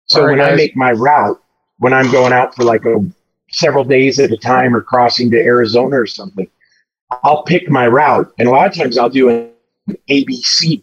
So 0.05 0.23
right, 0.23 0.37
when 0.37 0.41
I 0.41 0.55
make 0.55 0.75
my 0.75 0.91
route, 0.91 1.41
when 1.77 1.93
I'm 1.93 2.11
going 2.11 2.33
out 2.33 2.55
for 2.55 2.63
like 2.63 2.85
a 2.85 3.05
several 3.51 3.83
days 3.83 4.19
at 4.19 4.31
a 4.31 4.37
time 4.37 4.75
or 4.75 4.81
crossing 4.81 5.29
to 5.31 5.37
Arizona 5.37 5.97
or 5.97 6.07
something, 6.07 6.49
I'll 7.23 7.43
pick 7.43 7.69
my 7.69 7.87
route. 7.87 8.33
And 8.39 8.47
a 8.47 8.51
lot 8.51 8.67
of 8.67 8.73
times 8.73 8.97
I'll 8.97 9.09
do 9.09 9.29
an 9.29 9.51
ABC 10.09 10.81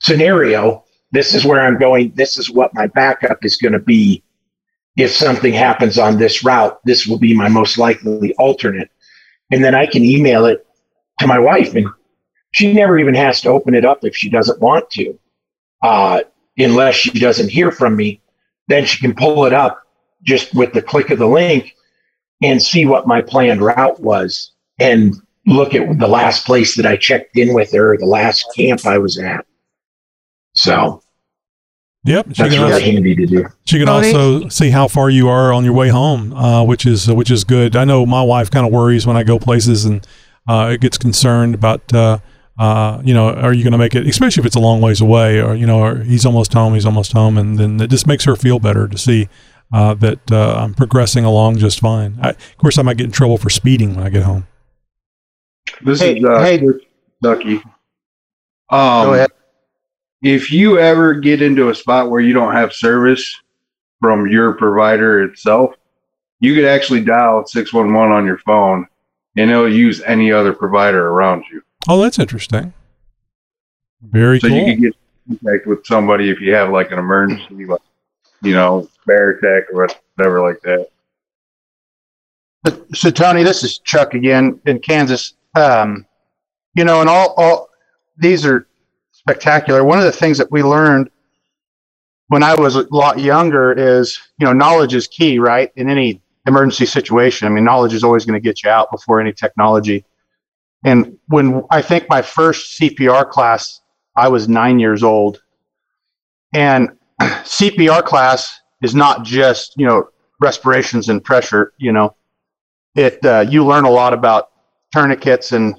scenario 0.00 0.84
this 1.12 1.34
is 1.34 1.44
where 1.44 1.62
I'm 1.62 1.78
going. 1.78 2.12
This 2.14 2.38
is 2.38 2.50
what 2.50 2.74
my 2.74 2.88
backup 2.88 3.44
is 3.44 3.56
going 3.56 3.72
to 3.72 3.78
be. 3.78 4.22
If 4.96 5.10
something 5.10 5.52
happens 5.52 5.98
on 5.98 6.18
this 6.18 6.44
route, 6.44 6.78
this 6.84 7.06
will 7.06 7.18
be 7.18 7.34
my 7.34 7.48
most 7.48 7.78
likely 7.78 8.34
alternate. 8.34 8.90
And 9.52 9.62
then 9.62 9.74
I 9.74 9.86
can 9.86 10.04
email 10.04 10.46
it 10.46 10.66
to 11.20 11.26
my 11.26 11.38
wife, 11.38 11.74
and 11.74 11.88
she 12.52 12.72
never 12.72 12.98
even 12.98 13.14
has 13.14 13.40
to 13.42 13.48
open 13.50 13.74
it 13.74 13.84
up 13.84 14.04
if 14.04 14.16
she 14.16 14.30
doesn't 14.30 14.60
want 14.60 14.90
to, 14.90 15.18
uh, 15.82 16.20
unless 16.58 16.94
she 16.94 17.18
doesn't 17.18 17.50
hear 17.50 17.70
from 17.70 17.96
me. 17.96 18.20
Then 18.68 18.84
she 18.84 18.98
can 18.98 19.14
pull 19.14 19.44
it 19.46 19.52
up 19.52 19.82
just 20.22 20.54
with 20.54 20.72
the 20.72 20.82
click 20.82 21.10
of 21.10 21.18
the 21.18 21.26
link 21.28 21.74
and 22.42 22.62
see 22.62 22.86
what 22.86 23.06
my 23.06 23.22
planned 23.22 23.62
route 23.62 24.00
was 24.00 24.52
and 24.78 25.14
look 25.46 25.74
at 25.74 25.98
the 25.98 26.08
last 26.08 26.44
place 26.44 26.74
that 26.76 26.86
I 26.86 26.96
checked 26.96 27.36
in 27.36 27.54
with 27.54 27.72
her, 27.72 27.96
the 27.96 28.06
last 28.06 28.44
camp 28.56 28.84
I 28.84 28.98
was 28.98 29.18
at. 29.18 29.46
So 30.54 31.02
Yep, 32.06 32.26
she 32.28 32.42
that's 32.42 32.54
can 32.54 32.62
really 32.62 32.72
also, 32.74 32.84
handy 32.84 33.16
to 33.16 33.26
do. 33.26 33.46
she 33.64 33.80
can 33.80 33.88
also 33.88 34.48
see 34.48 34.70
how 34.70 34.86
far 34.86 35.10
you 35.10 35.28
are 35.28 35.52
on 35.52 35.64
your 35.64 35.72
way 35.72 35.88
home, 35.88 36.32
uh, 36.34 36.62
which 36.62 36.86
is 36.86 37.10
which 37.10 37.32
is 37.32 37.42
good. 37.42 37.74
I 37.74 37.84
know 37.84 38.06
my 38.06 38.22
wife 38.22 38.48
kind 38.48 38.64
of 38.64 38.72
worries 38.72 39.08
when 39.08 39.16
I 39.16 39.24
go 39.24 39.40
places 39.40 39.84
and 39.84 40.06
uh, 40.48 40.70
it 40.72 40.80
gets 40.80 40.98
concerned 40.98 41.56
about 41.56 41.92
uh, 42.58 43.00
you 43.04 43.14
know 43.14 43.30
are 43.30 43.52
you 43.52 43.62
going 43.62 43.72
to 43.72 43.78
make 43.78 43.94
it, 43.94 44.06
especially 44.06 44.40
if 44.42 44.46
it's 44.46 44.56
a 44.56 44.60
long 44.60 44.80
ways 44.80 45.00
away, 45.00 45.40
or 45.40 45.54
you 45.54 45.66
know 45.66 45.80
or 45.80 46.02
he's 46.02 46.24
almost 46.26 46.52
home, 46.52 46.74
he's 46.74 46.86
almost 46.86 47.12
home, 47.12 47.38
and 47.38 47.58
then 47.58 47.80
it 47.80 47.90
just 47.90 48.06
makes 48.06 48.24
her 48.24 48.36
feel 48.36 48.58
better 48.58 48.88
to 48.88 48.98
see 48.98 49.28
uh, 49.72 49.94
that 49.94 50.30
uh, 50.30 50.54
I'm 50.58 50.74
progressing 50.74 51.24
along 51.24 51.58
just 51.58 51.80
fine. 51.80 52.18
I, 52.22 52.30
of 52.30 52.56
course, 52.58 52.78
I 52.78 52.82
might 52.82 52.96
get 52.96 53.06
in 53.06 53.12
trouble 53.12 53.38
for 53.38 53.50
speeding 53.50 53.94
when 53.94 54.06
I 54.06 54.10
get 54.10 54.22
home. 54.22 54.46
This 55.82 56.00
Hey, 56.00 56.18
is 56.18 56.24
uh, 56.24 56.40
hey. 56.40 56.62
Ducky. 57.22 57.56
Um, 58.70 59.06
Go 59.06 59.14
ahead. 59.14 59.30
If 60.22 60.50
you 60.50 60.78
ever 60.78 61.14
get 61.14 61.42
into 61.42 61.68
a 61.68 61.74
spot 61.74 62.10
where 62.10 62.20
you 62.20 62.32
don't 62.32 62.54
have 62.54 62.72
service 62.72 63.34
from 64.00 64.26
your 64.26 64.54
provider 64.54 65.22
itself, 65.22 65.74
you 66.40 66.54
could 66.54 66.64
actually 66.64 67.02
dial 67.02 67.44
611 67.46 68.12
on 68.14 68.26
your 68.26 68.38
phone 68.38 68.86
and 69.36 69.50
it'll 69.50 69.72
use 69.72 70.00
any 70.02 70.32
other 70.32 70.52
provider 70.52 71.08
around 71.08 71.44
you. 71.52 71.62
Oh, 71.88 72.00
that's 72.00 72.18
interesting. 72.18 72.72
Very 74.02 74.40
so 74.40 74.48
cool. 74.48 74.56
you 74.56 74.64
can 74.64 74.80
get 74.82 74.96
in 75.28 75.38
contact 75.38 75.66
with 75.66 75.86
somebody 75.86 76.30
if 76.30 76.40
you 76.40 76.54
have 76.54 76.70
like 76.70 76.90
an 76.90 76.98
emergency, 76.98 77.64
like, 77.64 77.80
you 78.42 78.52
know, 78.52 78.88
bear 79.06 79.30
attack 79.30 79.68
or 79.72 79.88
whatever 80.16 80.40
like 80.40 80.60
that. 80.62 80.88
So, 82.94 83.10
Tony, 83.10 83.44
this 83.44 83.62
is 83.62 83.78
Chuck 83.78 84.14
again 84.14 84.60
in 84.66 84.80
Kansas. 84.80 85.34
Um, 85.54 86.06
you 86.74 86.84
know, 86.84 87.00
and 87.00 87.08
all, 87.08 87.32
all 87.36 87.68
these 88.18 88.44
are 88.44 88.66
spectacular. 89.12 89.84
One 89.84 89.98
of 89.98 90.04
the 90.04 90.12
things 90.12 90.38
that 90.38 90.50
we 90.50 90.62
learned 90.62 91.10
when 92.28 92.42
I 92.42 92.54
was 92.54 92.76
a 92.76 92.86
lot 92.90 93.20
younger 93.20 93.72
is, 93.72 94.18
you 94.38 94.46
know, 94.46 94.52
knowledge 94.52 94.94
is 94.94 95.06
key, 95.06 95.38
right? 95.38 95.72
In 95.76 95.88
any 95.88 96.20
emergency 96.46 96.86
situation. 96.86 97.46
I 97.46 97.50
mean, 97.50 97.64
knowledge 97.64 97.94
is 97.94 98.04
always 98.04 98.24
going 98.24 98.40
to 98.40 98.44
get 98.44 98.62
you 98.62 98.70
out 98.70 98.90
before 98.90 99.20
any 99.20 99.32
technology. 99.32 100.04
And 100.86 101.18
when 101.26 101.64
I 101.68 101.82
think 101.82 102.08
my 102.08 102.22
first 102.22 102.80
CPR 102.80 103.28
class, 103.28 103.80
I 104.16 104.28
was 104.28 104.48
nine 104.48 104.78
years 104.78 105.02
old. 105.02 105.42
And 106.54 106.90
CPR 107.20 108.04
class 108.04 108.60
is 108.82 108.94
not 108.94 109.24
just, 109.24 109.74
you 109.76 109.84
know, 109.84 110.08
respirations 110.40 111.08
and 111.08 111.22
pressure, 111.22 111.72
you 111.78 111.90
know, 111.90 112.14
it, 112.94 113.24
uh, 113.26 113.44
you 113.48 113.66
learn 113.66 113.84
a 113.84 113.90
lot 113.90 114.14
about 114.14 114.50
tourniquets 114.92 115.50
and, 115.50 115.74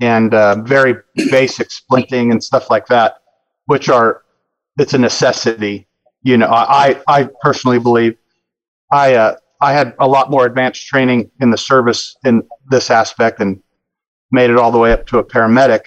and 0.00 0.34
uh, 0.34 0.60
very 0.62 0.96
basic 1.30 1.68
splinting 1.68 2.30
and 2.30 2.44
stuff 2.44 2.68
like 2.68 2.86
that, 2.88 3.22
which 3.66 3.88
are, 3.88 4.22
it's 4.78 4.92
a 4.92 4.98
necessity. 4.98 5.88
You 6.22 6.36
know, 6.36 6.48
I, 6.48 7.00
I 7.08 7.30
personally 7.40 7.78
believe 7.78 8.18
I, 8.92 9.14
uh, 9.14 9.36
I 9.62 9.72
had 9.72 9.94
a 9.98 10.06
lot 10.06 10.30
more 10.30 10.44
advanced 10.44 10.86
training 10.86 11.30
in 11.40 11.50
the 11.50 11.56
service 11.56 12.16
in 12.24 12.42
this 12.68 12.90
aspect 12.90 13.40
and 13.40 13.62
made 14.36 14.50
it 14.50 14.58
all 14.58 14.70
the 14.70 14.78
way 14.78 14.92
up 14.92 15.06
to 15.06 15.18
a 15.18 15.24
paramedic. 15.24 15.86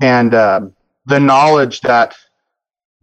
And 0.00 0.34
um, 0.34 0.72
the 1.04 1.20
knowledge 1.20 1.80
that 1.82 2.14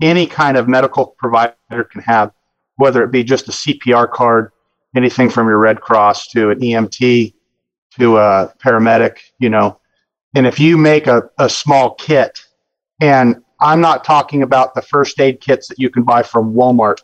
any 0.01 0.25
kind 0.25 0.57
of 0.57 0.67
medical 0.67 1.07
provider 1.17 1.83
can 1.91 2.01
have, 2.01 2.31
whether 2.77 3.03
it 3.03 3.11
be 3.11 3.23
just 3.23 3.47
a 3.49 3.51
CPR 3.51 4.09
card, 4.09 4.51
anything 4.95 5.29
from 5.29 5.47
your 5.47 5.59
Red 5.59 5.81
Cross 5.81 6.27
to 6.29 6.49
an 6.49 6.59
EMT 6.59 7.33
to 7.99 8.17
a 8.17 8.53
paramedic, 8.63 9.17
you 9.39 9.49
know. 9.49 9.79
And 10.33 10.47
if 10.47 10.59
you 10.59 10.77
make 10.77 11.07
a, 11.07 11.29
a 11.37 11.49
small 11.49 11.95
kit, 11.95 12.43
and 13.01 13.43
I'm 13.59 13.81
not 13.81 14.03
talking 14.03 14.43
about 14.43 14.73
the 14.73 14.81
first 14.81 15.19
aid 15.19 15.41
kits 15.41 15.67
that 15.67 15.77
you 15.77 15.89
can 15.89 16.03
buy 16.03 16.23
from 16.23 16.53
Walmart, 16.53 17.01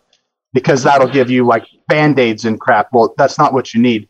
because 0.53 0.81
that'll 0.81 1.07
give 1.07 1.29
you 1.29 1.45
like 1.45 1.65
band 1.87 2.17
aids 2.19 2.45
and 2.45 2.59
crap. 2.59 2.89
Well, 2.93 3.13
that's 3.17 3.37
not 3.37 3.53
what 3.53 3.73
you 3.73 3.81
need. 3.81 4.07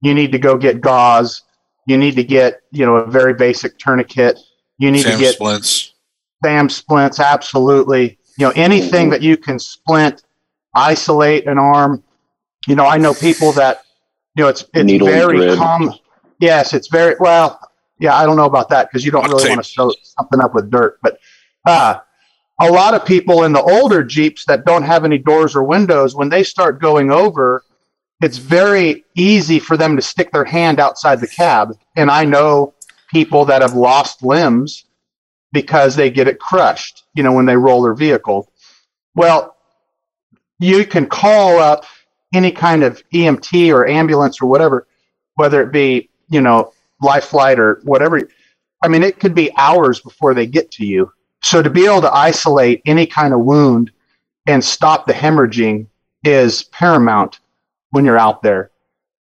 You 0.00 0.14
need 0.14 0.32
to 0.32 0.38
go 0.38 0.56
get 0.56 0.80
gauze. 0.80 1.42
You 1.86 1.96
need 1.96 2.16
to 2.16 2.24
get, 2.24 2.62
you 2.72 2.84
know, 2.84 2.96
a 2.96 3.06
very 3.10 3.32
basic 3.32 3.78
tourniquet. 3.78 4.38
You 4.78 4.90
need 4.90 5.02
Sam 5.02 5.12
to 5.12 5.18
get 5.18 5.34
splints. 5.34 5.94
Sam 6.44 6.68
splints, 6.68 7.20
absolutely. 7.20 8.18
You 8.38 8.46
know, 8.46 8.52
anything 8.56 9.08
that 9.10 9.22
you 9.22 9.36
can 9.36 9.58
splint, 9.58 10.24
isolate 10.74 11.46
an 11.46 11.58
arm. 11.58 12.02
You 12.66 12.74
know, 12.74 12.84
I 12.84 12.98
know 12.98 13.14
people 13.14 13.52
that, 13.52 13.84
you 14.34 14.42
know, 14.42 14.48
it's 14.48 14.62
it's 14.74 14.84
Needle 14.84 15.06
very 15.06 15.56
common. 15.56 15.94
Yes, 16.38 16.74
it's 16.74 16.88
very 16.88 17.14
well. 17.18 17.60
Yeah, 17.98 18.14
I 18.14 18.26
don't 18.26 18.36
know 18.36 18.44
about 18.44 18.68
that 18.68 18.90
because 18.90 19.04
you 19.04 19.10
don't 19.10 19.24
really 19.30 19.48
want 19.48 19.64
to 19.64 19.70
sew 19.70 19.94
something 20.02 20.40
up 20.40 20.54
with 20.54 20.70
dirt. 20.70 20.98
But 21.02 21.18
uh, 21.64 22.00
a 22.60 22.70
lot 22.70 22.92
of 22.92 23.06
people 23.06 23.44
in 23.44 23.52
the 23.52 23.62
older 23.62 24.02
Jeeps 24.02 24.44
that 24.46 24.66
don't 24.66 24.82
have 24.82 25.04
any 25.04 25.16
doors 25.16 25.56
or 25.56 25.62
windows, 25.62 26.14
when 26.14 26.28
they 26.28 26.42
start 26.42 26.80
going 26.80 27.10
over, 27.10 27.64
it's 28.22 28.38
very 28.38 29.04
easy 29.14 29.58
for 29.58 29.76
them 29.76 29.96
to 29.96 30.02
stick 30.02 30.32
their 30.32 30.44
hand 30.44 30.80
outside 30.80 31.20
the 31.20 31.28
cab. 31.28 31.76
And 31.96 32.10
I 32.10 32.24
know 32.24 32.74
people 33.10 33.44
that 33.46 33.62
have 33.62 33.74
lost 33.74 34.22
limbs 34.22 34.84
because 35.52 35.96
they 35.96 36.10
get 36.10 36.28
it 36.28 36.38
crushed, 36.38 37.04
you 37.14 37.22
know, 37.22 37.32
when 37.32 37.46
they 37.46 37.56
roll 37.56 37.82
their 37.82 37.94
vehicle. 37.94 38.50
Well, 39.14 39.56
you 40.58 40.86
can 40.86 41.06
call 41.06 41.58
up 41.58 41.84
any 42.34 42.50
kind 42.50 42.82
of 42.82 43.02
EMT 43.10 43.72
or 43.72 43.86
ambulance 43.86 44.40
or 44.40 44.46
whatever, 44.46 44.86
whether 45.34 45.62
it 45.62 45.72
be, 45.72 46.08
you 46.28 46.40
know, 46.40 46.72
life 47.00 47.26
flight 47.26 47.58
or 47.58 47.80
whatever. 47.84 48.20
I 48.82 48.88
mean, 48.88 49.02
it 49.02 49.20
could 49.20 49.34
be 49.34 49.54
hours 49.56 50.00
before 50.00 50.34
they 50.34 50.46
get 50.46 50.70
to 50.72 50.86
you. 50.86 51.12
So 51.42 51.62
to 51.62 51.70
be 51.70 51.86
able 51.86 52.00
to 52.02 52.12
isolate 52.12 52.82
any 52.86 53.06
kind 53.06 53.32
of 53.32 53.40
wound 53.40 53.90
and 54.46 54.64
stop 54.64 55.06
the 55.06 55.12
hemorrhaging 55.12 55.86
is 56.24 56.64
paramount 56.64 57.40
when 57.90 58.04
you're 58.04 58.18
out 58.18 58.42
there. 58.42 58.70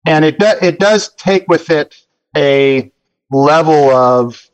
And 0.06 0.24
it, 0.24 0.40
do, 0.40 0.52
it 0.62 0.80
does 0.80 1.14
take 1.16 1.48
with 1.48 1.70
it 1.70 1.96
a 2.36 2.92
level 3.32 3.90
of 3.90 4.50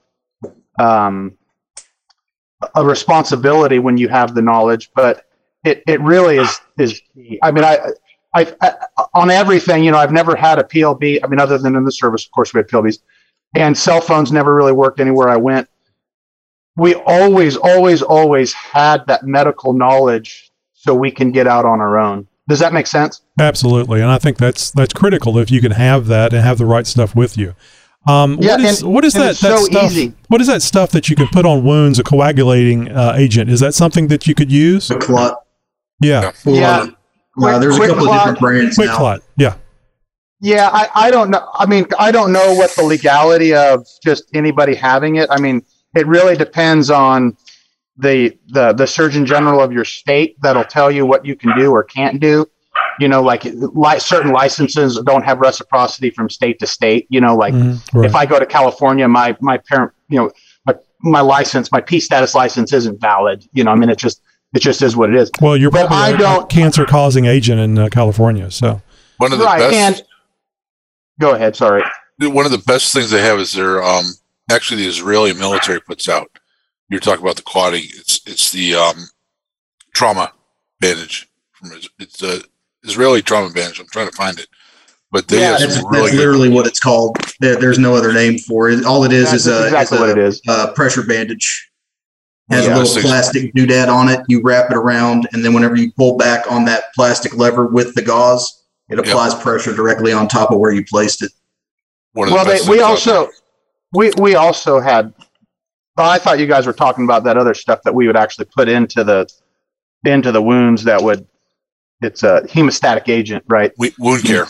um, 0.80 1.38
a 2.76 2.86
responsibility 2.86 3.80
when 3.80 3.98
you 3.98 4.08
have 4.08 4.34
the 4.34 4.42
knowledge, 4.42 4.92
but 4.96 5.26
it, 5.64 5.84
it 5.88 6.02
really 6.02 6.38
is 6.38 6.60
is 6.80 7.02
key. 7.14 7.40
I 7.44 7.52
mean, 7.52 7.64
I, 7.64 7.80
I, 8.34 8.54
I 8.62 8.74
on 9.14 9.30
everything, 9.30 9.84
you 9.84 9.92
know, 9.92 9.98
I've 9.98 10.12
never 10.12 10.36
had 10.36 10.60
a 10.60 10.64
PLB. 10.64 11.20
I 11.24 11.28
mean, 11.28 11.40
other 11.40 11.58
than 11.58 11.76
in 11.76 11.84
the 11.84 11.92
service, 11.92 12.26
of 12.26 12.32
course, 12.32 12.54
we 12.54 12.60
had 12.60 12.68
PLBs, 12.68 13.00
and 13.56 13.78
cell 13.78 14.02
phones 14.02 14.32
never 14.32 14.56
really 14.56 14.72
worked 14.72 15.00
anywhere 15.00 15.30
I 15.30 15.38
went. 15.38 15.68
We 16.78 16.96
always, 16.96 17.58
always, 17.58 18.02
always 18.02 18.54
had 18.54 19.06
that 19.08 19.24
medical 19.24 19.74
knowledge 19.74 20.52
so 20.74 20.96
we 20.96 21.12
can 21.12 21.32
get 21.32 21.46
out 21.46 21.66
on 21.66 21.82
our 21.82 22.00
own. 22.00 22.28
Does 22.48 22.60
that 22.60 22.74
make 22.74 22.88
sense? 22.88 23.22
Absolutely, 23.42 24.02
and 24.02 24.10
I 24.12 24.18
think 24.18 24.38
that's 24.38 24.72
that's 24.72 24.94
critical 24.94 25.38
if 25.38 25.50
you 25.52 25.60
can 25.62 25.72
have 25.72 26.08
that 26.08 26.34
and 26.34 26.44
have 26.44 26.58
the 26.58 26.66
right 26.66 26.86
stuff 26.88 27.16
with 27.16 27.38
you. 27.38 27.56
Um, 28.08 28.38
Yeah, 28.42 28.54
what 28.58 28.62
is 28.62 28.82
and- 28.82 28.94
what 28.94 29.06
is 29.06 29.14
that, 29.14 29.36
that 29.38 29.58
so 29.60 29.64
stuff? 29.66 29.92
easy. 29.92 30.14
What 30.28 30.42
is 30.42 30.48
that 30.48 30.62
stuff 30.62 30.92
that 30.92 31.10
you 31.10 31.16
can 31.16 31.28
put 31.28 31.46
on 31.46 31.64
wounds? 31.64 32.00
A 32.00 32.04
coagulating 32.04 32.90
uh, 32.92 33.14
agent 33.16 33.50
is 33.50 33.60
that 33.60 33.74
something 33.74 34.08
that 34.08 34.26
you 34.28 34.34
could 34.36 34.52
use? 34.52 34.90
A 34.90 34.98
clot. 34.98 35.36
Yeah, 36.00 36.32
Yeah. 36.46 36.88
Uh, 37.42 37.60
there's 37.60 37.76
a 37.76 37.78
Quick 37.78 37.90
couple 37.92 38.10
of 38.10 38.18
different 38.20 38.40
brands 38.40 38.76
quick 38.76 38.88
now. 38.90 38.98
clot. 38.98 39.22
Yeah, 39.38 39.54
Yeah, 40.42 40.70
I, 40.74 40.90
I 40.96 41.12
don't 41.12 41.30
know. 41.30 41.48
I 41.54 41.66
mean, 41.66 41.86
I 42.00 42.12
don't 42.12 42.34
know 42.34 42.54
what 42.56 42.72
the 42.72 42.84
legality 42.84 43.54
of 43.54 43.86
just 44.04 44.26
anybody 44.34 44.74
having 44.76 45.16
it. 45.18 45.30
I 45.32 45.40
mean, 45.40 45.64
it 45.96 46.08
really 46.08 46.36
depends 46.36 46.90
on 46.90 47.38
the 47.98 48.36
the 48.50 48.74
the 48.74 48.88
Surgeon 48.88 49.26
General 49.28 49.62
of 49.62 49.72
your 49.72 49.86
state 49.86 50.36
that'll 50.42 50.64
tell 50.66 50.90
you 50.92 51.06
what 51.06 51.24
you 51.26 51.36
can 51.36 51.56
do 51.58 51.72
or 51.72 51.84
can't 51.84 52.20
do. 52.20 52.48
You 53.02 53.08
know, 53.08 53.24
like 53.24 53.44
li- 53.46 53.98
certain 54.00 54.32
licenses 54.32 55.00
don't 55.04 55.24
have 55.26 55.40
reciprocity 55.40 56.12
from 56.12 56.30
state 56.30 56.60
to 56.60 56.68
state. 56.68 57.08
You 57.10 57.20
know, 57.20 57.36
like 57.36 57.52
Mhm, 57.54 57.82
right. 57.94 58.06
if 58.06 58.16
I 58.16 58.28
go 58.28 58.38
to 58.40 58.46
California, 58.46 59.08
my 59.08 59.36
my 59.42 59.58
parent, 59.58 59.92
you 60.08 60.20
know, 60.20 60.32
my, 60.68 60.76
my 61.02 61.22
license, 61.22 61.72
my 61.72 61.82
P 61.82 62.00
status 62.00 62.36
license 62.36 62.72
isn't 62.74 63.02
valid. 63.02 63.44
You 63.54 63.64
know, 63.64 63.72
I 63.72 63.76
mean, 63.76 63.90
it 63.90 63.98
just 63.98 64.22
it 64.54 64.60
just 64.62 64.84
is 64.84 64.96
what 64.96 65.10
it 65.10 65.16
is. 65.16 65.32
Well, 65.42 65.58
you're 65.58 65.72
But 65.72 65.88
probably 65.88 65.98
I 66.06 66.10
a- 66.12 66.14
a 66.14 66.18
don't- 66.20 66.50
cancer 66.50 66.86
causing 66.86 67.26
agent 67.26 67.60
in 67.60 67.76
uh, 67.80 67.90
California. 67.90 68.52
So 68.52 68.82
One 69.18 69.34
of 69.34 69.40
the 69.40 69.46
right, 69.46 69.58
best. 69.60 69.76
and 69.76 70.04
go 71.20 71.32
ahead. 71.34 71.56
Sorry. 71.56 71.84
one 72.20 72.46
of 72.46 72.52
the 72.52 72.60
best 72.60 72.94
things 72.94 73.10
they 73.10 73.22
have 73.24 73.40
is 73.40 73.52
their 73.54 73.82
um 73.84 74.06
actually 74.52 74.84
the 74.84 74.90
Israeli 74.90 75.34
military 75.34 75.82
puts 75.82 76.08
out. 76.08 76.30
You're 76.88 77.00
talking 77.00 77.24
about 77.24 77.38
the 77.38 77.42
quaddy. 77.42 77.86
It's 78.00 78.22
it's 78.28 78.52
the 78.52 78.76
um 78.76 79.08
trauma 79.96 80.34
bandage 80.80 81.28
from 81.52 81.72
it's 81.98 82.22
a 82.22 82.42
Israeli 82.84 83.22
trauma 83.22 83.52
bandage. 83.52 83.80
I'm 83.80 83.88
trying 83.88 84.10
to 84.10 84.16
find 84.16 84.40
it, 84.40 84.48
but 85.12 85.28
they 85.28 85.42
have 85.42 85.60
that's, 85.60 85.76
some 85.76 85.84
that's 85.84 85.94
really 85.94 86.18
literally 86.18 86.50
what 86.50 86.68
it's 86.68 86.80
called. 86.80 87.18
There, 87.40 87.56
there's 87.56 87.80
no 87.80 87.96
other 87.96 88.14
name 88.14 88.38
for 88.40 88.70
it. 88.70 88.86
All 88.86 89.04
it 89.04 89.12
is 89.12 89.32
That's 89.32 89.46
is 89.46 89.48
a, 89.48 89.66
exactly 89.66 89.98
is 89.98 90.02
a 90.02 90.08
what 90.08 90.10
it 90.10 90.18
is. 90.18 90.42
uh, 90.48 90.74
pressure 90.74 91.04
bandage. 91.04 91.70
Has 92.50 92.66
Yeah. 92.68 92.76
a 92.76 92.80
little 92.80 93.02
plastic 93.02 93.54
doodad 93.54 93.88
on 93.88 94.10
it. 94.10 94.20
You 94.28 94.42
wrap 94.44 94.72
it 94.72 94.76
around, 94.76 95.28
and 95.32 95.46
then 95.46 95.54
whenever 95.54 95.76
you 95.78 95.92
pull 95.94 96.18
back 96.18 96.52
on 96.52 96.66
that 96.66 96.86
plastic 96.96 97.36
lever 97.38 97.66
with 97.68 97.96
the 97.96 98.02
gauze, 98.02 98.64
it 98.90 99.00
applies 99.00 99.34
pressure 99.36 99.74
directly 99.74 100.12
on 100.12 100.28
top 100.28 100.52
of 100.52 100.60
where 100.60 100.72
you 100.74 100.84
placed 100.84 101.22
it. 101.22 101.32
well, 102.14 102.44
they, 102.44 102.60
we 102.70 102.82
also 102.82 103.30
we 103.94 104.12
we 104.18 104.36
also 104.36 104.80
had. 104.80 105.14
Well, 105.98 106.10
I 106.10 106.18
thought 106.18 106.40
you 106.40 106.48
guys 106.48 106.66
were 106.66 106.74
talking 106.74 107.04
about 107.04 107.24
that 107.26 107.38
other 107.38 107.54
stuff 107.54 107.82
that 107.84 107.94
we 107.94 108.08
would 108.08 108.18
actually 108.18 108.46
put 108.46 108.68
into 108.68 109.04
the 109.04 109.30
into 110.04 110.32
the 110.32 110.42
wounds 110.42 110.84
that 110.84 111.02
would. 111.02 111.28
It's 112.02 112.24
a 112.24 112.42
hemostatic 112.44 113.08
agent, 113.10 113.44
right? 113.48 113.72
We, 113.78 113.94
wound 114.00 114.24
care. 114.24 114.48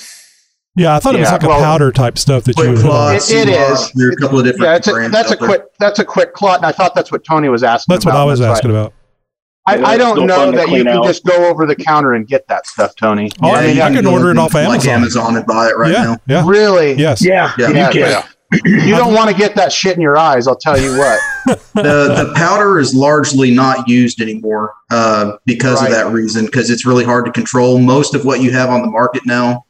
Yeah, 0.77 0.95
I 0.95 0.99
thought 0.99 1.15
it 1.15 1.19
was 1.19 1.27
Yeah, 1.27 1.33
like 1.33 1.43
a 1.43 1.47
powder 1.47 1.91
type 1.91 2.17
stuff 2.17 2.45
that 2.45 2.57
you 2.57 2.69
would. 2.71 2.79
It, 2.79 3.29
it 3.31 3.49
is. 3.49 3.91
There 3.93 4.07
are 4.07 4.11
a 4.11 4.15
couple 4.15 4.39
of 4.39 4.45
different 4.45 4.63
Yeah, 4.63 4.75
it's 4.77 4.87
a, 4.87 5.09
that's 5.11 5.31
a 5.31 5.33
out 5.33 5.39
there. 5.39 5.47
quick 5.49 5.61
that's 5.79 5.99
a 5.99 6.05
quick 6.05 6.33
clot, 6.33 6.57
and 6.57 6.65
I 6.65 6.71
thought 6.71 6.95
that's 6.95 7.11
what 7.11 7.25
Tony 7.25 7.49
was 7.49 7.61
asking. 7.63 7.91
About. 7.93 7.95
That's 7.97 8.05
what. 8.05 8.15
I 8.15 8.23
was 8.23 8.39
That's 8.39 8.57
asking 8.59 8.71
why- 8.73 8.79
about. 8.79 8.93
I, 9.67 9.77
I 9.93 9.97
don't 9.97 10.25
know 10.25 10.51
that 10.51 10.61
you 10.61 10.67
clean 10.67 10.85
can 10.85 10.97
out. 10.97 11.03
just 11.03 11.23
go 11.23 11.47
over 11.47 11.67
the 11.67 11.75
counter 11.75 12.13
and 12.13 12.27
get 12.27 12.47
that 12.47 12.65
stuff, 12.65 12.95
Tony. 12.95 13.29
Oh, 13.43 13.49
I, 13.51 13.65
you 13.67 13.81
I 13.83 13.91
can 13.91 14.03
go 14.03 14.11
order 14.13 14.31
it 14.31 14.37
off 14.39 14.55
like 14.55 14.65
Amazon. 14.65 14.89
Amazon 14.93 15.37
and 15.37 15.45
buy 15.45 15.67
it 15.67 15.77
right 15.77 15.91
yeah, 15.91 16.03
now. 16.03 16.17
yeah, 16.25 16.43
Really? 16.47 16.93
yes. 16.95 17.23
Yeah, 17.23 17.51
Yeah. 17.59 17.67
you 17.69 17.75
Yeah, 17.75 17.91
can. 17.91 18.23
You 18.65 18.95
don't 18.95 19.13
want 19.13 19.29
to 19.29 19.35
get 19.35 19.55
that 19.55 19.71
shit 19.71 19.95
in 19.95 20.01
your 20.01 20.17
eyes. 20.17 20.47
I'll 20.47 20.55
tell 20.57 20.79
you 20.79 20.97
what. 20.97 21.19
the 21.75 22.25
the 22.25 22.33
powder 22.35 22.79
is 22.79 22.93
largely 22.93 23.49
not 23.51 23.87
used 23.87 24.19
anymore 24.21 24.73
uh, 24.91 25.37
because 25.45 25.81
Right. 25.81 25.89
of 25.89 25.95
that 25.95 26.11
reason 26.11 26.45
because 26.45 26.69
it's 26.69 26.85
really 26.85 27.05
hard 27.05 27.25
to 27.25 27.31
control 27.31 27.79
most 27.79 28.13
of 28.13 28.25
what 28.25 28.41
you 28.41 28.51
have 28.51 28.69
on 28.69 28.81
the 28.81 28.89
market 28.89 29.25
now 29.25 29.65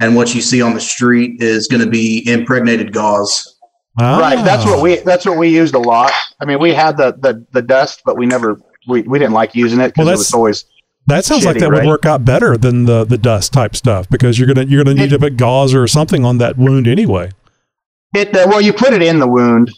and 0.00 0.14
what 0.16 0.34
you 0.34 0.40
see 0.42 0.60
on 0.60 0.74
the 0.74 0.80
street 0.80 1.40
is 1.40 1.68
going 1.68 1.82
to 1.82 1.88
be 1.88 2.28
impregnated 2.28 2.92
gauze 2.92 3.52
Right. 3.98 4.44
That's 4.44 4.64
Ah. 4.66 4.72
what 4.72 4.82
we 4.82 4.96
that's 4.96 5.24
what 5.24 5.38
we 5.38 5.48
used 5.48 5.74
a 5.74 5.78
lot. 5.78 6.12
I 6.40 6.44
mean, 6.44 6.58
we 6.60 6.74
had 6.74 6.96
the 6.98 7.12
the, 7.18 7.46
the 7.52 7.62
dust, 7.62 8.02
but 8.04 8.16
we 8.18 8.26
never 8.26 8.60
we, 8.88 9.02
we 9.02 9.18
didn't 9.18 9.32
like 9.34 9.54
using 9.54 9.80
it 9.80 9.88
because 9.94 10.04
Well, 10.04 10.14
it 10.14 10.18
was 10.18 10.34
always 10.34 10.64
That 11.06 11.24
sounds 11.24 11.46
like 11.46 11.58
that 11.60 11.70
right? 11.70 11.82
would 11.84 11.88
work 11.88 12.04
out 12.04 12.24
better 12.24 12.58
than 12.58 12.84
the 12.84 13.04
the 13.04 13.16
dust 13.16 13.52
type 13.54 13.74
stuff 13.76 14.06
because 14.10 14.38
you're 14.38 14.48
gonna 14.52 14.64
you're 14.66 14.84
gonna 14.84 14.96
need 14.96 15.10
to 15.10 15.18
put 15.18 15.36
gauze 15.38 15.72
or 15.74 15.86
something 15.86 16.24
on 16.24 16.38
that 16.38 16.58
wound 16.58 16.86
anyway. 16.88 17.30
It 18.14 18.34
uh, 18.36 18.46
well, 18.48 18.60
you 18.60 18.72
put 18.72 18.92
it 18.92 19.02
in 19.02 19.18
the 19.18 19.26
wound. 19.26 19.70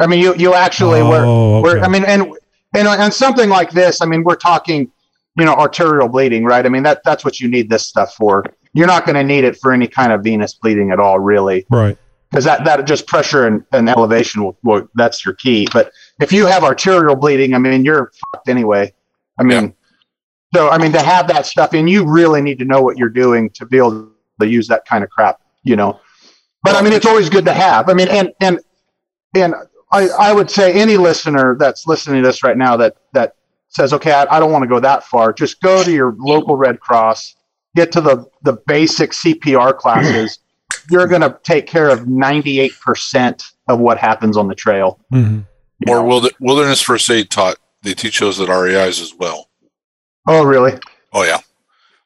I 0.00 0.06
mean, 0.06 0.20
you 0.20 0.34
you 0.36 0.54
actually 0.54 1.02
were 1.02 1.24
Oh, 1.24 1.60
were 1.62 1.76
okay. 1.78 1.80
I 1.80 1.88
mean, 1.88 2.04
and 2.04 2.32
and 2.74 2.88
and 2.88 3.12
something 3.12 3.48
like 3.48 3.70
this. 3.70 4.00
I 4.00 4.06
mean, 4.06 4.24
we're 4.24 4.34
talking, 4.36 4.90
you 5.38 5.44
know, 5.44 5.54
arterial 5.54 6.08
bleeding, 6.08 6.44
right? 6.44 6.64
I 6.64 6.68
mean, 6.68 6.82
that 6.82 7.02
that's 7.04 7.24
what 7.24 7.38
you 7.40 7.48
need 7.48 7.70
this 7.70 7.86
stuff 7.86 8.14
for. 8.14 8.44
You're 8.72 8.88
not 8.88 9.06
going 9.06 9.14
to 9.14 9.22
need 9.22 9.44
it 9.44 9.56
for 9.58 9.72
any 9.72 9.86
kind 9.86 10.10
of 10.12 10.24
venous 10.24 10.54
bleeding 10.54 10.90
at 10.90 10.98
all, 10.98 11.20
really, 11.20 11.64
Right. 11.70 11.96
because 12.28 12.44
that 12.44 12.64
that 12.64 12.84
just 12.86 13.06
pressure 13.06 13.46
and, 13.46 13.64
and 13.72 13.88
elevation 13.88 14.42
will, 14.42 14.58
will 14.64 14.88
that's 14.96 15.24
your 15.24 15.34
key. 15.34 15.68
But 15.72 15.92
if 16.20 16.32
you 16.32 16.46
have 16.46 16.64
arterial 16.64 17.14
bleeding, 17.14 17.54
I 17.54 17.58
mean, 17.58 17.84
you're 17.84 18.10
fucked 18.32 18.48
anyway. 18.48 18.92
I 19.38 19.44
mean, 19.44 19.74
so 20.52 20.70
I 20.70 20.78
mean, 20.78 20.90
to 20.92 21.00
have 21.02 21.28
that 21.28 21.46
stuff 21.46 21.72
and 21.72 21.88
you 21.88 22.04
really 22.04 22.42
need 22.42 22.58
to 22.58 22.64
know 22.64 22.82
what 22.82 22.98
you're 22.98 23.08
doing 23.08 23.50
to 23.50 23.64
be 23.66 23.76
able 23.76 24.10
to 24.40 24.46
use 24.48 24.66
that 24.66 24.84
kind 24.86 25.04
of 25.04 25.10
crap, 25.10 25.40
you 25.62 25.76
know. 25.76 26.00
But 26.64 26.76
I 26.76 26.82
mean, 26.82 26.94
it's 26.94 27.06
always 27.06 27.28
good 27.28 27.44
to 27.44 27.52
have. 27.52 27.90
I 27.90 27.94
mean, 27.94 28.08
and 28.08 28.32
and 28.40 28.58
and 29.36 29.54
I, 29.92 30.08
I 30.08 30.32
would 30.32 30.50
say 30.50 30.72
any 30.72 30.96
listener 30.96 31.56
that's 31.58 31.86
listening 31.86 32.22
to 32.22 32.26
this 32.26 32.42
right 32.42 32.56
now 32.56 32.78
that 32.78 32.96
that 33.12 33.36
says, 33.68 33.92
okay, 33.92 34.12
I, 34.12 34.36
I 34.36 34.40
don't 34.40 34.50
want 34.50 34.62
to 34.62 34.68
go 34.68 34.80
that 34.80 35.04
far. 35.04 35.34
Just 35.34 35.60
go 35.60 35.84
to 35.84 35.92
your 35.92 36.16
local 36.18 36.56
Red 36.56 36.80
Cross, 36.80 37.36
get 37.76 37.92
to 37.92 38.00
the 38.00 38.26
the 38.42 38.54
basic 38.66 39.10
CPR 39.10 39.76
classes. 39.76 40.38
You're 40.90 41.06
going 41.06 41.20
to 41.20 41.38
take 41.44 41.66
care 41.66 41.88
of 41.88 42.00
98% 42.00 43.52
of 43.68 43.78
what 43.78 43.96
happens 43.96 44.36
on 44.36 44.48
the 44.48 44.54
trail. 44.54 44.98
Mm-hmm. 45.12 45.40
Or 45.88 46.02
wilder- 46.02 46.30
wilderness 46.40 46.82
first 46.82 47.08
aid 47.10 47.30
taught. 47.30 47.56
They 47.82 47.94
teach 47.94 48.20
those 48.20 48.40
at 48.40 48.48
REIs 48.48 49.00
as 49.00 49.14
well. 49.14 49.48
Oh, 50.26 50.44
really? 50.44 50.78
Oh 51.12 51.22
yeah, 51.22 51.38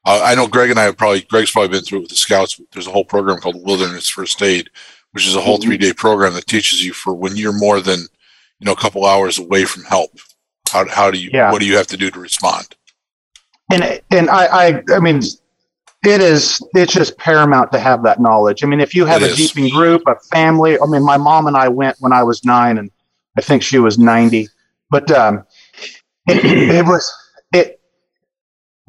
uh, 0.09 0.21
I 0.23 0.35
know 0.35 0.47
Greg 0.47 0.69
and 0.71 0.79
I 0.79 0.83
have 0.83 0.97
probably 0.97 1.21
Greg's 1.21 1.51
probably 1.51 1.69
been 1.69 1.83
through 1.83 1.99
it 1.99 2.01
with 2.01 2.09
the 2.09 2.15
scouts. 2.15 2.59
There's 2.73 2.87
a 2.87 2.91
whole 2.91 3.05
program 3.05 3.39
called 3.39 3.63
Wilderness 3.63 4.09
First 4.09 4.41
Aid, 4.41 4.69
which 5.11 5.27
is 5.27 5.35
a 5.35 5.41
whole 5.41 5.57
three 5.57 5.77
day 5.77 5.93
program 5.93 6.33
that 6.33 6.47
teaches 6.47 6.83
you 6.83 6.93
for 6.93 7.13
when 7.13 7.35
you're 7.35 7.57
more 7.57 7.79
than 7.81 7.99
you 8.59 8.65
know 8.65 8.71
a 8.73 8.75
couple 8.77 9.05
hours 9.05 9.37
away 9.39 9.65
from 9.65 9.83
help. 9.83 10.11
How 10.71 10.87
how 10.87 11.11
do 11.11 11.17
you 11.19 11.29
Yeah. 11.33 11.51
what 11.51 11.59
do 11.61 11.67
you 11.67 11.77
have 11.77 11.87
to 11.87 11.97
do 11.97 12.09
to 12.11 12.19
respond? 12.19 12.75
and 13.71 14.01
and 14.11 14.29
I, 14.29 14.45
I 14.69 14.83
I 14.95 14.99
mean 14.99 15.21
it 16.05 16.21
is 16.21 16.61
it's 16.75 16.93
just 16.93 17.17
paramount 17.17 17.71
to 17.73 17.79
have 17.79 18.03
that 18.03 18.19
knowledge. 18.21 18.63
I 18.63 18.67
mean, 18.67 18.79
if 18.79 18.95
you 18.95 19.05
have 19.05 19.21
It 19.21 19.29
a 19.29 19.31
is. 19.31 19.37
jeeping 19.37 19.69
group, 19.69 20.01
a 20.07 20.15
family. 20.31 20.79
I 20.79 20.85
mean, 20.87 21.03
my 21.03 21.17
mom 21.17 21.47
and 21.47 21.57
I 21.57 21.67
went 21.67 21.97
when 21.99 22.13
I 22.13 22.23
was 22.23 22.43
nine, 22.45 22.77
and 22.77 22.89
I 23.37 23.41
think 23.41 23.61
she 23.63 23.79
was 23.79 23.97
ninety. 23.99 24.47
But 24.89 25.11
um, 25.11 25.45
it, 26.27 26.43
it 26.75 26.85
was 26.85 27.11
it 27.53 27.78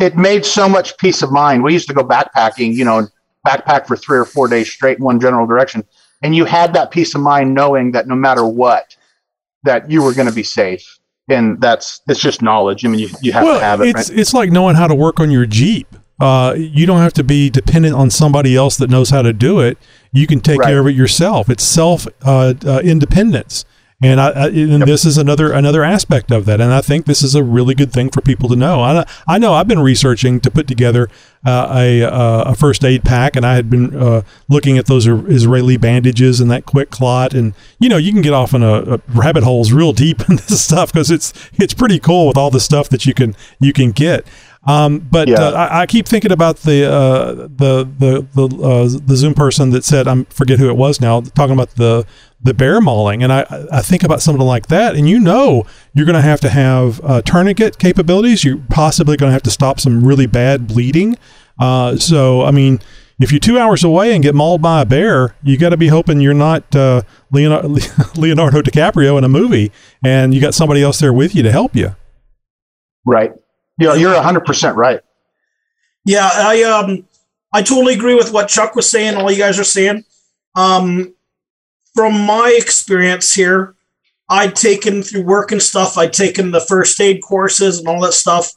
it 0.00 0.16
made 0.16 0.44
so 0.44 0.68
much 0.68 0.96
peace 0.98 1.22
of 1.22 1.30
mind. 1.30 1.62
We 1.62 1.72
used 1.72 1.88
to 1.88 1.94
go 1.94 2.02
backpacking, 2.02 2.74
you 2.74 2.84
know, 2.84 3.06
backpack 3.46 3.86
for 3.86 3.96
three 3.96 4.18
or 4.18 4.24
four 4.24 4.48
days 4.48 4.70
straight 4.70 4.98
in 4.98 5.04
one 5.04 5.20
general 5.20 5.46
direction, 5.46 5.84
and 6.22 6.34
you 6.34 6.44
had 6.44 6.74
that 6.74 6.90
peace 6.90 7.14
of 7.14 7.20
mind 7.20 7.54
knowing 7.54 7.92
that 7.92 8.06
no 8.06 8.14
matter 8.14 8.46
what, 8.46 8.96
that 9.64 9.90
you 9.90 10.02
were 10.02 10.14
going 10.14 10.28
to 10.28 10.34
be 10.34 10.42
safe. 10.42 10.98
And 11.28 11.60
that's 11.60 12.00
it's 12.08 12.18
just 12.18 12.42
knowledge. 12.42 12.84
I 12.84 12.88
mean, 12.88 13.00
you, 13.00 13.08
you 13.22 13.32
have 13.32 13.44
well, 13.44 13.58
to 13.60 13.64
have 13.64 13.80
it. 13.80 13.88
it's 13.88 14.10
right? 14.10 14.18
it's 14.18 14.34
like 14.34 14.50
knowing 14.50 14.74
how 14.74 14.88
to 14.88 14.94
work 14.94 15.20
on 15.20 15.30
your 15.30 15.46
Jeep. 15.46 15.86
Uh, 16.20 16.54
you 16.54 16.84
don't 16.84 16.98
have 16.98 17.14
to 17.14 17.24
be 17.24 17.48
dependent 17.48 17.94
on 17.94 18.10
somebody 18.10 18.54
else 18.54 18.76
that 18.76 18.90
knows 18.90 19.08
how 19.08 19.22
to 19.22 19.32
do 19.32 19.60
it. 19.60 19.78
You 20.12 20.26
can 20.26 20.40
take 20.40 20.58
Right. 20.58 20.68
care 20.68 20.80
of 20.80 20.86
it 20.86 20.94
yourself. 20.94 21.48
It's 21.48 21.64
self 21.64 22.06
uh, 22.22 22.52
uh, 22.66 22.80
independence, 22.84 23.64
and 24.02 24.20
I, 24.20 24.28
I 24.30 24.46
and 24.48 24.82
this 24.82 25.04
is 25.04 25.18
another 25.18 25.52
another 25.52 25.84
aspect 25.84 26.30
of 26.30 26.46
that. 26.46 26.60
And 26.60 26.72
I 26.72 26.80
think 26.80 27.06
this 27.06 27.22
is 27.22 27.34
a 27.34 27.42
really 27.42 27.74
good 27.74 27.92
thing 27.92 28.08
for 28.10 28.20
people 28.20 28.48
to 28.48 28.56
know. 28.56 28.80
I 28.80 29.04
I 29.28 29.38
know 29.38 29.52
I've 29.52 29.68
been 29.68 29.80
researching 29.80 30.40
to 30.40 30.50
put 30.50 30.66
together 30.66 31.08
uh, 31.44 31.68
a 31.70 32.02
uh, 32.02 32.42
a 32.46 32.54
first 32.54 32.82
aid 32.84 33.04
pack, 33.04 33.36
and 33.36 33.44
I 33.44 33.54
had 33.54 33.68
been 33.68 33.94
uh, 33.94 34.22
looking 34.48 34.78
at 34.78 34.86
those 34.86 35.06
Israeli 35.06 35.76
bandages 35.76 36.40
and 36.40 36.50
that 36.50 36.64
quick 36.64 36.90
clot, 36.90 37.34
and 37.34 37.52
you 37.78 37.88
know 37.88 37.98
you 37.98 38.12
can 38.12 38.22
get 38.22 38.32
off 38.32 38.54
in 38.54 38.62
a, 38.62 38.94
a 38.94 39.00
rabbit 39.08 39.42
holes 39.44 39.70
real 39.72 39.92
deep 39.92 40.20
in 40.30 40.36
this 40.36 40.62
stuff 40.62 40.92
because 40.92 41.10
it's 41.10 41.32
it's 41.54 41.74
pretty 41.74 41.98
cool 41.98 42.26
with 42.26 42.36
all 42.38 42.50
the 42.50 42.60
stuff 42.60 42.88
that 42.88 43.04
you 43.04 43.12
can 43.14 43.36
you 43.58 43.72
can 43.72 43.90
get. 43.90 44.26
Um, 44.64 44.98
but 44.98 45.26
Yeah. 45.28 45.40
uh, 45.40 45.52
I, 45.52 45.80
I 45.82 45.86
keep 45.86 46.06
thinking 46.06 46.32
about 46.32 46.58
the 46.58 46.84
uh, 46.90 47.32
the 47.34 47.88
the 47.98 48.26
the 48.34 48.56
uh, 48.62 48.88
the 49.06 49.16
Zoom 49.16 49.32
person 49.34 49.70
that 49.70 49.84
said 49.84 50.06
I 50.06 50.24
forget 50.24 50.58
who 50.58 50.68
it 50.68 50.76
was 50.76 51.00
now 51.00 51.20
talking 51.22 51.54
about 51.54 51.70
the 51.76 52.04
the 52.42 52.54
bear 52.54 52.80
mauling, 52.80 53.22
and 53.22 53.32
I 53.32 53.46
I 53.70 53.82
think 53.82 54.02
about 54.02 54.22
something 54.22 54.44
like 54.44 54.68
that, 54.68 54.94
and 54.94 55.08
you 55.08 55.20
know 55.20 55.64
you're 55.94 56.06
going 56.06 56.16
to 56.16 56.22
have 56.22 56.40
to 56.40 56.48
have 56.48 57.00
uh, 57.04 57.22
tourniquet 57.22 57.78
capabilities. 57.78 58.44
You're 58.44 58.62
possibly 58.70 59.16
going 59.16 59.28
to 59.28 59.32
have 59.32 59.42
to 59.42 59.50
stop 59.50 59.80
some 59.80 60.04
really 60.04 60.26
bad 60.26 60.66
bleeding. 60.66 61.16
Uh, 61.58 61.96
so 61.96 62.42
I 62.42 62.50
mean. 62.50 62.80
If 63.22 63.30
you're 63.30 63.38
two 63.38 63.58
hours 63.58 63.84
away 63.84 64.14
and 64.14 64.22
get 64.22 64.34
mauled 64.34 64.62
by 64.62 64.80
a 64.80 64.86
bear, 64.86 65.36
you 65.42 65.58
got 65.58 65.68
to 65.68 65.76
be 65.76 65.88
hoping 65.88 66.22
you're 66.22 66.32
not 66.32 66.74
uh, 66.74 67.02
Leonardo, 67.30 67.68
Leonardo 68.16 68.62
DiCaprio 68.62 69.18
in 69.18 69.24
a 69.24 69.28
movie, 69.28 69.70
and 70.02 70.32
you 70.32 70.40
got 70.40 70.54
somebody 70.54 70.82
else 70.82 71.00
there 71.00 71.12
with 71.12 71.34
you 71.34 71.42
to 71.42 71.52
help 71.52 71.76
you. 71.76 71.94
Right. 73.04 73.34
Yeah, 73.78 73.94
you're 73.94 74.18
hundred 74.22 74.46
percent 74.46 74.76
right. 74.76 75.00
Yeah, 76.06 76.30
I 76.32 76.62
um 76.62 77.06
I 77.52 77.62
totally 77.62 77.94
agree 77.94 78.14
with 78.14 78.32
what 78.32 78.48
Chuck 78.48 78.74
was 78.74 78.88
saying, 78.88 79.16
all 79.16 79.30
you 79.30 79.38
guys 79.38 79.58
are 79.58 79.64
saying. 79.64 80.04
Um 80.54 81.14
from 81.94 82.24
my 82.24 82.54
experience 82.56 83.34
here, 83.34 83.74
I'd 84.28 84.54
taken 84.54 85.02
through 85.02 85.24
work 85.24 85.50
and 85.52 85.62
stuff, 85.62 85.98
I'd 85.98 86.12
taken 86.12 86.50
the 86.50 86.60
first 86.60 87.00
aid 87.00 87.20
courses 87.22 87.78
and 87.78 87.88
all 87.88 88.00
that 88.02 88.12
stuff. 88.12 88.52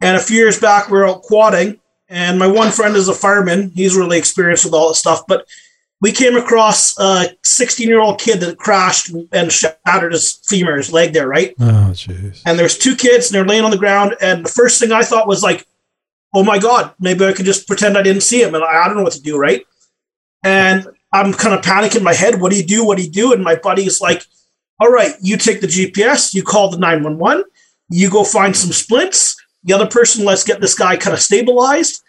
And 0.00 0.16
a 0.16 0.20
few 0.20 0.36
years 0.36 0.58
back 0.60 0.90
we 0.90 0.98
were 0.98 1.08
out 1.08 1.22
quadding, 1.22 1.80
and 2.08 2.38
my 2.38 2.46
one 2.46 2.70
friend 2.72 2.96
is 2.96 3.08
a 3.08 3.14
fireman. 3.14 3.70
He's 3.70 3.96
really 3.96 4.18
experienced 4.18 4.64
with 4.64 4.74
all 4.74 4.88
that 4.88 4.94
stuff. 4.96 5.26
But 5.26 5.46
we 6.02 6.12
came 6.12 6.36
across 6.36 6.98
a 6.98 7.36
16 7.42 7.88
year 7.88 8.00
old 8.00 8.20
kid 8.20 8.40
that 8.40 8.58
crashed 8.58 9.10
and 9.32 9.50
shattered 9.50 10.12
his 10.12 10.34
femur, 10.44 10.76
his 10.76 10.92
leg 10.92 11.12
there, 11.14 11.26
right? 11.26 11.54
Oh, 11.58 11.90
jeez. 11.94 12.42
and 12.44 12.58
there's 12.58 12.76
two 12.76 12.94
kids 12.94 13.28
and 13.28 13.34
they're 13.34 13.46
laying 13.46 13.64
on 13.64 13.70
the 13.70 13.78
ground 13.78 14.14
and 14.20 14.44
the 14.44 14.50
first 14.50 14.78
thing 14.78 14.92
i 14.92 15.02
thought 15.02 15.26
was 15.26 15.42
like 15.42 15.66
oh 16.34 16.44
my 16.44 16.58
god 16.58 16.92
maybe 17.00 17.24
i 17.24 17.32
could 17.32 17.46
just 17.46 17.66
pretend 17.66 17.96
i 17.96 18.02
didn't 18.02 18.22
see 18.22 18.42
him 18.42 18.54
and 18.54 18.62
i, 18.62 18.84
I 18.84 18.86
don't 18.86 18.98
know 18.98 19.02
what 19.02 19.14
to 19.14 19.22
do 19.22 19.38
right 19.38 19.64
and 20.44 20.86
i'm 21.12 21.32
kind 21.32 21.54
of 21.54 21.64
panicking 21.64 21.98
in 21.98 22.02
my 22.02 22.14
head. 22.14 22.40
What 22.40 22.50
do 22.50 22.58
you 22.58 22.66
do? 22.66 22.84
What 22.84 22.98
do 22.98 23.04
you 23.04 23.10
do? 23.10 23.32
And 23.32 23.42
my 23.42 23.56
buddy 23.56 23.84
is 23.86 24.00
like 24.00 24.24
all 24.80 24.90
right 24.90 25.14
you 25.22 25.36
take 25.36 25.60
the 25.60 25.66
gps 25.66 26.34
you 26.34 26.42
call 26.42 26.70
the 26.70 26.78
911 26.78 27.44
you 27.88 28.10
go 28.10 28.24
find 28.24 28.54
some 28.54 28.72
splints 28.72 29.34
the 29.64 29.72
other 29.72 29.86
person 29.86 30.24
let's 30.24 30.44
get 30.44 30.60
this 30.60 30.74
guy 30.74 30.96
kind 30.96 31.14
of 31.14 31.20
stabilized. 31.20 32.02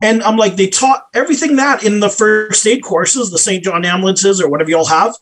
And 0.00 0.22
i'm 0.22 0.36
like 0.36 0.56
they 0.56 0.68
taught 0.68 1.06
everything 1.14 1.56
that 1.56 1.84
in 1.84 2.00
the 2.00 2.08
first 2.08 2.66
aid 2.66 2.82
courses 2.82 3.30
the 3.30 3.38
st 3.38 3.64
john 3.64 3.84
ambulances 3.84 4.40
or 4.40 4.48
whatever 4.48 4.70
y'all 4.70 4.86
have. 4.86 5.14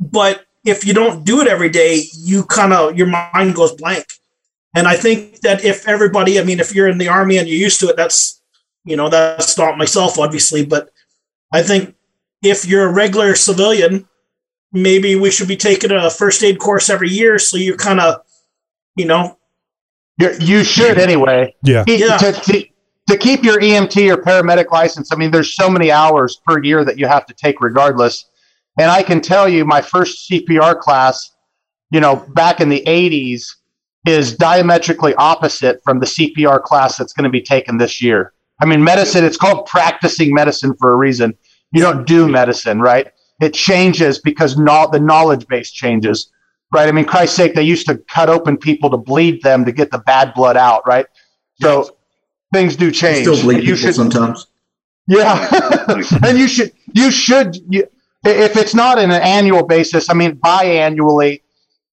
But 0.00 0.44
if 0.64 0.86
you 0.86 0.94
don't 0.94 1.24
do 1.24 1.40
it 1.40 1.46
every 1.46 1.68
day, 1.68 2.04
you 2.16 2.44
kind 2.44 2.72
of 2.72 2.96
your 2.96 3.06
mind 3.06 3.54
goes 3.54 3.72
blank. 3.72 4.06
And 4.74 4.88
I 4.88 4.96
think 4.96 5.40
that 5.40 5.64
if 5.64 5.86
everybody, 5.86 6.40
I 6.40 6.44
mean, 6.44 6.58
if 6.58 6.74
you're 6.74 6.88
in 6.88 6.98
the 6.98 7.08
army 7.08 7.38
and 7.38 7.48
you're 7.48 7.58
used 7.58 7.78
to 7.80 7.88
it, 7.88 7.96
that's, 7.96 8.42
you 8.84 8.96
know, 8.96 9.08
that's 9.08 9.56
not 9.56 9.78
myself, 9.78 10.18
obviously, 10.18 10.64
but 10.64 10.90
I 11.52 11.62
think 11.62 11.94
if 12.44 12.66
you're 12.66 12.88
a 12.88 12.92
regular 12.92 13.34
civilian, 13.34 14.06
maybe 14.72 15.16
we 15.16 15.30
should 15.30 15.48
be 15.48 15.56
taking 15.56 15.90
a 15.90 16.10
first 16.10 16.42
aid 16.42 16.58
course 16.58 16.90
every 16.90 17.08
year. 17.10 17.38
So 17.38 17.56
you 17.56 17.76
kind 17.76 18.00
of, 18.00 18.20
you 18.96 19.06
know, 19.06 19.38
You're, 20.18 20.34
you 20.34 20.64
should 20.64 20.98
anyway. 20.98 21.54
Yeah. 21.62 21.84
Keep- 21.84 22.00
Yeah. 22.00 22.16
To, 22.18 22.32
to, 22.32 22.64
to 23.10 23.18
keep 23.18 23.42
your 23.44 23.60
EMT 23.60 24.10
or 24.12 24.22
paramedic 24.22 24.70
license, 24.70 25.12
I 25.12 25.16
mean, 25.16 25.30
there's 25.30 25.54
so 25.54 25.68
many 25.68 25.90
hours 25.90 26.40
per 26.46 26.62
year 26.62 26.84
that 26.84 26.98
you 26.98 27.06
have 27.06 27.26
to 27.26 27.34
take 27.34 27.60
regardless. 27.60 28.24
And 28.78 28.90
I 28.90 29.02
can 29.02 29.20
tell 29.20 29.48
you, 29.48 29.64
my 29.64 29.80
first 29.80 30.30
CPR 30.30 30.78
class, 30.80 31.32
you 31.90 32.00
know, 32.00 32.16
back 32.34 32.60
in 32.60 32.68
the 32.68 32.82
80s, 32.86 33.44
is 34.06 34.36
diametrically 34.36 35.14
opposite 35.14 35.80
from 35.82 35.98
the 35.98 36.06
CPR 36.06 36.62
class 36.62 36.98
that's 36.98 37.12
going 37.14 37.24
to 37.24 37.30
be 37.30 37.40
taken 37.40 37.78
this 37.78 38.02
year. 38.02 38.32
I 38.60 38.66
mean, 38.66 38.84
medicine, 38.84 39.24
it's 39.24 39.36
called 39.38 39.66
practicing 39.66 40.34
medicine 40.34 40.74
for 40.78 40.92
a 40.92 40.96
reason. 40.96 41.34
You 41.74 41.80
don't 41.80 42.06
do 42.06 42.28
medicine, 42.28 42.80
right? 42.80 43.08
It 43.40 43.52
changes 43.52 44.20
because 44.20 44.56
no, 44.56 44.88
the 44.90 45.00
knowledge 45.00 45.46
base 45.48 45.72
changes, 45.72 46.30
right? 46.72 46.88
I 46.88 46.92
mean, 46.92 47.04
Christ's 47.04 47.36
sake, 47.36 47.54
they 47.54 47.62
used 47.62 47.86
to 47.88 47.98
cut 47.98 48.30
open 48.30 48.56
people 48.56 48.90
to 48.90 48.96
bleed 48.96 49.42
them 49.42 49.64
to 49.64 49.72
get 49.72 49.90
the 49.90 49.98
bad 49.98 50.32
blood 50.34 50.56
out, 50.56 50.86
right? 50.86 51.06
So 51.60 51.96
things 52.52 52.76
do 52.76 52.92
change. 52.92 53.26
Still 53.26 53.42
bleed 53.42 53.56
you 53.56 53.74
people 53.74 53.76
should, 53.76 53.94
sometimes. 53.96 54.46
yeah, 55.08 55.48
and 56.24 56.38
you 56.38 56.46
should 56.46 56.72
you 56.92 57.10
should 57.10 57.56
you, 57.68 57.88
if 58.24 58.56
it's 58.56 58.74
not 58.74 58.98
in 58.98 59.10
an 59.10 59.22
annual 59.22 59.66
basis. 59.66 60.08
I 60.08 60.14
mean, 60.14 60.36
biannually, 60.36 61.42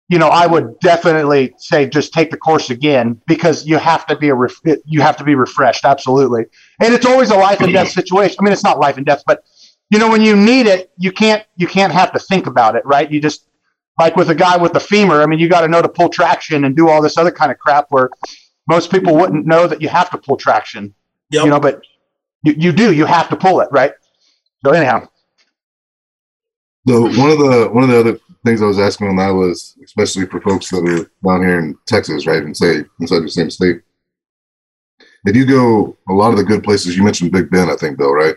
you 0.10 0.18
know, 0.18 0.30
I 0.30 0.48
would 0.48 0.80
definitely 0.80 1.54
say 1.58 1.88
just 1.88 2.14
take 2.14 2.32
the 2.32 2.38
course 2.38 2.72
again 2.72 3.22
because 3.28 3.68
you 3.68 3.78
have 3.78 4.08
to 4.08 4.18
be 4.18 4.30
a 4.30 4.36
ref, 4.36 4.56
you 4.86 5.02
have 5.02 5.18
to 5.18 5.24
be 5.24 5.36
refreshed. 5.36 5.86
Absolutely, 5.86 6.46
and 6.82 6.96
it's 6.96 7.06
always 7.06 7.30
a 7.30 7.38
life 7.38 7.62
and 7.62 7.72
death 7.72 7.90
situation. 7.90 8.38
I 8.40 8.44
mean, 8.44 8.54
it's 8.54 8.64
not 8.64 8.80
life 8.80 8.98
and 8.98 9.06
death, 9.06 9.22
but 9.28 9.44
you 9.90 10.00
know, 10.00 10.10
when 10.10 10.22
you 10.22 10.36
need 10.36 10.68
it, 10.68 10.92
you 10.98 11.12
can't 11.12 11.46
you 11.56 11.68
can't 11.68 11.94
have 11.94 12.12
to 12.14 12.20
think 12.20 12.48
about 12.48 12.76
it, 12.76 12.86
right? 12.86 13.10
You 13.10 13.22
just 13.22 13.48
like 14.00 14.16
with 14.16 14.30
a 14.30 14.36
guy 14.36 14.58
with 14.58 14.74
the 14.74 14.80
femur. 14.80 15.22
I 15.22 15.26
mean, 15.26 15.40
you 15.40 15.50
got 15.50 15.62
to 15.62 15.68
know 15.68 15.82
to 15.82 15.90
pull 15.90 16.10
traction 16.10 16.66
and 16.66 16.76
do 16.76 16.90
all 16.90 17.02
this 17.02 17.18
other 17.18 17.32
kind 17.32 17.52
of 17.52 17.58
crap 17.58 17.88
where 17.90 18.10
most 18.68 18.92
people 18.92 19.16
wouldn't 19.16 19.46
know 19.46 19.66
that 19.68 19.82
you 19.82 19.90
have 19.90 20.10
to 20.12 20.18
pull 20.18 20.38
traction. 20.38 20.94
You 21.46 21.50
know, 21.50 21.60
but 21.60 21.82
you, 22.44 22.54
you 22.58 22.72
do. 22.72 22.94
You 22.94 23.06
have 23.06 23.30
to 23.30 23.36
pull 23.36 23.62
it, 23.62 23.70
right? 23.72 23.94
So 24.66 24.72
anyhow, 24.72 25.08
So 26.88 27.02
one 27.02 27.30
of 27.32 27.40
the 27.40 27.70
one 27.72 27.84
of 27.84 27.90
the 27.90 28.00
other 28.00 28.20
things 28.46 28.62
I 28.62 28.66
was 28.66 28.80
asking 28.80 29.08
on 29.08 29.16
that 29.18 29.30
was, 29.30 29.78
especially 29.84 30.26
for 30.26 30.42
folks 30.42 30.70
that 30.70 30.78
are 30.78 31.10
down 31.28 31.46
here 31.46 31.60
in 31.60 31.78
Texas, 31.86 32.26
right, 32.26 32.44
and 32.44 32.56
say 32.56 32.84
inside 33.00 33.22
the 33.22 33.30
same 33.30 33.50
state. 33.50 33.82
If 35.26 35.36
you 35.36 35.46
go 35.46 35.98
a 36.10 36.14
lot 36.14 36.32
of 36.32 36.38
the 36.38 36.44
good 36.44 36.64
places, 36.64 36.96
you 36.96 37.04
mentioned 37.04 37.32
Big 37.32 37.50
Bend, 37.50 37.70
I 37.70 37.76
think, 37.76 37.98
Bill, 37.98 38.14
right? 38.14 38.36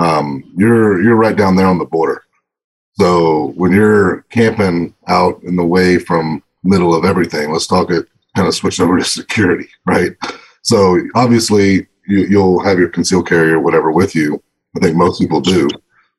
Um, 0.00 0.50
you're 0.56 1.02
you're 1.02 1.16
right 1.16 1.36
down 1.36 1.56
there 1.56 1.66
on 1.66 1.78
the 1.78 1.84
border. 1.84 2.24
So 2.94 3.52
when 3.56 3.72
you're 3.72 4.22
camping 4.30 4.94
out 5.06 5.42
in 5.44 5.56
the 5.56 5.64
way 5.64 5.98
from 5.98 6.42
middle 6.64 6.94
of 6.94 7.04
everything, 7.04 7.52
let's 7.52 7.66
talk 7.66 7.90
it 7.90 8.06
kind 8.36 8.48
of 8.48 8.54
switch 8.54 8.80
over 8.80 8.98
to 8.98 9.04
security, 9.04 9.68
right? 9.86 10.12
So 10.62 11.00
obviously 11.14 11.88
you, 12.06 12.26
you'll 12.26 12.62
have 12.62 12.78
your 12.78 12.88
concealed 12.88 13.28
carry 13.28 13.50
or 13.50 13.60
whatever 13.60 13.90
with 13.90 14.14
you. 14.14 14.42
I 14.76 14.80
think 14.80 14.96
most 14.96 15.20
people 15.20 15.40
do. 15.40 15.68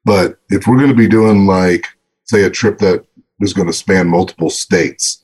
But 0.03 0.39
if 0.49 0.67
we're 0.67 0.77
going 0.77 0.89
to 0.89 0.95
be 0.95 1.07
doing 1.07 1.45
like, 1.45 1.88
say, 2.25 2.43
a 2.43 2.49
trip 2.49 2.79
that 2.79 3.05
is 3.39 3.53
going 3.53 3.67
to 3.67 3.73
span 3.73 4.09
multiple 4.09 4.49
states, 4.49 5.23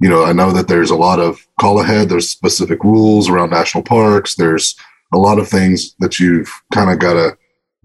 you 0.00 0.08
know, 0.08 0.24
I 0.24 0.32
know 0.32 0.52
that 0.52 0.68
there's 0.68 0.90
a 0.90 0.96
lot 0.96 1.20
of 1.20 1.46
call 1.60 1.80
ahead. 1.80 2.08
There's 2.08 2.28
specific 2.28 2.82
rules 2.82 3.28
around 3.28 3.50
national 3.50 3.84
parks. 3.84 4.34
There's 4.34 4.74
a 5.14 5.18
lot 5.18 5.38
of 5.38 5.48
things 5.48 5.94
that 6.00 6.18
you've 6.18 6.50
kind 6.72 6.90
of 6.90 6.98
got 6.98 7.14
to 7.14 7.36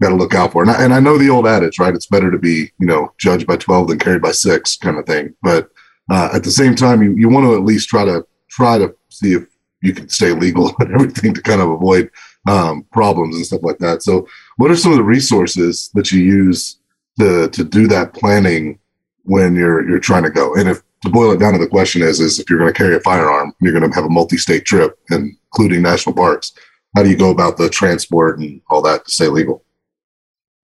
got 0.02 0.10
to 0.10 0.16
look 0.16 0.34
out 0.34 0.52
for. 0.52 0.62
And 0.62 0.70
I, 0.70 0.82
and 0.82 0.92
I 0.92 1.00
know 1.00 1.16
the 1.16 1.30
old 1.30 1.46
adage, 1.46 1.78
right? 1.78 1.94
It's 1.94 2.06
better 2.06 2.30
to 2.30 2.38
be, 2.38 2.70
you 2.78 2.86
know, 2.86 3.12
judged 3.18 3.46
by 3.46 3.56
12 3.56 3.88
than 3.88 3.98
carried 3.98 4.22
by 4.22 4.32
six 4.32 4.76
kind 4.76 4.98
of 4.98 5.06
thing. 5.06 5.34
But 5.42 5.70
uh, 6.10 6.30
at 6.34 6.44
the 6.44 6.50
same 6.50 6.74
time, 6.74 7.02
you, 7.02 7.12
you 7.12 7.28
want 7.28 7.46
to 7.46 7.54
at 7.54 7.64
least 7.64 7.88
try 7.88 8.04
to 8.04 8.26
try 8.50 8.76
to 8.78 8.94
see 9.08 9.32
if 9.32 9.44
you 9.80 9.94
can 9.94 10.08
stay 10.08 10.32
legal 10.32 10.74
and 10.80 10.92
everything 10.94 11.32
to 11.34 11.42
kind 11.42 11.60
of 11.60 11.70
avoid 11.70 12.10
um, 12.48 12.84
problems 12.92 13.36
and 13.36 13.46
stuff 13.46 13.62
like 13.62 13.78
that. 13.78 14.02
So 14.02 14.26
what 14.56 14.70
are 14.70 14.76
some 14.76 14.92
of 14.92 14.98
the 14.98 15.04
resources 15.04 15.90
that 15.94 16.10
you 16.12 16.20
use 16.20 16.78
to, 17.18 17.48
to 17.48 17.64
do 17.64 17.86
that 17.88 18.14
planning 18.14 18.78
when 19.24 19.54
you're, 19.54 19.88
you're 19.88 20.00
trying 20.00 20.24
to 20.24 20.30
go? 20.30 20.54
And 20.54 20.68
if 20.68 20.82
to 21.02 21.10
boil 21.10 21.32
it 21.32 21.40
down 21.40 21.52
to 21.52 21.58
the 21.58 21.66
question 21.66 22.02
is, 22.02 22.20
is 22.20 22.38
if 22.38 22.48
you're 22.48 22.58
going 22.58 22.72
to 22.72 22.78
carry 22.78 22.94
a 22.94 23.00
firearm, 23.00 23.52
you're 23.60 23.72
going 23.72 23.88
to 23.88 23.94
have 23.94 24.04
a 24.04 24.10
multi-state 24.10 24.64
trip, 24.64 24.98
including 25.10 25.82
national 25.82 26.14
parks. 26.14 26.52
How 26.96 27.02
do 27.02 27.10
you 27.10 27.16
go 27.16 27.30
about 27.30 27.56
the 27.56 27.68
transport 27.68 28.38
and 28.38 28.60
all 28.70 28.82
that 28.82 29.04
to 29.04 29.10
stay 29.10 29.26
legal? 29.26 29.64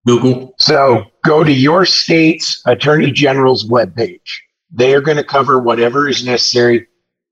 Google. 0.08 0.54
So 0.58 1.04
go 1.24 1.44
to 1.44 1.52
your 1.52 1.84
state's 1.84 2.62
attorney 2.66 3.12
general's 3.12 3.68
webpage. 3.68 4.38
They 4.70 4.94
are 4.94 5.00
going 5.00 5.18
to 5.18 5.24
cover 5.24 5.58
whatever 5.58 6.08
is 6.08 6.24
necessary 6.24 6.86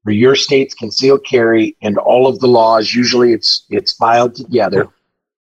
for 0.04 0.10
your 0.10 0.36
state's 0.36 0.74
concealed 0.74 1.24
carry 1.24 1.76
and 1.82 1.98
all 1.98 2.26
of 2.26 2.38
the 2.40 2.46
laws. 2.46 2.94
Usually 2.94 3.32
it's 3.32 3.66
it's 3.70 3.92
filed 3.92 4.34
together. 4.34 4.88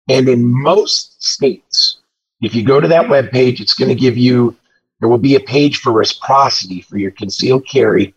And 0.09 0.29
in 0.29 0.45
most 0.45 1.23
states, 1.23 2.01
if 2.41 2.55
you 2.55 2.65
go 2.65 2.81
to 2.81 2.89
that 2.89 3.07
webpage, 3.07 3.61
it's 3.61 3.75
going 3.75 3.91
to 3.91 3.95
give 3.95 4.17
you 4.17 4.57
there 5.01 5.09
will 5.09 5.19
be 5.19 5.35
a 5.35 5.41
page 5.41 5.79
for 5.79 5.93
reciprocity 5.93 6.81
for 6.81 6.99
your 6.99 7.11
concealed 7.11 7.67
carry. 7.67 8.15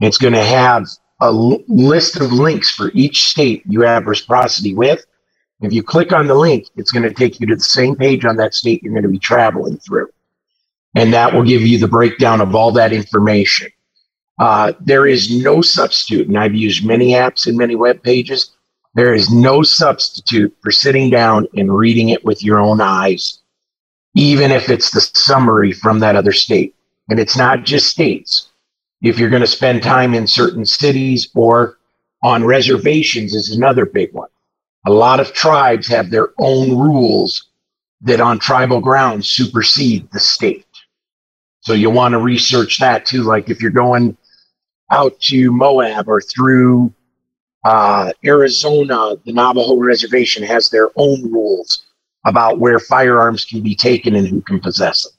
It's 0.00 0.18
going 0.18 0.34
to 0.34 0.44
have 0.44 0.86
a 1.20 1.26
l- 1.26 1.62
list 1.68 2.16
of 2.20 2.32
links 2.32 2.70
for 2.70 2.90
each 2.94 3.24
state 3.28 3.62
you 3.66 3.82
have 3.82 4.06
reciprocity 4.06 4.74
with. 4.74 5.04
If 5.62 5.72
you 5.72 5.82
click 5.82 6.12
on 6.12 6.26
the 6.26 6.34
link, 6.34 6.66
it's 6.76 6.90
going 6.90 7.04
to 7.04 7.14
take 7.14 7.38
you 7.38 7.46
to 7.46 7.54
the 7.54 7.62
same 7.62 7.94
page 7.94 8.24
on 8.24 8.36
that 8.36 8.52
state 8.52 8.82
you're 8.82 8.92
going 8.92 9.04
to 9.04 9.08
be 9.08 9.18
traveling 9.18 9.78
through. 9.78 10.08
And 10.96 11.12
that 11.14 11.32
will 11.32 11.44
give 11.44 11.62
you 11.62 11.78
the 11.78 11.88
breakdown 11.88 12.40
of 12.40 12.54
all 12.54 12.72
that 12.72 12.92
information. 12.92 13.70
Uh, 14.38 14.72
there 14.80 15.06
is 15.06 15.30
no 15.42 15.62
substitute, 15.62 16.26
and 16.26 16.36
I've 16.36 16.54
used 16.54 16.84
many 16.84 17.12
apps 17.12 17.46
and 17.46 17.56
many 17.56 17.76
web 17.76 18.02
pages. 18.02 18.50
There 18.94 19.14
is 19.14 19.32
no 19.32 19.62
substitute 19.62 20.54
for 20.60 20.72
sitting 20.72 21.10
down 21.10 21.46
and 21.56 21.74
reading 21.74 22.08
it 22.08 22.24
with 22.24 22.42
your 22.42 22.58
own 22.58 22.80
eyes, 22.80 23.40
even 24.14 24.50
if 24.50 24.68
it's 24.68 24.90
the 24.90 25.00
summary 25.00 25.72
from 25.72 26.00
that 26.00 26.16
other 26.16 26.32
state. 26.32 26.74
And 27.08 27.20
it's 27.20 27.36
not 27.36 27.64
just 27.64 27.86
states. 27.86 28.48
If 29.00 29.18
you're 29.18 29.30
going 29.30 29.42
to 29.42 29.46
spend 29.46 29.82
time 29.82 30.12
in 30.12 30.26
certain 30.26 30.66
cities 30.66 31.30
or 31.34 31.78
on 32.24 32.44
reservations, 32.44 33.34
is 33.34 33.54
another 33.54 33.86
big 33.86 34.12
one. 34.12 34.28
A 34.86 34.90
lot 34.90 35.20
of 35.20 35.32
tribes 35.32 35.86
have 35.88 36.10
their 36.10 36.30
own 36.38 36.76
rules 36.76 37.48
that 38.00 38.20
on 38.20 38.38
tribal 38.38 38.80
grounds 38.80 39.28
supersede 39.28 40.10
the 40.10 40.20
state. 40.20 40.66
So 41.60 41.72
you'll 41.72 41.92
want 41.92 42.12
to 42.12 42.18
research 42.18 42.80
that 42.80 43.06
too. 43.06 43.22
Like 43.22 43.48
if 43.48 43.62
you're 43.62 43.70
going 43.70 44.16
out 44.90 45.18
to 45.20 45.52
Moab 45.52 46.08
or 46.08 46.20
through 46.20 46.92
uh, 47.64 48.12
Arizona, 48.24 49.16
the 49.24 49.32
Navajo 49.32 49.76
reservation 49.76 50.42
has 50.42 50.68
their 50.70 50.90
own 50.96 51.30
rules 51.30 51.86
about 52.26 52.58
where 52.58 52.78
firearms 52.78 53.44
can 53.44 53.62
be 53.62 53.74
taken 53.74 54.16
and 54.16 54.26
who 54.26 54.40
can 54.42 54.60
possess 54.60 55.04
them. 55.04 55.12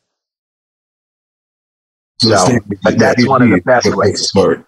So, 2.20 2.59
but 2.84 2.97
that's 2.97 3.26
one 3.28 3.41
of 3.41 3.49
the 3.49 3.61
best 3.61 3.93
ways. 3.95 4.14
the 4.14 4.24
start. 4.24 4.66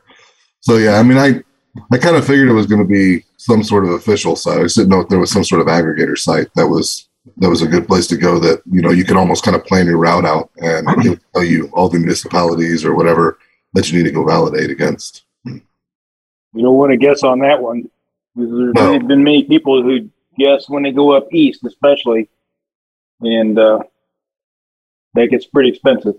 So 0.61 0.77
yeah, 0.77 0.99
I 0.99 1.03
mean, 1.03 1.17
I 1.17 1.43
I 1.91 1.97
kind 1.97 2.15
of 2.15 2.25
figured 2.25 2.47
it 2.49 2.53
was 2.53 2.67
going 2.67 2.81
to 2.81 2.87
be 2.87 3.25
some 3.37 3.63
sort 3.63 3.83
of 3.85 3.91
official 3.91 4.35
site. 4.35 4.59
I 4.59 4.63
just 4.63 4.77
didn't 4.77 4.89
know 4.89 5.01
if 5.01 5.09
there 5.09 5.19
was 5.19 5.31
some 5.31 5.43
sort 5.43 5.61
of 5.61 5.67
aggregator 5.67 6.17
site 6.17 6.47
that 6.55 6.67
was 6.67 7.09
that 7.37 7.49
was 7.49 7.61
a 7.61 7.67
good 7.67 7.87
place 7.87 8.07
to 8.07 8.17
go. 8.17 8.39
That 8.39 8.61
you 8.71 8.81
know 8.81 8.91
you 8.91 9.03
can 9.03 9.17
almost 9.17 9.43
kind 9.43 9.55
of 9.55 9.65
plan 9.65 9.85
your 9.87 9.97
route 9.97 10.25
out 10.25 10.49
and 10.57 10.87
it'll 11.05 11.17
tell 11.33 11.43
you 11.43 11.69
all 11.73 11.89
the 11.89 11.99
municipalities 11.99 12.85
or 12.85 12.95
whatever 12.95 13.37
that 13.73 13.91
you 13.91 13.97
need 13.97 14.07
to 14.07 14.11
go 14.15 14.25
validate 14.25 14.69
against. 14.69 15.23
You 15.45 15.61
don't 16.63 16.75
want 16.77 16.91
to 16.91 16.97
guess 16.97 17.23
on 17.23 17.39
that 17.39 17.61
one. 17.61 17.89
There's 18.35 18.73
No. 18.73 18.97
been 18.99 19.23
many 19.23 19.43
people 19.43 19.83
who 19.83 20.09
guess 20.37 20.69
when 20.69 20.83
they 20.83 20.91
go 20.91 21.11
up 21.11 21.27
east, 21.33 21.65
especially, 21.65 22.29
and 23.21 23.59
uh, 23.59 23.79
that 25.15 25.27
gets 25.29 25.45
pretty 25.45 25.69
expensive. 25.69 26.15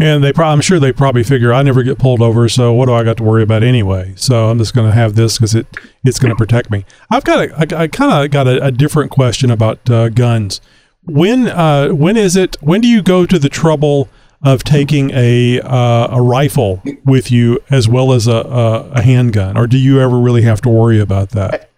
And 0.00 0.24
they, 0.24 0.32
pro- 0.32 0.48
I'm 0.48 0.60
sure 0.60 0.80
they 0.80 0.92
probably 0.92 1.22
figure 1.22 1.52
I 1.52 1.62
never 1.62 1.84
get 1.84 1.98
pulled 1.98 2.20
over, 2.20 2.48
so 2.48 2.72
what 2.72 2.86
do 2.86 2.94
I 2.94 3.04
got 3.04 3.16
to 3.18 3.22
worry 3.22 3.44
about 3.44 3.62
anyway? 3.62 4.12
So 4.16 4.50
I'm 4.50 4.58
just 4.58 4.74
going 4.74 4.88
to 4.88 4.94
have 4.94 5.14
this 5.14 5.38
because 5.38 5.54
it 5.54 5.66
it's 6.04 6.18
going 6.18 6.32
to 6.32 6.36
protect 6.36 6.70
me. 6.70 6.84
I've 7.10 7.22
got 7.22 7.38
a, 7.38 7.54
I, 7.56 7.82
I 7.82 7.86
kind 7.86 8.12
of 8.12 8.30
got 8.32 8.48
a, 8.48 8.64
a 8.64 8.70
different 8.72 9.12
question 9.12 9.50
about 9.50 9.88
uh, 9.88 10.08
guns. 10.08 10.60
When 11.04 11.46
uh, 11.46 11.90
when 11.90 12.16
is 12.16 12.34
it? 12.34 12.56
When 12.60 12.80
do 12.80 12.88
you 12.88 13.02
go 13.02 13.24
to 13.24 13.38
the 13.38 13.48
trouble 13.48 14.08
of 14.42 14.64
taking 14.64 15.12
a 15.12 15.60
uh, 15.60 16.08
a 16.10 16.20
rifle 16.20 16.82
with 17.04 17.30
you 17.30 17.60
as 17.70 17.88
well 17.88 18.12
as 18.12 18.26
a, 18.26 18.32
a, 18.32 18.90
a 18.94 19.02
handgun, 19.02 19.56
or 19.56 19.68
do 19.68 19.78
you 19.78 20.00
ever 20.00 20.18
really 20.18 20.42
have 20.42 20.60
to 20.62 20.68
worry 20.68 20.98
about 20.98 21.30
that? 21.30 21.70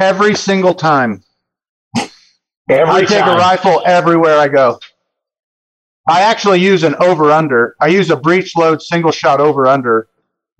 every 0.00 0.34
single 0.34 0.74
time. 0.74 1.22
Every 2.70 2.94
I 2.94 3.04
take 3.04 3.24
a 3.24 3.36
rifle 3.36 3.82
everywhere 3.86 4.38
I 4.38 4.48
go. 4.48 4.78
I 6.08 6.22
actually 6.22 6.60
use 6.60 6.82
an 6.82 6.94
over 6.96 7.30
under. 7.30 7.76
I 7.80 7.88
use 7.88 8.10
a 8.10 8.16
breech 8.16 8.56
load 8.56 8.82
single 8.82 9.12
shot 9.12 9.40
over 9.40 9.66
under 9.66 10.08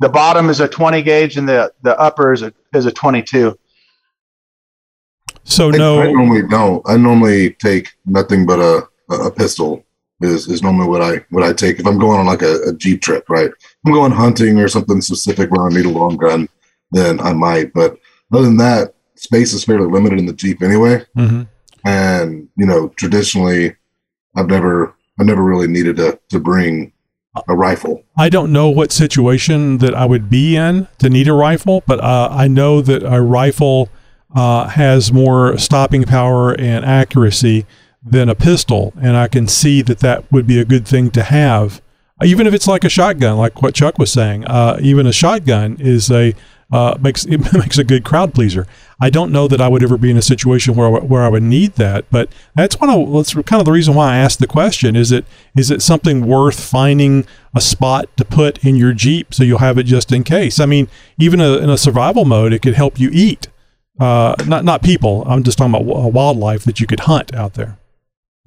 the 0.00 0.08
bottom 0.08 0.48
is 0.48 0.60
a 0.60 0.68
20 0.68 1.02
gauge 1.02 1.36
and 1.36 1.48
the 1.48 1.72
the 1.82 1.98
upper 1.98 2.32
is 2.32 2.42
a 2.42 2.52
is 2.72 2.86
a 2.86 2.92
22. 2.92 3.58
So 5.44 5.68
I, 5.68 5.76
no, 5.76 6.00
I 6.00 6.12
normally 6.12 6.46
don't. 6.46 6.82
I 6.88 6.96
normally 6.96 7.54
take 7.54 7.90
nothing 8.06 8.46
but 8.46 8.58
a, 8.60 8.86
a 9.10 9.26
a 9.26 9.30
pistol. 9.30 9.84
Is, 10.20 10.48
is 10.48 10.64
normally 10.64 10.88
what 10.88 11.00
I 11.00 11.24
what 11.30 11.44
I 11.44 11.52
take 11.52 11.78
if 11.78 11.86
I'm 11.86 11.98
going 11.98 12.18
on 12.18 12.26
like 12.26 12.42
a, 12.42 12.60
a 12.62 12.72
jeep 12.72 13.00
trip, 13.00 13.30
right? 13.30 13.50
If 13.50 13.76
I'm 13.86 13.92
going 13.92 14.10
hunting 14.10 14.58
or 14.58 14.66
something 14.66 15.00
specific 15.00 15.50
where 15.50 15.66
I 15.66 15.70
need 15.70 15.86
a 15.86 15.90
long 15.90 16.16
gun, 16.16 16.48
then 16.90 17.20
I 17.20 17.32
might. 17.32 17.72
But 17.72 17.98
other 18.32 18.42
than 18.42 18.56
that, 18.56 18.94
space 19.14 19.52
is 19.52 19.62
fairly 19.62 19.86
limited 19.86 20.18
in 20.18 20.26
the 20.26 20.32
jeep 20.32 20.60
anyway. 20.60 21.04
Mhm. 21.16 21.46
And 21.84 22.48
you 22.56 22.66
know, 22.66 22.88
traditionally, 22.96 23.76
I've 24.34 24.48
never 24.48 24.96
I 25.18 25.24
never 25.24 25.42
really 25.42 25.68
needed 25.68 25.96
to 25.96 26.18
to 26.28 26.40
bring 26.40 26.92
a 27.46 27.54
rifle. 27.54 28.02
I 28.16 28.28
don't 28.28 28.52
know 28.52 28.68
what 28.68 28.90
situation 28.92 29.78
that 29.78 29.94
I 29.94 30.06
would 30.06 30.30
be 30.30 30.56
in 30.56 30.88
to 30.98 31.08
need 31.08 31.28
a 31.28 31.32
rifle, 31.32 31.82
but 31.86 32.00
uh, 32.00 32.28
I 32.30 32.48
know 32.48 32.80
that 32.80 33.02
a 33.02 33.20
rifle 33.20 33.88
uh, 34.34 34.68
has 34.68 35.12
more 35.12 35.56
stopping 35.58 36.04
power 36.04 36.52
and 36.52 36.84
accuracy 36.84 37.66
than 38.02 38.28
a 38.28 38.34
pistol, 38.34 38.92
and 39.00 39.16
I 39.16 39.28
can 39.28 39.46
see 39.46 39.82
that 39.82 40.00
that 40.00 40.30
would 40.32 40.46
be 40.46 40.58
a 40.58 40.64
good 40.64 40.86
thing 40.86 41.10
to 41.12 41.22
have, 41.22 41.82
even 42.24 42.46
if 42.46 42.54
it's 42.54 42.66
like 42.66 42.84
a 42.84 42.88
shotgun, 42.88 43.36
like 43.36 43.62
what 43.62 43.74
Chuck 43.74 43.98
was 43.98 44.12
saying. 44.12 44.44
Uh, 44.46 44.78
even 44.80 45.06
a 45.06 45.12
shotgun 45.12 45.76
is 45.78 46.10
a 46.10 46.34
uh, 46.70 46.96
makes 47.00 47.24
it 47.28 47.52
makes 47.52 47.78
a 47.78 47.84
good 47.84 48.04
crowd 48.04 48.34
pleaser. 48.34 48.66
I 49.00 49.10
don't 49.10 49.32
know 49.32 49.46
that 49.48 49.60
I 49.60 49.68
would 49.68 49.82
ever 49.82 49.96
be 49.96 50.10
in 50.10 50.16
a 50.16 50.22
situation 50.22 50.74
where 50.74 50.90
where 50.90 51.22
I 51.22 51.28
would 51.28 51.42
need 51.42 51.74
that, 51.74 52.04
but 52.10 52.28
that's 52.54 52.78
one 52.80 52.90
of 52.90 53.12
that's 53.12 53.34
kind 53.34 53.60
of 53.60 53.64
the 53.64 53.72
reason 53.72 53.94
why 53.94 54.14
I 54.14 54.16
asked 54.16 54.40
the 54.40 54.46
question. 54.46 54.96
Is 54.96 55.12
it 55.12 55.24
is 55.56 55.70
it 55.70 55.82
something 55.82 56.26
worth 56.26 56.60
finding 56.60 57.26
a 57.54 57.60
spot 57.60 58.14
to 58.16 58.24
put 58.24 58.64
in 58.64 58.76
your 58.76 58.92
Jeep 58.92 59.32
so 59.32 59.44
you'll 59.44 59.58
have 59.58 59.78
it 59.78 59.84
just 59.84 60.12
in 60.12 60.24
case? 60.24 60.60
I 60.60 60.66
mean, 60.66 60.88
even 61.18 61.40
a, 61.40 61.58
in 61.58 61.70
a 61.70 61.78
survival 61.78 62.24
mode, 62.24 62.52
it 62.52 62.62
could 62.62 62.74
help 62.74 62.98
you 62.98 63.10
eat. 63.12 63.48
Uh, 64.00 64.34
not 64.46 64.64
not 64.64 64.82
people. 64.82 65.24
I'm 65.26 65.42
just 65.42 65.58
talking 65.58 65.74
about 65.74 66.12
wildlife 66.12 66.64
that 66.64 66.80
you 66.80 66.86
could 66.86 67.00
hunt 67.00 67.34
out 67.34 67.54
there. 67.54 67.78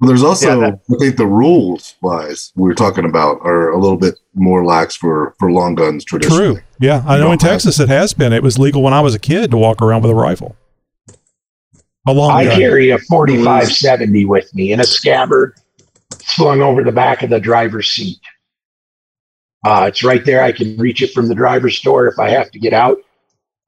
Well, 0.02 0.08
there's 0.08 0.24
also, 0.24 0.60
I 0.60 0.72
think 0.98 1.16
the 1.16 1.28
rules 1.28 1.94
wise 2.02 2.52
we 2.56 2.64
were 2.64 2.74
talking 2.74 3.04
about 3.04 3.38
are 3.42 3.70
a 3.70 3.78
little 3.78 3.96
bit 3.96 4.18
more 4.34 4.64
lax 4.64 4.96
for 4.96 5.36
for 5.38 5.52
long 5.52 5.76
guns 5.76 6.04
traditionally. 6.04 6.54
True. 6.54 6.62
Yeah, 6.80 7.04
I 7.06 7.18
You 7.18 7.22
know 7.22 7.30
in 7.30 7.38
Texas 7.38 7.78
it 7.78 7.88
has 7.88 8.12
been. 8.12 8.32
It 8.32 8.42
was 8.42 8.58
legal 8.58 8.82
when 8.82 8.92
I 8.92 9.00
was 9.00 9.14
a 9.14 9.20
kid 9.20 9.52
to 9.52 9.56
walk 9.56 9.80
around 9.80 10.02
with 10.02 10.10
a 10.10 10.16
rifle. 10.16 10.56
A 12.08 12.12
long 12.12 12.32
I 12.32 12.46
gun. 12.46 12.58
carry 12.58 12.90
a 12.90 12.98
4570 12.98 14.24
with 14.24 14.52
me 14.56 14.72
in 14.72 14.80
a 14.80 14.84
scabbard 14.84 15.54
slung 16.18 16.62
over 16.62 16.82
the 16.82 16.90
back 16.90 17.22
of 17.22 17.30
the 17.30 17.38
driver's 17.38 17.88
seat. 17.88 18.18
Uh, 19.64 19.84
it's 19.86 20.02
right 20.02 20.24
there. 20.24 20.42
I 20.42 20.50
can 20.50 20.76
reach 20.78 21.00
it 21.00 21.12
from 21.12 21.28
the 21.28 21.34
driver's 21.36 21.78
door 21.78 22.08
if 22.08 22.18
I 22.18 22.28
have 22.30 22.50
to 22.50 22.58
get 22.58 22.72
out. 22.72 22.98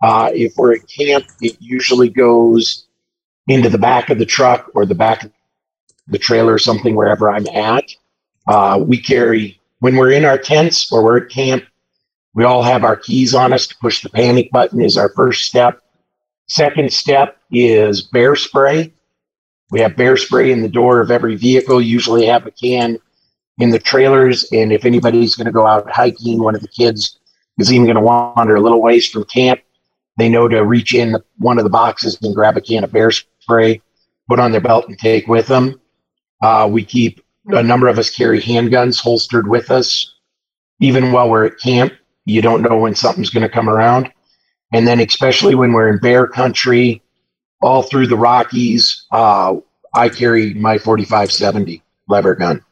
Uh, 0.02 0.32
if 0.34 0.54
we're 0.56 0.74
at 0.74 0.88
camp, 0.88 1.26
it 1.40 1.56
usually 1.60 2.08
goes 2.08 2.88
into 3.46 3.68
the 3.68 3.78
back 3.78 4.10
of 4.10 4.18
the 4.18 4.26
truck 4.26 4.72
or 4.74 4.84
the 4.84 4.96
back 4.96 5.22
of 5.22 5.30
the 6.06 6.18
trailer 6.18 6.54
or 6.54 6.58
something 6.58 6.94
wherever 6.94 7.30
I'm 7.30 7.46
at. 7.48 7.84
Uh, 8.46 8.82
we 8.86 8.98
carry, 8.98 9.60
when 9.78 9.96
we're 9.96 10.12
in 10.12 10.24
our 10.24 10.38
tents 10.38 10.90
or 10.92 11.02
we're 11.02 11.18
at 11.18 11.30
camp, 11.30 11.64
we 12.34 12.44
all 12.44 12.62
have 12.62 12.84
our 12.84 12.96
keys 12.96 13.34
on 13.34 13.52
us 13.52 13.66
to 13.68 13.76
push 13.80 14.02
the 14.02 14.10
panic 14.10 14.50
button 14.50 14.80
is 14.80 14.96
our 14.96 15.08
first 15.10 15.44
step. 15.44 15.80
Second 16.46 16.92
step 16.92 17.38
is 17.50 18.02
bear 18.02 18.36
spray. 18.36 18.92
We 19.70 19.80
have 19.80 19.96
bear 19.96 20.16
spray 20.16 20.52
in 20.52 20.62
the 20.62 20.68
door 20.68 21.00
of 21.00 21.10
every 21.10 21.36
vehicle, 21.36 21.80
usually 21.80 22.26
have 22.26 22.46
a 22.46 22.50
can 22.50 22.98
in 23.58 23.70
the 23.70 23.78
trailers. 23.78 24.44
And 24.52 24.72
if 24.72 24.84
anybody's 24.84 25.36
going 25.36 25.46
to 25.46 25.52
go 25.52 25.66
out 25.66 25.90
hiking, 25.90 26.42
one 26.42 26.54
of 26.54 26.60
the 26.60 26.68
kids 26.68 27.18
is 27.58 27.72
even 27.72 27.86
going 27.86 27.96
to 27.96 28.02
wander 28.02 28.56
a 28.56 28.60
little 28.60 28.82
ways 28.82 29.08
from 29.08 29.24
camp, 29.24 29.60
they 30.16 30.28
know 30.28 30.48
to 30.48 30.64
reach 30.64 30.94
in 30.94 31.16
one 31.38 31.58
of 31.58 31.64
the 31.64 31.70
boxes 31.70 32.18
and 32.22 32.34
grab 32.34 32.56
a 32.56 32.60
can 32.60 32.84
of 32.84 32.92
bear 32.92 33.10
spray, 33.10 33.80
put 34.28 34.38
on 34.38 34.52
their 34.52 34.60
belt, 34.60 34.88
and 34.88 34.98
take 34.98 35.26
with 35.26 35.46
them. 35.46 35.80
Uh, 36.44 36.66
we 36.66 36.84
keep 36.84 37.22
a 37.46 37.62
number 37.62 37.88
of 37.88 37.98
us 37.98 38.14
carry 38.14 38.38
handguns 38.38 39.00
holstered 39.00 39.48
with 39.48 39.70
us, 39.70 40.14
even 40.78 41.10
while 41.10 41.30
we're 41.30 41.46
at 41.46 41.58
camp. 41.58 41.94
You 42.26 42.42
don't 42.42 42.60
know 42.60 42.76
when 42.76 42.94
something's 42.94 43.30
going 43.30 43.44
to 43.44 43.48
come 43.48 43.66
around. 43.66 44.12
And 44.70 44.86
then, 44.86 45.00
especially 45.00 45.54
when 45.54 45.72
we're 45.72 45.88
in 45.88 46.00
bear 46.00 46.26
country, 46.26 47.00
all 47.62 47.82
through 47.82 48.08
the 48.08 48.18
Rockies, 48.18 49.06
uh, 49.10 49.54
I 49.94 50.10
carry 50.10 50.52
my 50.52 50.76
4570 50.76 51.82
lever 52.08 52.34
gun. 52.34 52.62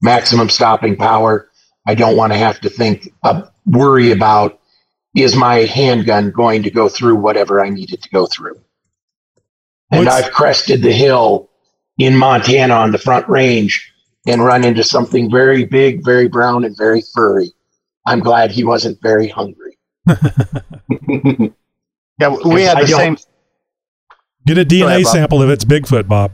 Maximum 0.00 0.48
stopping 0.48 0.94
power. 0.94 1.48
I 1.88 1.96
don't 1.96 2.16
want 2.16 2.32
to 2.32 2.38
have 2.38 2.60
to 2.60 2.68
think, 2.68 3.08
uh, 3.24 3.42
worry 3.66 4.12
about 4.12 4.60
is 5.16 5.34
my 5.34 5.64
handgun 5.64 6.30
going 6.30 6.62
to 6.62 6.70
go 6.70 6.88
through 6.88 7.16
whatever 7.16 7.60
I 7.60 7.70
need 7.70 7.92
it 7.92 8.02
to 8.02 8.08
go 8.10 8.26
through. 8.26 8.60
And 9.90 10.06
What's- 10.06 10.26
I've 10.26 10.32
crested 10.32 10.80
the 10.80 10.92
hill 10.92 11.50
in 11.98 12.16
Montana 12.16 12.74
on 12.74 12.92
the 12.92 12.98
front 12.98 13.28
range 13.28 13.92
and 14.26 14.44
run 14.44 14.64
into 14.64 14.82
something 14.82 15.30
very 15.30 15.64
big, 15.64 16.04
very 16.04 16.28
brown, 16.28 16.64
and 16.64 16.76
very 16.76 17.02
furry. 17.14 17.52
I'm 18.06 18.20
glad 18.20 18.50
he 18.50 18.64
wasn't 18.64 19.00
very 19.02 19.28
hungry. 19.28 19.78
Yeah, 22.20 22.36
we 22.44 22.62
had 22.62 22.78
the 22.78 22.86
same. 22.86 23.16
Get 24.46 24.58
a 24.58 24.64
DNA 24.64 24.86
ahead, 24.86 25.06
sample 25.06 25.42
if 25.42 25.50
it's 25.50 25.64
Bigfoot, 25.64 26.06
Bob. 26.06 26.32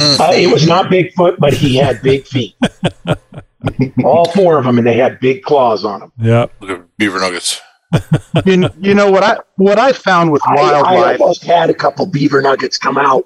Uh, 0.00 0.32
it 0.34 0.52
was 0.52 0.66
not 0.66 0.86
Bigfoot, 0.86 1.38
but 1.38 1.52
he 1.52 1.76
had 1.76 2.00
big 2.02 2.26
feet. 2.26 2.54
All 4.04 4.30
four 4.30 4.58
of 4.58 4.64
them, 4.64 4.78
and 4.78 4.86
they 4.86 4.94
had 4.94 5.18
big 5.20 5.42
claws 5.42 5.84
on 5.84 6.00
them. 6.00 6.12
Yeah. 6.18 6.46
Beaver 6.96 7.20
nuggets. 7.20 7.60
You, 8.44 8.68
you 8.78 8.94
know 8.94 9.10
what 9.10 9.22
I 9.22 9.38
what 9.56 9.78
I 9.78 9.92
found 9.92 10.32
with 10.32 10.42
I, 10.46 10.54
I 10.54 10.82
wildlife. 10.82 11.20
almost 11.20 11.44
had 11.44 11.70
a 11.70 11.74
couple 11.74 12.06
beaver 12.06 12.42
nuggets 12.42 12.78
come 12.78 12.98
out 12.98 13.24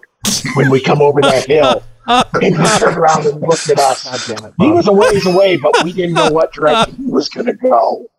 when 0.55 0.71
we 0.71 0.81
come 0.81 1.01
over 1.01 1.21
that 1.23 1.47
hill. 1.47 1.83
And 2.07 2.57
he 2.57 2.79
turned 2.79 2.97
around 2.97 3.27
and 3.27 3.41
looked 3.41 3.69
at 3.71 3.79
us. 3.79 4.29
It, 4.31 4.55
he 4.59 4.71
was 4.71 4.89
a 4.89 4.93
ways 4.93 5.27
away, 5.27 5.57
but 5.57 5.73
we 5.85 5.93
didn't 5.93 6.15
know 6.15 6.31
what 6.31 6.53
direction 6.53 6.97
he 6.97 7.07
was 7.07 7.29
going 7.29 7.47
to 7.47 7.55
go. 7.55 8.11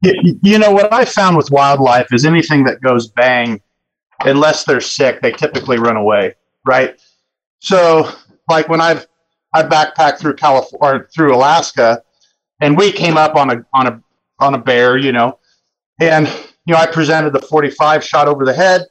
You, 0.00 0.38
you 0.42 0.58
know 0.58 0.70
what 0.70 0.92
I 0.92 1.04
found 1.04 1.36
with 1.36 1.50
wildlife 1.50 2.12
is 2.12 2.24
anything 2.24 2.64
that 2.64 2.80
goes 2.80 3.08
bang, 3.08 3.60
unless 4.20 4.64
they're 4.64 4.80
sick, 4.80 5.20
they 5.20 5.32
typically 5.32 5.78
run 5.78 5.96
away, 5.96 6.34
right? 6.66 7.00
So, 7.60 8.08
like 8.48 8.68
when 8.68 8.80
I've 8.80 9.06
I 9.54 9.62
backpacked 9.62 10.18
through 10.18 10.34
California 10.34 10.78
or 10.80 11.08
through 11.14 11.34
Alaska, 11.34 12.02
and 12.60 12.76
we 12.76 12.92
came 12.92 13.16
up 13.16 13.34
on 13.34 13.50
a 13.50 13.64
on 13.72 13.86
a 13.86 14.02
on 14.40 14.54
a 14.54 14.58
bear, 14.58 14.96
you 14.96 15.12
know, 15.12 15.38
and 16.00 16.26
you 16.66 16.74
know 16.74 16.76
I 16.76 16.86
presented 16.86 17.32
the 17.32 17.40
45 17.40 18.04
shot 18.04 18.28
over 18.28 18.44
the 18.44 18.54
head, 18.54 18.86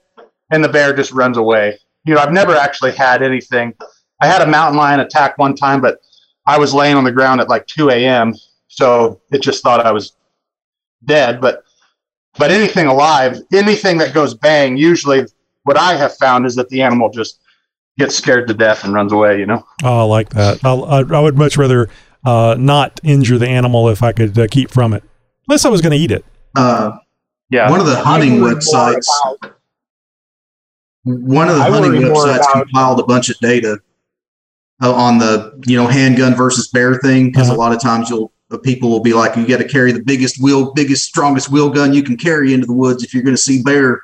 and 0.51 0.63
the 0.63 0.69
bear 0.69 0.93
just 0.93 1.11
runs 1.11 1.37
away. 1.37 1.77
You 2.05 2.15
know, 2.15 2.21
I've 2.21 2.31
never 2.31 2.55
actually 2.55 2.91
had 2.91 3.21
anything. 3.21 3.73
I 4.21 4.27
had 4.27 4.41
a 4.41 4.47
mountain 4.47 4.77
lion 4.77 4.99
attack 4.99 5.37
one 5.37 5.55
time, 5.55 5.81
but 5.81 5.99
I 6.47 6.57
was 6.57 6.73
laying 6.73 6.95
on 6.95 7.03
the 7.03 7.11
ground 7.11 7.41
at 7.41 7.49
like 7.49 7.67
2 7.67 7.89
a.m. 7.89 8.33
So 8.67 9.21
it 9.31 9.41
just 9.41 9.61
thought 9.63 9.85
I 9.85 9.91
was 9.91 10.13
dead. 11.05 11.39
But 11.39 11.63
but 12.37 12.51
anything 12.51 12.87
alive, 12.87 13.41
anything 13.53 13.97
that 13.97 14.13
goes 14.13 14.33
bang, 14.33 14.77
usually 14.77 15.25
what 15.63 15.77
I 15.77 15.95
have 15.95 16.15
found 16.15 16.45
is 16.45 16.55
that 16.55 16.69
the 16.69 16.81
animal 16.81 17.09
just 17.09 17.41
gets 17.97 18.15
scared 18.15 18.47
to 18.47 18.53
death 18.53 18.83
and 18.83 18.93
runs 18.93 19.11
away. 19.13 19.39
You 19.39 19.45
know. 19.45 19.65
Oh, 19.83 19.99
I 19.99 20.03
like 20.03 20.29
that. 20.29 20.63
I'll, 20.63 20.85
I, 20.85 20.99
I 20.99 21.19
would 21.19 21.37
much 21.37 21.57
rather 21.57 21.89
uh, 22.25 22.55
not 22.59 22.99
injure 23.03 23.37
the 23.37 23.47
animal 23.47 23.89
if 23.89 24.03
I 24.03 24.11
could 24.11 24.37
uh, 24.37 24.47
keep 24.49 24.69
from 24.71 24.93
it, 24.93 25.03
unless 25.47 25.65
I 25.65 25.69
was 25.69 25.81
going 25.81 25.91
to 25.91 25.97
eat 25.97 26.11
it. 26.11 26.25
Uh, 26.55 26.97
yeah. 27.49 27.69
One 27.69 27.79
of 27.79 27.85
the 27.85 27.95
hunting 27.95 28.39
I 28.39 28.41
worry 28.41 28.51
more 28.53 28.59
websites. 28.61 29.07
about- 29.41 29.53
One 31.05 31.47
of 31.47 31.55
the 31.55 31.61
I 31.61 31.69
hunting 31.69 31.91
websites 32.01 32.35
about- 32.39 32.51
compiled 32.63 32.99
a 32.99 33.03
bunch 33.03 33.29
of 33.29 33.37
data 33.39 33.79
uh, 34.81 34.93
on 34.93 35.17
the 35.17 35.59
you 35.65 35.75
know 35.77 35.87
handgun 35.87 36.35
versus 36.35 36.67
bear 36.67 36.95
thing 36.95 37.27
because 37.31 37.47
Uh-huh. 37.49 37.57
a 37.57 37.59
lot 37.59 37.71
of 37.73 37.79
times 37.81 38.09
you'll 38.09 38.31
uh, 38.51 38.57
people 38.57 38.89
will 38.89 38.99
be 39.01 39.13
like 39.13 39.35
you 39.35 39.47
got 39.47 39.57
to 39.57 39.67
carry 39.67 39.91
the 39.91 40.03
biggest 40.03 40.41
wheel 40.41 40.71
biggest 40.73 41.05
strongest 41.05 41.49
wheel 41.49 41.69
gun 41.69 41.93
you 41.93 42.03
can 42.03 42.15
carry 42.17 42.53
into 42.53 42.65
the 42.67 42.73
woods 42.73 43.03
if 43.03 43.13
you're 43.13 43.23
going 43.23 43.35
to 43.35 43.41
see 43.41 43.61
bear 43.63 44.01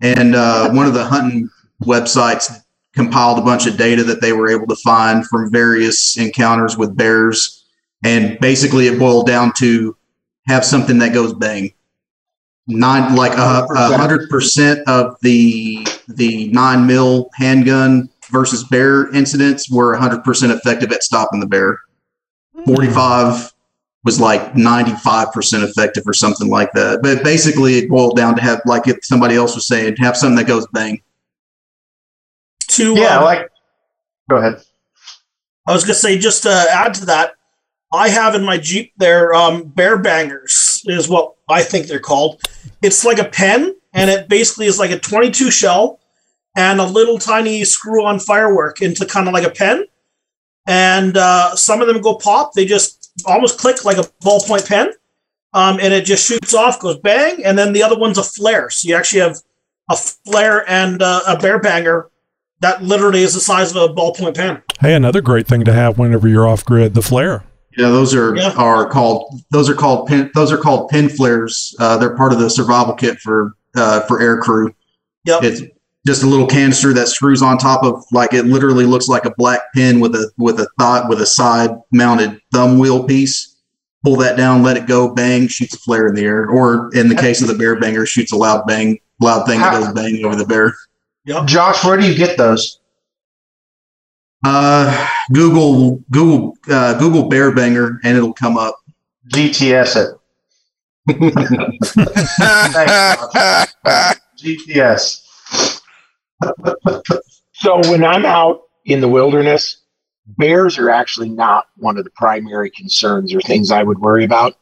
and 0.00 0.34
uh, 0.34 0.70
one 0.72 0.86
of 0.86 0.94
the 0.94 1.04
hunting 1.04 1.48
websites 1.84 2.50
compiled 2.94 3.38
a 3.38 3.42
bunch 3.42 3.66
of 3.66 3.76
data 3.76 4.04
that 4.04 4.20
they 4.20 4.32
were 4.32 4.50
able 4.50 4.66
to 4.66 4.76
find 4.76 5.26
from 5.26 5.50
various 5.50 6.16
encounters 6.16 6.76
with 6.76 6.96
bears 6.96 7.64
and 8.04 8.38
basically 8.40 8.86
it 8.86 8.98
boiled 8.98 9.26
down 9.26 9.52
to 9.56 9.96
have 10.46 10.64
something 10.64 10.98
that 10.98 11.14
goes 11.14 11.32
bang 11.34 11.72
nine 12.66 13.14
like 13.16 13.36
a 13.36 13.66
a 13.70 13.96
hundred 13.96 14.28
percent 14.28 14.86
of 14.88 15.16
the 15.22 15.86
the 16.08 16.48
nine 16.48 16.86
mil 16.86 17.30
handgun 17.34 18.08
versus 18.30 18.64
bear 18.64 19.12
incidents 19.14 19.70
were 19.70 19.94
hundred 19.96 20.22
percent 20.24 20.52
effective 20.52 20.92
at 20.92 21.02
stopping 21.02 21.40
the 21.40 21.46
bear. 21.46 21.78
Hmm. 22.54 22.64
Forty 22.64 22.88
five 22.88 23.52
was 24.04 24.20
like 24.20 24.56
ninety 24.56 24.94
five 24.96 25.32
percent 25.32 25.64
effective 25.64 26.04
or 26.06 26.14
something 26.14 26.48
like 26.48 26.72
that. 26.72 27.00
But 27.02 27.24
basically, 27.24 27.78
it 27.78 27.88
boiled 27.88 28.16
down 28.16 28.36
to 28.36 28.42
have 28.42 28.60
like 28.66 28.86
if 28.88 29.04
somebody 29.04 29.34
else 29.34 29.54
was 29.54 29.66
saying 29.66 29.96
have 29.98 30.16
something 30.16 30.36
that 30.36 30.46
goes 30.46 30.66
bang. 30.72 31.02
To 32.72 32.94
Yeah, 32.94 33.20
uh, 33.20 33.24
like. 33.24 33.48
Go 34.30 34.36
ahead. 34.36 34.62
I 35.66 35.72
was 35.72 35.84
gonna 35.84 35.94
say 35.94 36.18
just 36.18 36.42
to 36.44 36.66
add 36.70 36.94
to 36.94 37.06
that, 37.06 37.34
I 37.92 38.08
have 38.08 38.34
in 38.34 38.44
my 38.44 38.56
Jeep 38.56 38.92
there 38.96 39.34
um, 39.34 39.64
bear 39.64 39.98
bangers 39.98 40.82
is 40.86 41.08
what 41.08 41.34
I 41.48 41.62
think 41.62 41.86
they're 41.86 42.00
called. 42.00 42.40
It's 42.80 43.04
like 43.04 43.18
a 43.18 43.28
pen, 43.28 43.74
and 43.92 44.10
it 44.10 44.28
basically 44.28 44.66
is 44.66 44.78
like 44.78 44.90
a 44.90 44.98
22 44.98 45.50
shell 45.50 46.00
and 46.56 46.80
a 46.80 46.86
little 46.86 47.18
tiny 47.18 47.64
screw-on 47.64 48.18
firework 48.18 48.82
into 48.82 49.06
kind 49.06 49.28
of 49.28 49.34
like 49.34 49.46
a 49.46 49.50
pen. 49.50 49.84
And 50.66 51.16
uh, 51.16 51.54
some 51.56 51.80
of 51.80 51.88
them 51.88 52.00
go 52.00 52.16
pop. 52.16 52.52
They 52.52 52.64
just 52.64 53.12
almost 53.26 53.58
click 53.58 53.84
like 53.84 53.98
a 53.98 54.08
ballpoint 54.24 54.66
pen, 54.66 54.92
um, 55.52 55.78
and 55.80 55.92
it 55.92 56.04
just 56.04 56.26
shoots 56.26 56.54
off, 56.54 56.80
goes 56.80 56.98
bang, 56.98 57.44
and 57.44 57.58
then 57.58 57.72
the 57.72 57.82
other 57.82 57.98
one's 57.98 58.18
a 58.18 58.22
flare. 58.22 58.70
So 58.70 58.88
you 58.88 58.94
actually 58.96 59.20
have 59.20 59.38
a 59.90 59.96
flare 59.96 60.68
and 60.68 61.02
uh, 61.02 61.22
a 61.26 61.36
bear 61.36 61.58
banger 61.58 62.10
that 62.62 62.82
literally 62.82 63.22
is 63.22 63.34
the 63.34 63.40
size 63.40 63.74
of 63.74 63.76
a 63.76 63.92
ballpoint 63.92 64.36
pen. 64.36 64.62
Hey, 64.80 64.94
another 64.94 65.20
great 65.20 65.46
thing 65.46 65.64
to 65.64 65.72
have 65.72 65.98
whenever 65.98 66.26
you're 66.26 66.46
off 66.46 66.64
grid, 66.64 66.94
the 66.94 67.02
flare. 67.02 67.44
Yeah, 67.76 67.88
those 67.88 68.14
are 68.14 68.38
are 68.38 68.88
called 68.88 69.40
those 69.50 69.68
are 69.68 69.74
called 69.74 70.06
pin 70.06 70.30
those 70.34 70.52
are 70.52 70.58
called 70.58 70.90
pin 70.90 71.08
flares. 71.08 71.74
Uh, 71.78 71.96
they're 71.96 72.16
part 72.16 72.32
of 72.32 72.38
the 72.38 72.50
survival 72.50 72.94
kit 72.94 73.18
for 73.18 73.54
uh, 73.74 74.00
for 74.02 74.20
air 74.20 74.38
crew. 74.38 74.74
Yep. 75.24 75.42
It's 75.44 75.62
just 76.06 76.22
a 76.22 76.26
little 76.26 76.46
canister 76.46 76.92
that 76.92 77.08
screws 77.08 77.42
on 77.42 77.58
top 77.58 77.82
of 77.82 78.04
like 78.12 78.34
it 78.34 78.44
literally 78.44 78.84
looks 78.84 79.08
like 79.08 79.24
a 79.24 79.34
black 79.38 79.60
pin 79.74 80.00
with 80.00 80.14
a 80.14 80.30
with 80.36 80.60
a 80.60 80.68
thought 80.78 81.08
with 81.08 81.20
a 81.20 81.26
side 81.26 81.70
mounted 81.92 82.40
thumb 82.52 82.78
wheel 82.78 83.04
piece. 83.04 83.56
Pull 84.04 84.16
that 84.16 84.36
down, 84.36 84.64
let 84.64 84.76
it 84.76 84.86
go, 84.86 85.14
bang, 85.14 85.46
shoots 85.46 85.74
a 85.74 85.78
flare 85.78 86.08
in 86.08 86.14
the 86.16 86.24
air. 86.24 86.50
Or 86.50 86.90
in 86.92 87.08
the 87.08 87.14
case 87.14 87.40
of 87.40 87.46
the 87.46 87.54
bear 87.54 87.78
banger, 87.78 88.04
shoots 88.04 88.32
a 88.32 88.36
loud 88.36 88.66
bang, 88.66 88.98
loud 89.20 89.46
thing 89.46 89.60
that 89.60 89.80
goes 89.80 89.92
bang 89.94 90.24
over 90.24 90.34
the 90.34 90.44
bear. 90.44 90.74
Yep. 91.24 91.46
Josh, 91.46 91.84
where 91.84 91.96
do 91.96 92.08
you 92.08 92.16
get 92.16 92.36
those? 92.36 92.80
Uh, 94.44 95.08
Google 95.32 96.02
Google 96.10 96.56
uh, 96.68 96.98
Google 96.98 97.28
bear 97.28 97.54
banger 97.54 98.00
and 98.02 98.16
it'll 98.16 98.32
come 98.32 98.58
up. 98.58 98.76
GTS 99.28 99.96
it. 99.96 100.18
GTS. 104.38 105.22
So 107.52 107.76
when 107.90 108.04
I'm 108.04 108.26
out 108.26 108.62
in 108.84 109.00
the 109.00 109.08
wilderness, 109.08 109.82
bears 110.26 110.78
are 110.78 110.90
actually 110.90 111.28
not 111.28 111.66
one 111.76 111.96
of 111.96 112.04
the 112.04 112.10
primary 112.10 112.70
concerns 112.70 113.32
or 113.34 113.40
things 113.40 113.70
I 113.70 113.84
would 113.84 114.00
worry 114.00 114.24
about. 114.24 114.56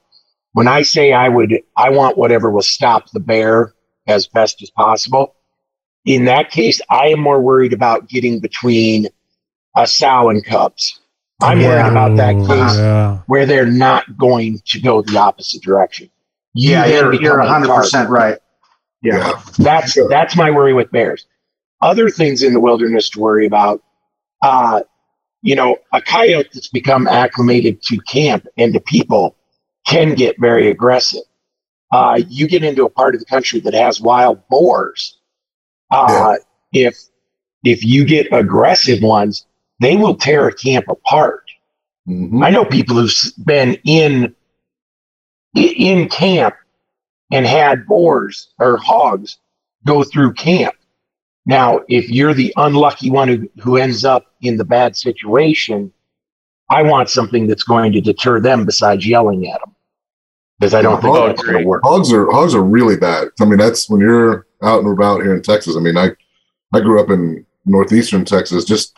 When 0.52 0.68
I 0.68 0.82
say 0.82 1.12
I 1.12 1.28
would, 1.28 1.62
I 1.76 1.90
want 1.90 2.18
whatever 2.18 2.50
will 2.50 2.62
stop 2.62 3.10
the 3.12 3.20
bear 3.20 3.72
as 4.06 4.26
best 4.26 4.62
as 4.62 4.70
possible. 4.70 5.34
In 6.06 6.24
that 6.26 6.50
case, 6.50 6.80
I 6.90 7.08
am 7.08 7.20
more 7.20 7.40
worried 7.40 7.72
about 7.72 8.08
getting 8.08 8.40
between 8.40 9.08
a 9.76 9.86
sow 9.86 10.30
and 10.30 10.44
cubs. 10.44 11.00
I'm 11.42 11.58
worried 11.60 11.86
about 11.90 12.16
that 12.16 12.34
case 12.34 12.76
Yeah. 12.78 13.18
where 13.26 13.46
they're 13.46 13.66
not 13.66 14.16
going 14.18 14.60
to 14.66 14.80
go 14.80 15.02
the 15.02 15.18
opposite 15.18 15.62
direction. 15.62 16.10
You 16.54 16.70
Yeah, 16.72 16.86
then 16.86 16.92
you're, 16.92 17.14
you're 17.22 17.38
100% 17.38 17.90
target. 17.90 18.10
right. 18.10 18.38
Yeah. 19.02 19.40
That's 19.58 19.96
that's 20.08 20.36
my 20.36 20.50
worry 20.50 20.74
with 20.74 20.90
bears. 20.90 21.26
Other 21.80 22.10
things 22.10 22.42
in 22.42 22.52
the 22.52 22.60
wilderness 22.60 23.08
to 23.10 23.20
worry 23.20 23.46
about. 23.46 23.82
Uh, 24.42 24.80
you 25.42 25.54
know, 25.54 25.78
a 25.94 26.02
coyote 26.02 26.48
that's 26.52 26.68
become 26.68 27.08
acclimated 27.08 27.80
to 27.82 27.96
camp 28.00 28.46
and 28.58 28.74
to 28.74 28.80
people 28.80 29.36
can 29.86 30.14
get 30.14 30.36
very 30.38 30.68
aggressive. 30.68 31.22
Uh, 31.92 32.20
you 32.28 32.46
get 32.46 32.62
into 32.62 32.84
a 32.84 32.90
part 32.90 33.14
of 33.14 33.20
the 33.20 33.26
country 33.26 33.58
that 33.60 33.72
has 33.72 34.00
wild 34.00 34.46
boars. 34.50 35.18
Uh, 35.90 36.36
If 36.72 36.96
if 37.64 37.84
you 37.84 38.04
get 38.04 38.32
aggressive 38.32 39.02
ones, 39.02 39.46
they 39.80 39.96
will 39.96 40.14
tear 40.14 40.48
a 40.48 40.54
camp 40.54 40.86
apart. 40.88 41.44
I 42.08 42.50
know 42.50 42.64
people 42.64 42.96
who've 42.96 43.14
been 43.44 43.76
in 43.84 44.34
in 45.54 46.08
camp 46.08 46.54
and 47.32 47.46
had 47.46 47.86
boars 47.86 48.50
or 48.58 48.76
hogs 48.76 49.38
go 49.84 50.04
through 50.04 50.34
camp. 50.34 50.74
Now, 51.46 51.80
if 51.88 52.08
you're 52.08 52.34
the 52.34 52.52
unlucky 52.56 53.10
one 53.10 53.28
who, 53.28 53.50
who 53.60 53.76
ends 53.76 54.04
up 54.04 54.26
in 54.42 54.56
the 54.56 54.64
bad 54.64 54.96
situation, 54.96 55.92
I 56.70 56.82
want 56.82 57.08
something 57.08 57.46
that's 57.46 57.62
going 57.62 57.92
to 57.92 58.00
deter 58.00 58.40
them 58.40 58.64
besides 58.64 59.06
yelling 59.06 59.48
at 59.50 59.60
them. 59.60 59.74
Because 60.58 60.74
I 60.74 60.82
don't 60.82 61.00
think 61.00 61.16
Hog- 61.16 61.28
that's 61.30 61.42
going 61.42 61.62
to 61.62 61.66
work. 61.66 61.82
Hogs 61.84 62.12
are 62.12 62.30
hogs 62.30 62.54
are 62.54 62.62
really 62.62 62.96
bad. 62.96 63.28
I 63.40 63.44
mean, 63.44 63.58
that's 63.58 63.88
when 63.88 64.00
you're 64.00 64.46
out 64.62 64.82
and 64.82 64.92
about 64.92 65.22
here 65.22 65.34
in 65.34 65.42
Texas. 65.42 65.76
I 65.76 65.80
mean, 65.80 65.96
I 65.96 66.10
I 66.72 66.80
grew 66.80 67.00
up 67.00 67.10
in 67.10 67.44
northeastern 67.66 68.24
Texas, 68.24 68.64
just 68.64 68.96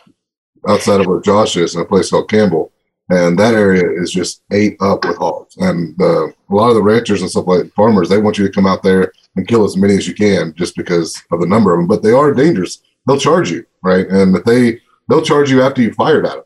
outside 0.67 0.99
of 1.01 1.07
where 1.07 1.21
Josh 1.21 1.57
is, 1.57 1.75
in 1.75 1.81
a 1.81 1.85
place 1.85 2.09
called 2.09 2.29
Campbell, 2.29 2.71
and 3.09 3.37
that 3.37 3.53
area 3.53 3.83
is 4.01 4.11
just 4.11 4.43
ate 4.51 4.77
up 4.81 5.03
with 5.05 5.17
hogs. 5.17 5.55
And 5.57 5.99
uh, 6.01 6.27
a 6.27 6.33
lot 6.49 6.69
of 6.69 6.75
the 6.75 6.83
ranchers 6.83 7.21
and 7.21 7.29
stuff 7.29 7.47
like 7.47 7.71
farmers, 7.73 8.09
they 8.09 8.19
want 8.19 8.37
you 8.37 8.45
to 8.45 8.53
come 8.53 8.65
out 8.65 8.83
there 8.83 9.11
and 9.35 9.47
kill 9.47 9.63
as 9.65 9.75
many 9.77 9.95
as 9.95 10.07
you 10.07 10.13
can, 10.13 10.53
just 10.55 10.75
because 10.75 11.21
of 11.31 11.39
the 11.41 11.47
number 11.47 11.73
of 11.73 11.79
them. 11.79 11.87
But 11.87 12.03
they 12.03 12.11
are 12.11 12.33
dangerous. 12.33 12.81
They'll 13.05 13.19
charge 13.19 13.51
you, 13.51 13.65
right? 13.81 14.07
And 14.07 14.35
if 14.35 14.43
they 14.45 14.79
they'll 15.09 15.21
charge 15.21 15.51
you 15.51 15.61
after 15.61 15.81
you 15.81 15.93
fired 15.93 16.25
at 16.25 16.35
them. 16.35 16.43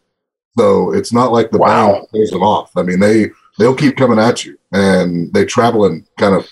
So 0.58 0.94
it's 0.94 1.14
not 1.14 1.32
like 1.32 1.52
the 1.52 1.60
Wow. 1.60 1.68
bound 1.94 2.08
pays 2.12 2.32
them 2.32 2.42
off. 2.42 2.72
I 2.76 2.82
mean, 2.82 3.00
they 3.00 3.30
they'll 3.60 3.76
keep 3.76 3.96
coming 3.98 4.18
at 4.20 4.44
you, 4.46 4.58
and 4.72 5.32
they 5.34 5.46
travel 5.46 5.86
in 5.86 6.06
kind 6.18 6.34
of 6.36 6.48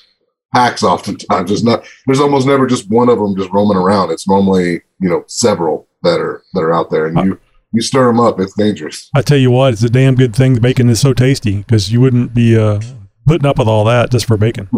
packs. 0.56 0.84
Oftentimes, 0.84 1.52
it's 1.52 1.64
not. 1.64 1.86
There's 2.06 2.20
almost 2.20 2.48
never 2.48 2.66
just 2.66 2.90
one 2.90 3.10
of 3.10 3.20
them 3.20 3.36
just 3.36 3.52
roaming 3.52 3.78
around. 3.78 4.12
It's 4.12 4.28
normally 4.28 4.82
you 5.00 5.10
know 5.10 5.24
several 5.28 5.88
that 6.04 6.20
are 6.20 6.44
that 6.54 6.62
are 6.62 6.74
out 6.74 6.90
there, 6.90 7.06
and 7.06 7.18
you 7.26 7.40
you 7.74 7.82
stir 7.82 8.08
them 8.08 8.20
up. 8.20 8.40
It's 8.40 8.56
dangerous. 8.56 9.10
I 9.16 9.22
tell 9.22 9.38
you 9.38 9.52
what, 9.52 9.74
it's 9.74 9.84
a 9.84 9.90
damn 9.90 10.16
good 10.16 10.36
thing 10.36 10.54
the 10.54 10.62
bacon 10.62 10.90
is 10.90 11.02
so 11.02 11.14
tasty 11.14 11.58
because 11.58 11.92
you 11.92 12.02
wouldn't 12.02 12.34
be 12.34 12.58
uh, 12.58 12.80
putting 13.26 13.46
up 13.46 13.60
with 13.60 13.68
all 13.68 13.84
that 13.86 14.12
just 14.12 14.26
for 14.26 14.38
bacon. 14.38 14.70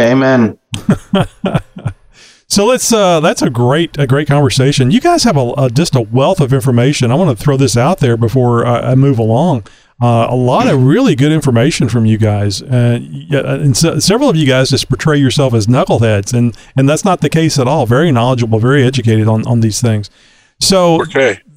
Amen. 0.00 0.58
So 2.46 2.66
let's. 2.66 2.92
Uh, 2.92 3.18
that's 3.20 3.42
a 3.42 3.50
great, 3.50 3.98
a 3.98 4.06
great 4.06 4.28
conversation. 4.28 4.90
You 4.92 5.00
guys 5.00 5.24
have 5.24 5.36
a, 5.36 5.52
a 5.56 5.70
just 5.70 5.96
a 5.96 6.02
wealth 6.02 6.40
of 6.40 6.52
information. 6.52 7.10
I 7.10 7.14
want 7.14 7.36
to 7.36 7.42
throw 7.42 7.56
this 7.56 7.76
out 7.76 7.98
there 7.98 8.16
before 8.16 8.64
I, 8.64 8.92
I 8.92 8.94
move 8.94 9.18
along. 9.18 9.66
Uh, 10.02 10.26
a 10.28 10.34
lot 10.34 10.66
of 10.66 10.82
really 10.82 11.14
good 11.14 11.30
information 11.30 11.88
from 11.88 12.04
you 12.04 12.18
guys, 12.18 12.60
uh, 12.62 12.98
and 13.30 13.76
se- 13.76 14.00
several 14.00 14.28
of 14.28 14.34
you 14.34 14.44
guys 14.46 14.70
just 14.70 14.88
portray 14.88 15.16
yourself 15.16 15.54
as 15.54 15.68
knuckleheads, 15.68 16.34
and 16.34 16.56
and 16.76 16.88
that's 16.88 17.04
not 17.04 17.20
the 17.20 17.30
case 17.30 17.60
at 17.60 17.68
all. 17.68 17.86
Very 17.86 18.10
knowledgeable, 18.10 18.58
very 18.58 18.82
educated 18.82 19.28
on 19.28 19.46
on 19.46 19.60
these 19.60 19.80
things. 19.80 20.10
So 20.60 20.98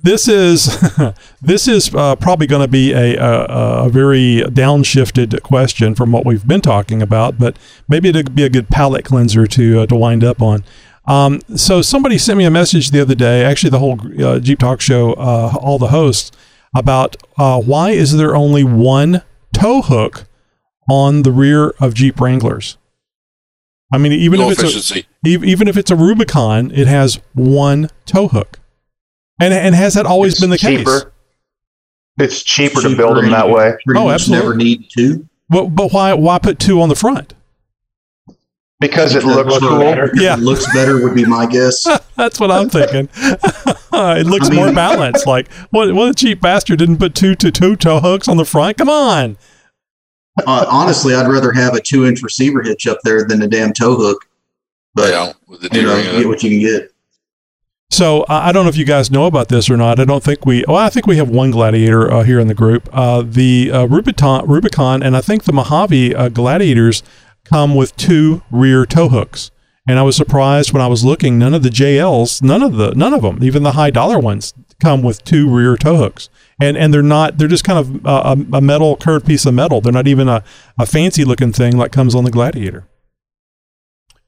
this 0.03 0.27
is 0.27 0.79
this 1.41 1.67
is 1.67 1.93
uh, 1.95 2.15
probably 2.15 2.45
going 2.45 2.61
to 2.61 2.67
be 2.67 2.93
a, 2.93 3.15
a 3.17 3.85
a 3.85 3.89
very 3.89 4.43
downshifted 4.47 5.41
question 5.41 5.95
from 5.95 6.11
what 6.11 6.25
we've 6.25 6.47
been 6.47 6.61
talking 6.61 7.01
about, 7.01 7.39
but 7.39 7.57
maybe 7.89 8.09
it'd 8.09 8.35
be 8.35 8.43
a 8.43 8.49
good 8.49 8.69
palate 8.69 9.03
cleanser 9.03 9.47
to 9.47 9.81
uh, 9.81 9.85
to 9.87 9.95
wind 9.95 10.23
up 10.23 10.41
on. 10.43 10.63
Um, 11.07 11.41
so 11.55 11.81
somebody 11.81 12.17
sent 12.17 12.37
me 12.37 12.43
a 12.43 12.51
message 12.51 12.91
the 12.91 13.01
other 13.01 13.15
day, 13.15 13.43
actually 13.43 13.69
the 13.69 13.79
whole 13.79 13.97
uh, 14.23 14.39
Jeep 14.39 14.59
Talk 14.59 14.81
Show, 14.81 15.13
uh, 15.13 15.53
all 15.59 15.79
the 15.79 15.87
hosts, 15.87 16.31
about 16.77 17.17
uh, 17.37 17.61
why 17.61 17.91
is 17.91 18.15
there 18.15 18.35
only 18.35 18.63
one 18.63 19.23
tow 19.53 19.81
hook 19.81 20.25
on 20.89 21.23
the 21.23 21.31
rear 21.31 21.69
of 21.79 21.93
Jeep 21.93 22.19
Wranglers? 22.19 22.77
I 23.93 23.97
mean, 23.97 24.11
even 24.11 24.39
Fuel 24.39 24.51
if 24.51 24.59
it's 24.59 24.75
efficiency. 24.75 25.07
a, 25.25 25.29
even 25.29 25.67
if 25.67 25.77
it's 25.77 25.91
a 25.91 25.95
Rubicon, 25.95 26.71
it 26.71 26.87
has 26.87 27.19
one 27.33 27.89
tow 28.05 28.27
hook, 28.27 28.59
and 29.41 29.53
and 29.53 29.75
has 29.75 29.93
that 29.93 30.05
always 30.05 30.39
been 30.39 30.49
the 30.49 30.57
case? 30.57 30.79
cheaper. 30.79 31.13
It's 32.19 32.41
cheaper, 32.43 32.81
to 32.81 32.95
build 32.95 33.17
them 33.17 33.29
that 33.29 33.49
way. 33.49 33.75
Oh, 33.95 34.09
absolutely. 34.09 34.45
Never 34.45 34.55
need 34.55 34.87
two. 34.89 35.27
But 35.49 35.67
but 35.67 35.93
why 35.93 36.13
why 36.13 36.39
put 36.39 36.59
two 36.59 36.81
on 36.81 36.89
the 36.89 36.95
front? 36.95 37.33
Because 38.79 39.15
it 39.15 39.23
looks 39.23 39.49
Looks 39.49 39.65
cool. 39.65 39.79
better. 39.79 40.11
Yeah. 40.13 40.35
It 40.35 40.39
looks 40.39 40.71
better 40.71 41.03
would 41.03 41.15
be 41.15 41.25
my 41.25 41.47
guess. 41.47 41.83
That's 42.15 42.39
what 42.39 42.51
I'm 42.51 42.69
thinking. 42.69 43.09
it 43.15 44.27
looks 44.27 44.51
more 44.51 44.71
balanced. 44.71 45.25
Like 45.25 45.51
what? 45.71 45.93
What 45.93 46.09
a 46.09 46.13
cheap 46.13 46.41
bastard 46.41 46.77
didn't 46.79 46.97
put 46.97 47.15
two 47.15 47.33
to 47.35 47.51
two 47.51 47.75
tow 47.75 47.99
hooks 47.99 48.27
on 48.27 48.37
the 48.37 48.45
front. 48.45 48.77
Come 48.77 48.89
on. 48.89 49.37
Uh, 50.45 50.65
honestly, 50.69 51.15
I'd 51.15 51.27
rather 51.27 51.51
have 51.51 51.73
a 51.73 51.81
two-inch 51.81 52.21
receiver 52.21 52.61
hitch 52.61 52.85
up 52.85 52.99
there 53.03 53.25
than 53.25 53.41
a 53.41 53.47
damn 53.47 53.73
tow 53.73 53.95
hook. 53.95 54.29
But 54.93 55.09
yeah, 55.09 55.33
with 55.47 55.61
the 55.61 55.69
you 55.75 55.81
know, 55.83 55.97
you 55.97 56.11
get 56.19 56.27
what 56.27 56.43
you 56.43 56.49
can 56.51 56.59
get. 56.59 56.91
So 57.89 58.25
I 58.29 58.49
I 58.49 58.51
don't 58.51 58.63
know 58.65 58.69
if 58.69 58.77
you 58.77 58.85
guys 58.85 59.09
know 59.09 59.25
about 59.25 59.47
this 59.47 59.69
or 59.69 59.77
not. 59.77 59.99
I 59.99 60.05
don't 60.05 60.23
think 60.23 60.45
we. 60.45 60.63
Well, 60.67 60.77
I 60.77 60.89
think 60.89 61.07
we 61.07 61.17
have 61.17 61.29
one 61.29 61.49
Gladiator 61.49 62.11
uh, 62.11 62.23
here 62.23 62.39
in 62.39 62.47
the 62.47 62.53
group. 62.53 62.87
Uh, 62.93 63.23
the 63.25 63.71
uh, 63.71 63.85
Rubicon, 63.85 64.45
Rubicon, 64.47 65.01
and 65.01 65.17
I 65.17 65.21
think 65.21 65.45
the 65.45 65.53
Mojave 65.53 66.13
uh, 66.13 66.29
Gladiators 66.29 67.01
come 67.47 67.75
with 67.75 67.95
two 67.95 68.41
rear 68.51 68.85
tow 68.85 69.09
hooks. 69.09 69.51
And 69.89 69.97
I 69.97 70.03
was 70.03 70.17
surprised 70.17 70.73
when 70.73 70.81
I 70.81 70.87
was 70.87 71.05
looking. 71.05 71.39
None 71.39 71.53
of 71.53 71.63
the 71.63 71.69
JLs, 71.69 72.41
none 72.41 72.61
of 72.61 72.75
the, 72.75 72.93
none 72.93 73.13
of 73.13 73.21
them, 73.21 73.41
even 73.41 73.63
the 73.63 73.71
high 73.71 73.89
dollar 73.89 74.19
ones, 74.19 74.53
come 74.81 75.01
with 75.01 75.23
two 75.23 75.49
rear 75.49 75.77
tow 75.77 75.95
hooks. 75.95 76.29
And 76.61 76.75
and 76.75 76.93
they're 76.93 77.03
not. 77.03 77.37
They're 77.37 77.47
just 77.47 77.63
kind 77.63 77.79
of 77.79 78.05
uh, 78.05 78.35
a, 78.35 78.57
a 78.57 78.61
metal 78.61 78.97
curved 78.97 79.25
piece 79.27 79.45
of 79.45 79.53
metal. 79.53 79.79
They're 79.79 79.93
not 79.93 80.07
even 80.07 80.27
a, 80.27 80.43
a 80.77 80.85
fancy 80.85 81.23
looking 81.23 81.51
thing 81.51 81.77
like 81.77 81.91
comes 81.91 82.15
on 82.15 82.23
the 82.23 82.31
Gladiator. 82.31 82.87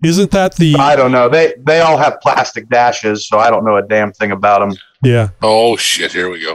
Isn't 0.04 0.32
that 0.32 0.56
the? 0.56 0.76
I 0.76 0.96
don't 0.96 1.12
know. 1.12 1.28
They 1.28 1.56
they 1.58 1.82
all 1.82 1.98
have 1.98 2.22
plastic 2.22 2.70
dashes, 2.70 3.28
so 3.28 3.40
I 3.40 3.50
don't 3.50 3.66
know 3.66 3.78
a 3.78 3.82
damn 3.82 4.14
thing 4.14 4.32
about 4.32 4.60
them. 4.60 4.78
Yeah. 5.04 5.30
Oh 5.42 5.76
shit! 5.76 6.12
Here 6.14 6.30
we 6.30 6.42
go. 6.42 6.54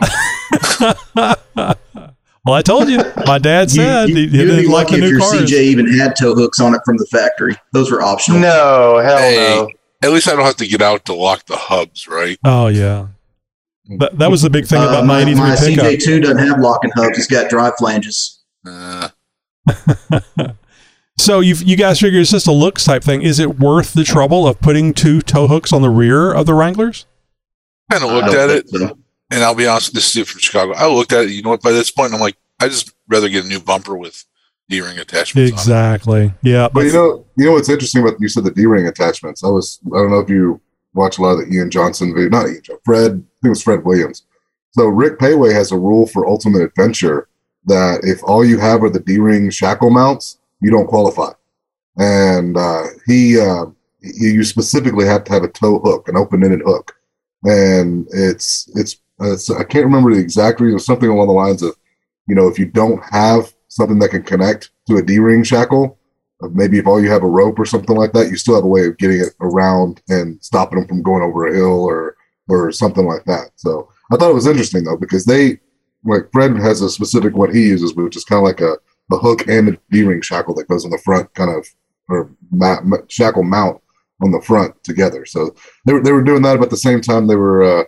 well, 2.44 2.54
I 2.54 2.62
told 2.62 2.88
you. 2.88 2.98
My 3.26 3.38
dad 3.38 3.70
said 3.70 4.08
he, 4.08 4.14
he 4.14 4.20
You'd 4.22 4.32
be 4.32 4.38
didn't 4.38 4.70
like 4.70 4.90
lucky 4.90 5.00
the 5.00 5.06
if 5.06 5.12
new 5.12 5.18
your 5.18 5.20
cars. 5.20 5.50
CJ 5.50 5.62
even 5.62 5.92
had 5.98 6.16
tow 6.16 6.34
hooks 6.34 6.60
on 6.60 6.74
it 6.74 6.80
from 6.84 6.96
the 6.98 7.06
factory. 7.10 7.56
Those 7.72 7.90
were 7.90 8.02
optional. 8.02 8.40
No, 8.40 9.00
hell 9.04 9.18
Hey, 9.18 9.36
no. 9.36 9.68
at 10.02 10.12
least 10.12 10.28
I 10.28 10.32
don't 10.36 10.44
have 10.44 10.56
to 10.56 10.66
get 10.66 10.82
out 10.82 11.04
to 11.06 11.14
lock 11.14 11.46
the 11.46 11.56
hubs, 11.56 12.06
right? 12.08 12.38
Oh 12.44 12.66
yeah. 12.68 13.06
That, 13.98 14.18
that 14.18 14.30
was 14.30 14.40
the 14.42 14.48
big 14.50 14.66
thing 14.66 14.80
Uh, 14.80 14.88
about 14.88 15.04
my 15.04 15.22
my, 15.24 15.30
'83 15.30 15.40
my 15.40 15.56
pickup. 15.56 15.84
CJ2 15.86 16.22
doesn't 16.22 16.38
have 16.38 16.58
locking 16.58 16.90
hubs. 16.96 17.18
It's 17.18 17.26
got 17.26 17.50
drive 17.50 17.74
flanges. 17.78 18.42
Uh, 18.66 19.08
So 21.16 21.38
you 21.38 21.54
you 21.54 21.76
guys 21.76 22.00
figure 22.00 22.18
it's 22.20 22.32
just 22.32 22.48
a 22.48 22.52
looks 22.52 22.84
type 22.84 23.04
thing. 23.04 23.22
Is 23.22 23.38
it 23.38 23.58
worth 23.60 23.92
the 23.94 24.02
trouble 24.02 24.48
of 24.48 24.60
putting 24.60 24.92
two 24.92 25.20
tow 25.20 25.46
hooks 25.46 25.72
on 25.72 25.80
the 25.80 25.88
rear 25.88 26.32
of 26.32 26.44
the 26.46 26.54
Wranglers? 26.54 27.06
kind 27.90 28.02
of 28.02 28.10
I 28.10 28.14
looked 28.14 28.32
don't 28.32 28.50
at 28.50 28.56
it, 28.56 28.68
so. 28.68 28.98
And 29.30 29.42
I'll 29.42 29.54
be 29.54 29.66
honest. 29.66 29.94
This 29.94 30.04
is 30.04 30.10
Steve 30.10 30.28
from 30.28 30.40
Chicago. 30.40 30.72
I 30.72 30.86
looked 30.86 31.12
at 31.12 31.24
it. 31.24 31.30
You 31.30 31.42
know 31.42 31.50
what? 31.50 31.62
By 31.62 31.72
this 31.72 31.90
point, 31.90 32.14
I'm 32.14 32.20
like, 32.20 32.36
I 32.60 32.68
just 32.68 32.92
rather 33.08 33.28
get 33.28 33.44
a 33.44 33.48
new 33.48 33.60
bumper 33.60 33.96
with 33.96 34.24
D-ring 34.68 34.98
attachments. 34.98 35.52
on 35.52 35.58
it. 35.58 35.60
Exactly. 35.60 36.32
Yeah. 36.42 36.68
But 36.72 36.84
you 36.86 36.92
know, 36.92 37.26
you 37.36 37.46
know 37.46 37.52
what's 37.52 37.68
interesting 37.68 38.02
about 38.02 38.20
you 38.20 38.28
said 38.28 38.44
the 38.44 38.50
D-ring 38.50 38.86
attachments. 38.86 39.42
I 39.42 39.48
was 39.48 39.80
I 39.86 39.98
don't 39.98 40.10
know 40.10 40.20
if 40.20 40.30
you 40.30 40.60
watch 40.94 41.18
a 41.18 41.22
lot 41.22 41.32
of 41.32 41.48
the 41.48 41.54
Ian 41.54 41.70
Johnson 41.70 42.14
video, 42.14 42.28
not 42.30 42.46
Ian 42.46 42.62
Johnson, 42.62 42.80
Fred. 42.84 43.04
I 43.04 43.08
think 43.08 43.26
it 43.44 43.48
was 43.48 43.62
Fred 43.62 43.84
Williams. 43.84 44.24
So 44.72 44.86
Rick 44.86 45.18
Péwé 45.18 45.52
has 45.52 45.72
a 45.72 45.78
rule 45.78 46.06
for 46.06 46.26
Ultimate 46.26 46.62
Adventure 46.62 47.28
that 47.66 48.00
if 48.02 48.22
all 48.24 48.44
you 48.44 48.58
have 48.58 48.82
are 48.82 48.90
the 48.90 49.00
D-ring 49.00 49.50
shackle 49.50 49.90
mounts, 49.90 50.38
you 50.60 50.70
don't 50.70 50.86
qualify. 50.86 51.30
And 51.96 52.56
uh, 52.56 52.84
he, 53.06 53.40
uh, 53.40 53.66
he, 54.02 54.32
you 54.32 54.44
specifically 54.44 55.06
have 55.06 55.24
to 55.24 55.32
have 55.32 55.44
a 55.44 55.48
tow 55.48 55.78
hook, 55.78 56.08
an 56.08 56.16
open-ended 56.16 56.62
hook, 56.64 56.96
and 57.44 58.06
it's 58.10 58.68
it's, 58.74 58.96
it's 59.20 59.50
I 59.50 59.64
can't 59.64 59.84
remember 59.84 60.12
the 60.14 60.20
exact 60.20 60.60
reason. 60.60 60.78
Something 60.78 61.10
along 61.10 61.28
the 61.28 61.32
lines 61.32 61.62
of, 61.62 61.76
you 62.28 62.34
know, 62.34 62.48
if 62.48 62.58
you 62.58 62.66
don't 62.66 63.02
have 63.04 63.52
something 63.68 63.98
that 63.98 64.10
can 64.10 64.22
connect 64.22 64.70
to 64.88 64.96
a 64.96 65.02
D-ring 65.02 65.42
shackle, 65.42 65.98
uh, 66.42 66.48
maybe 66.52 66.78
if 66.78 66.86
all 66.86 67.02
you 67.02 67.10
have 67.10 67.22
a 67.22 67.28
rope 67.28 67.58
or 67.58 67.64
something 67.64 67.96
like 67.96 68.12
that, 68.12 68.28
you 68.28 68.36
still 68.36 68.54
have 68.54 68.64
a 68.64 68.68
way 68.68 68.86
of 68.86 68.98
getting 68.98 69.20
it 69.20 69.34
around 69.40 70.02
and 70.08 70.42
stopping 70.42 70.78
them 70.78 70.88
from 70.88 71.02
going 71.02 71.22
over 71.22 71.46
a 71.46 71.54
hill 71.54 71.84
or 71.84 72.16
or 72.48 72.72
something 72.72 73.06
like 73.06 73.24
that. 73.24 73.50
So 73.56 73.88
I 74.12 74.16
thought 74.16 74.30
it 74.30 74.34
was 74.34 74.46
interesting 74.46 74.84
though 74.84 74.96
because 74.96 75.24
they 75.24 75.60
like 76.04 76.30
Fred 76.32 76.56
has 76.58 76.82
a 76.82 76.90
specific 76.90 77.34
what 77.34 77.54
he 77.54 77.68
uses, 77.68 77.94
which 77.94 78.16
is 78.16 78.24
kind 78.24 78.38
of 78.38 78.44
like 78.44 78.60
a, 78.60 78.76
a 79.12 79.18
hook 79.18 79.48
and 79.48 79.68
a 79.70 79.78
D-ring 79.90 80.20
shackle 80.20 80.54
that 80.54 80.68
goes 80.68 80.84
on 80.84 80.90
the 80.90 80.98
front, 80.98 81.32
kind 81.34 81.50
of 81.50 81.66
or 82.08 82.30
ma- 82.50 82.82
ma- 82.82 82.98
shackle 83.08 83.42
mount 83.42 83.80
on 84.22 84.30
the 84.30 84.40
front 84.42 84.82
together. 84.84 85.24
So 85.24 85.54
they 85.86 85.92
were 85.94 86.02
they 86.02 86.12
were 86.12 86.22
doing 86.22 86.42
that, 86.42 86.60
at 86.60 86.70
the 86.70 86.76
same 86.76 87.00
time 87.00 87.26
they 87.26 87.36
were 87.36 87.62
uh, 87.62 87.84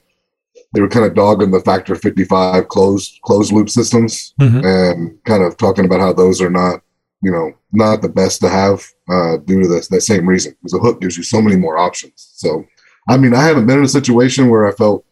they 0.74 0.80
were 0.80 0.88
kind 0.88 1.06
of 1.06 1.14
dogging 1.14 1.50
the 1.50 1.60
Factor 1.60 1.94
55 1.94 2.68
closed 2.68 3.18
closed 3.24 3.52
loop 3.52 3.68
systems 3.70 4.34
Mhm. 4.40 4.64
and 4.64 5.24
kind 5.24 5.42
of 5.42 5.56
talking 5.56 5.84
about 5.84 6.00
how 6.00 6.12
those 6.12 6.40
are 6.40 6.50
not 6.50 6.82
you 7.22 7.30
know 7.32 7.52
not 7.72 8.02
the 8.02 8.08
best 8.08 8.40
to 8.40 8.48
have 8.48 8.84
uh, 9.08 9.36
due 9.38 9.62
to 9.62 9.68
this 9.68 9.88
that 9.88 10.02
same 10.02 10.26
reason 10.28 10.52
because 10.60 10.74
a 10.74 10.78
hook 10.78 11.00
gives 11.00 11.16
you 11.16 11.22
so 11.22 11.40
many 11.40 11.56
more 11.56 11.78
options. 11.78 12.30
So 12.34 12.64
I 13.08 13.16
mean 13.16 13.34
I 13.34 13.42
haven't 13.44 13.66
been 13.66 13.78
in 13.78 13.84
a 13.84 13.88
situation 13.88 14.48
where 14.50 14.66
I 14.66 14.72
felt 14.72 15.04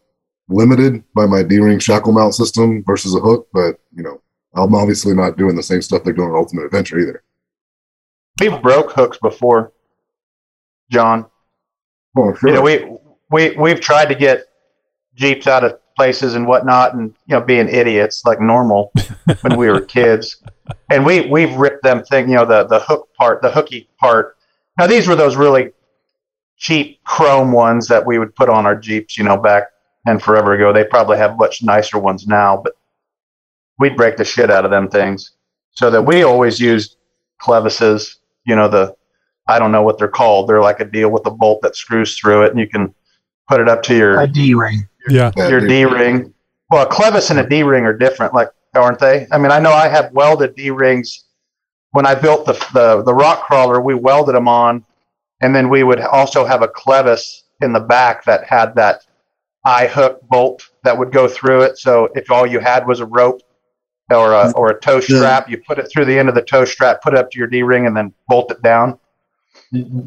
limited 0.47 1.03
by 1.15 1.25
my 1.25 1.41
D-ring 1.41 1.79
shackle 1.79 2.11
mount 2.13 2.35
system 2.35 2.83
versus 2.85 3.15
a 3.15 3.19
hook, 3.19 3.47
but 3.53 3.79
you 3.95 4.03
know 4.03 4.21
I'm 4.53 4.75
obviously 4.75 5.13
not 5.15 5.37
doing 5.37 5.55
the 5.55 5.63
same 5.63 5.81
stuff 5.81 6.03
they're 6.03 6.13
doing 6.13 6.29
in 6.29 6.35
Ultimate 6.35 6.65
Adventure 6.65 6.99
either. 6.99 7.23
We've 8.39 8.61
broke 8.61 8.91
hooks 8.91 9.17
before, 9.21 9.71
John. 10.91 11.25
Oh, 12.17 12.33
sure. 12.35 12.49
You 12.49 12.55
know, 12.55 12.61
we 12.61 12.85
we 13.31 13.55
we've 13.57 13.79
tried 13.81 14.05
to 14.09 14.15
get 14.15 14.45
jeeps 15.15 15.47
out 15.47 15.63
of 15.63 15.79
places 15.95 16.35
and 16.35 16.47
whatnot, 16.47 16.93
and 16.93 17.13
you 17.27 17.35
know, 17.35 17.41
being 17.41 17.69
idiots 17.69 18.23
like 18.25 18.39
normal 18.39 18.91
when 19.41 19.57
we 19.57 19.69
were 19.69 19.81
kids, 19.81 20.41
and 20.89 21.05
we 21.05 21.21
we've 21.21 21.53
ripped 21.55 21.83
them 21.83 22.03
thing. 22.03 22.29
You 22.29 22.35
know, 22.35 22.45
the 22.45 22.65
the 22.65 22.79
hook 22.79 23.09
part, 23.17 23.41
the 23.41 23.51
hooky 23.51 23.89
part. 23.99 24.37
Now 24.77 24.87
these 24.87 25.07
were 25.07 25.15
those 25.15 25.35
really 25.35 25.71
cheap 26.57 27.03
chrome 27.03 27.51
ones 27.51 27.87
that 27.87 28.05
we 28.05 28.19
would 28.19 28.35
put 28.35 28.49
on 28.49 28.65
our 28.65 28.75
jeeps. 28.75 29.17
You 29.17 29.23
know, 29.23 29.37
back 29.37 29.63
and 30.05 30.21
forever 30.21 30.53
ago. 30.53 30.71
They 30.71 30.83
probably 30.83 31.17
have 31.17 31.37
much 31.37 31.63
nicer 31.63 31.97
ones 31.97 32.27
now, 32.27 32.61
but 32.63 32.73
we'd 33.79 33.97
break 33.97 34.17
the 34.17 34.25
shit 34.25 34.51
out 34.51 34.65
of 34.65 34.71
them 34.71 34.89
things. 34.89 35.31
So 35.71 35.89
that 35.91 36.03
we 36.03 36.23
always 36.23 36.59
used 36.59 36.97
clevises. 37.41 38.17
You 38.45 38.55
know, 38.55 38.67
the 38.67 38.95
I 39.47 39.59
don't 39.59 39.71
know 39.71 39.83
what 39.83 39.97
they're 39.97 40.07
called. 40.07 40.49
They're 40.49 40.61
like 40.61 40.79
a 40.79 40.85
deal 40.85 41.09
with 41.09 41.25
a 41.25 41.31
bolt 41.31 41.61
that 41.61 41.75
screws 41.75 42.17
through 42.17 42.43
it, 42.43 42.51
and 42.51 42.59
you 42.59 42.67
can 42.67 42.93
put 43.47 43.61
it 43.61 43.67
up 43.67 43.83
to 43.83 43.95
your 43.95 44.19
A 44.19 44.27
D 44.27 44.53
ring. 44.53 44.87
Yeah. 45.07 45.31
your 45.35 45.67
D 45.67 45.85
ring. 45.85 46.33
Well, 46.69 46.85
a 46.85 46.89
clevis 46.89 47.29
and 47.29 47.39
a 47.39 47.47
D 47.47 47.63
ring 47.63 47.85
are 47.85 47.95
different, 47.95 48.33
like 48.33 48.49
aren't 48.73 48.99
they? 48.99 49.27
I 49.31 49.37
mean, 49.37 49.51
I 49.51 49.59
know 49.59 49.71
I 49.71 49.87
have 49.87 50.11
welded 50.11 50.55
D 50.55 50.69
rings. 50.71 51.25
When 51.91 52.05
I 52.05 52.15
built 52.15 52.45
the, 52.45 52.53
the 52.73 53.03
the 53.03 53.13
rock 53.13 53.45
crawler, 53.45 53.79
we 53.81 53.93
welded 53.93 54.35
them 54.35 54.47
on, 54.47 54.83
and 55.41 55.55
then 55.55 55.69
we 55.69 55.83
would 55.83 56.01
also 56.01 56.45
have 56.45 56.61
a 56.61 56.67
clevis 56.67 57.43
in 57.61 57.71
the 57.71 57.79
back 57.79 58.25
that 58.25 58.43
had 58.45 58.75
that 58.75 59.05
eye 59.65 59.87
hook 59.87 60.21
bolt 60.29 60.69
that 60.83 60.97
would 60.97 61.11
go 61.11 61.27
through 61.27 61.61
it. 61.61 61.77
So 61.77 62.09
if 62.15 62.29
all 62.29 62.45
you 62.45 62.59
had 62.59 62.85
was 62.87 62.99
a 62.99 63.05
rope 63.05 63.41
or 64.11 64.33
a 64.33 64.51
or 64.51 64.71
a 64.71 64.79
toe 64.79 64.99
strap, 64.99 65.49
you 65.49 65.61
put 65.65 65.79
it 65.79 65.87
through 65.91 66.05
the 66.05 66.17
end 66.17 66.29
of 66.29 66.35
the 66.35 66.41
toe 66.41 66.65
strap, 66.65 67.01
put 67.01 67.13
it 67.13 67.19
up 67.19 67.31
to 67.31 67.39
your 67.39 67.47
D 67.47 67.63
ring, 67.63 67.87
and 67.87 67.95
then 67.95 68.13
bolt 68.27 68.51
it 68.51 68.61
down. 68.61 68.99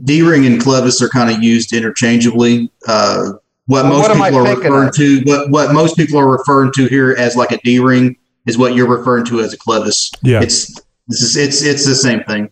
D 0.05 0.23
ring 0.23 0.47
and 0.47 0.61
clevis 0.61 1.03
are 1.03 1.09
kind 1.09 1.35
of 1.35 1.43
used 1.43 1.73
interchangeably. 1.73 2.71
Uh, 2.87 3.33
what 3.69 3.85
Well, 3.85 3.99
most 3.99 4.09
what 4.09 4.17
people 4.25 4.39
are 4.39 4.55
referring 4.57 4.89
of? 4.89 4.95
to, 4.97 5.21
what 5.25 5.51
what 5.51 5.73
most 5.73 5.97
people 5.97 6.19
are 6.19 6.29
referring 6.29 6.73
to 6.73 6.87
here 6.87 7.15
as 7.19 7.37
like 7.37 7.53
a 7.53 7.59
D 7.59 7.79
ring, 7.79 8.17
is 8.47 8.59
what 8.59 8.75
you're 8.75 8.89
referring 8.89 9.25
to 9.27 9.41
as 9.41 9.53
a 9.53 9.59
clevis. 9.59 10.11
Yeah. 10.23 10.41
it's 10.43 10.75
this 11.07 11.23
is 11.23 11.37
it's 11.37 11.63
it's 11.63 11.87
the 11.87 11.95
same 11.95 12.25
thing. 12.25 12.51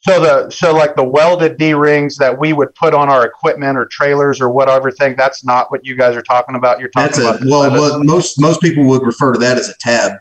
So 0.00 0.20
the 0.20 0.50
so 0.50 0.74
like 0.74 0.96
the 0.96 1.04
welded 1.04 1.58
D 1.58 1.74
rings 1.74 2.16
that 2.16 2.36
we 2.36 2.52
would 2.54 2.74
put 2.74 2.92
on 2.92 3.08
our 3.08 3.24
equipment 3.24 3.78
or 3.78 3.84
trailers 3.86 4.40
or 4.40 4.50
whatever 4.50 4.90
thing, 4.90 5.14
that's 5.16 5.44
not 5.44 5.70
what 5.70 5.84
you 5.86 5.96
guys 5.96 6.16
are 6.16 6.22
talking 6.22 6.56
about. 6.56 6.80
You're 6.80 6.88
talking 6.88 7.12
That's 7.12 7.18
about 7.18 7.40
the 7.40 7.48
well, 7.50 7.70
clevis. 7.70 7.98
what 7.98 8.06
most 8.06 8.40
most 8.40 8.60
people 8.60 8.84
would 8.86 9.02
refer 9.02 9.32
to 9.34 9.38
that 9.38 9.58
as 9.58 9.68
a 9.68 9.74
tab. 9.78 10.12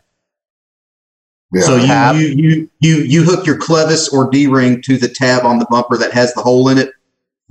Yeah. 1.54 1.62
So 1.64 1.76
you, 1.78 1.88
Tab? 1.88 2.16
you 2.18 2.28
you 2.28 2.70
you 2.80 2.96
you 2.98 3.24
hook 3.24 3.46
your 3.46 3.58
clevis 3.58 4.12
or 4.14 4.30
D 4.30 4.48
ring 4.48 4.82
to 4.84 4.98
the 4.98 5.08
tab 5.10 5.46
on 5.46 5.58
the 5.58 5.66
bumper 5.70 5.98
that 5.98 6.12
has 6.14 6.34
the 6.34 6.42
hole 6.42 6.70
in 6.70 6.78
it 6.78 6.92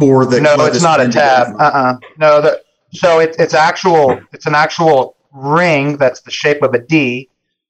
for 0.01 0.27
the 0.27 0.41
no, 0.41 0.57
it's 0.65 0.83
not 0.83 1.01
a 1.01 1.05
pin 1.05 1.13
to 1.13 1.19
go 1.19 1.21
tab. 1.21 1.47
through. 1.49 1.57
Uh-uh. 1.59 1.99
No, 2.19 2.41
the 2.41 2.63
so 2.93 3.21
it's 3.21 3.37
it's 3.39 3.55
actual. 3.55 4.21
It's 4.33 4.47
an 4.47 4.55
actual 4.55 5.17
ring 5.33 5.97
that's 5.97 6.21
the 6.23 6.31
shape 6.31 6.63
of 6.63 6.75
a 6.75 6.81
D, 6.81 7.29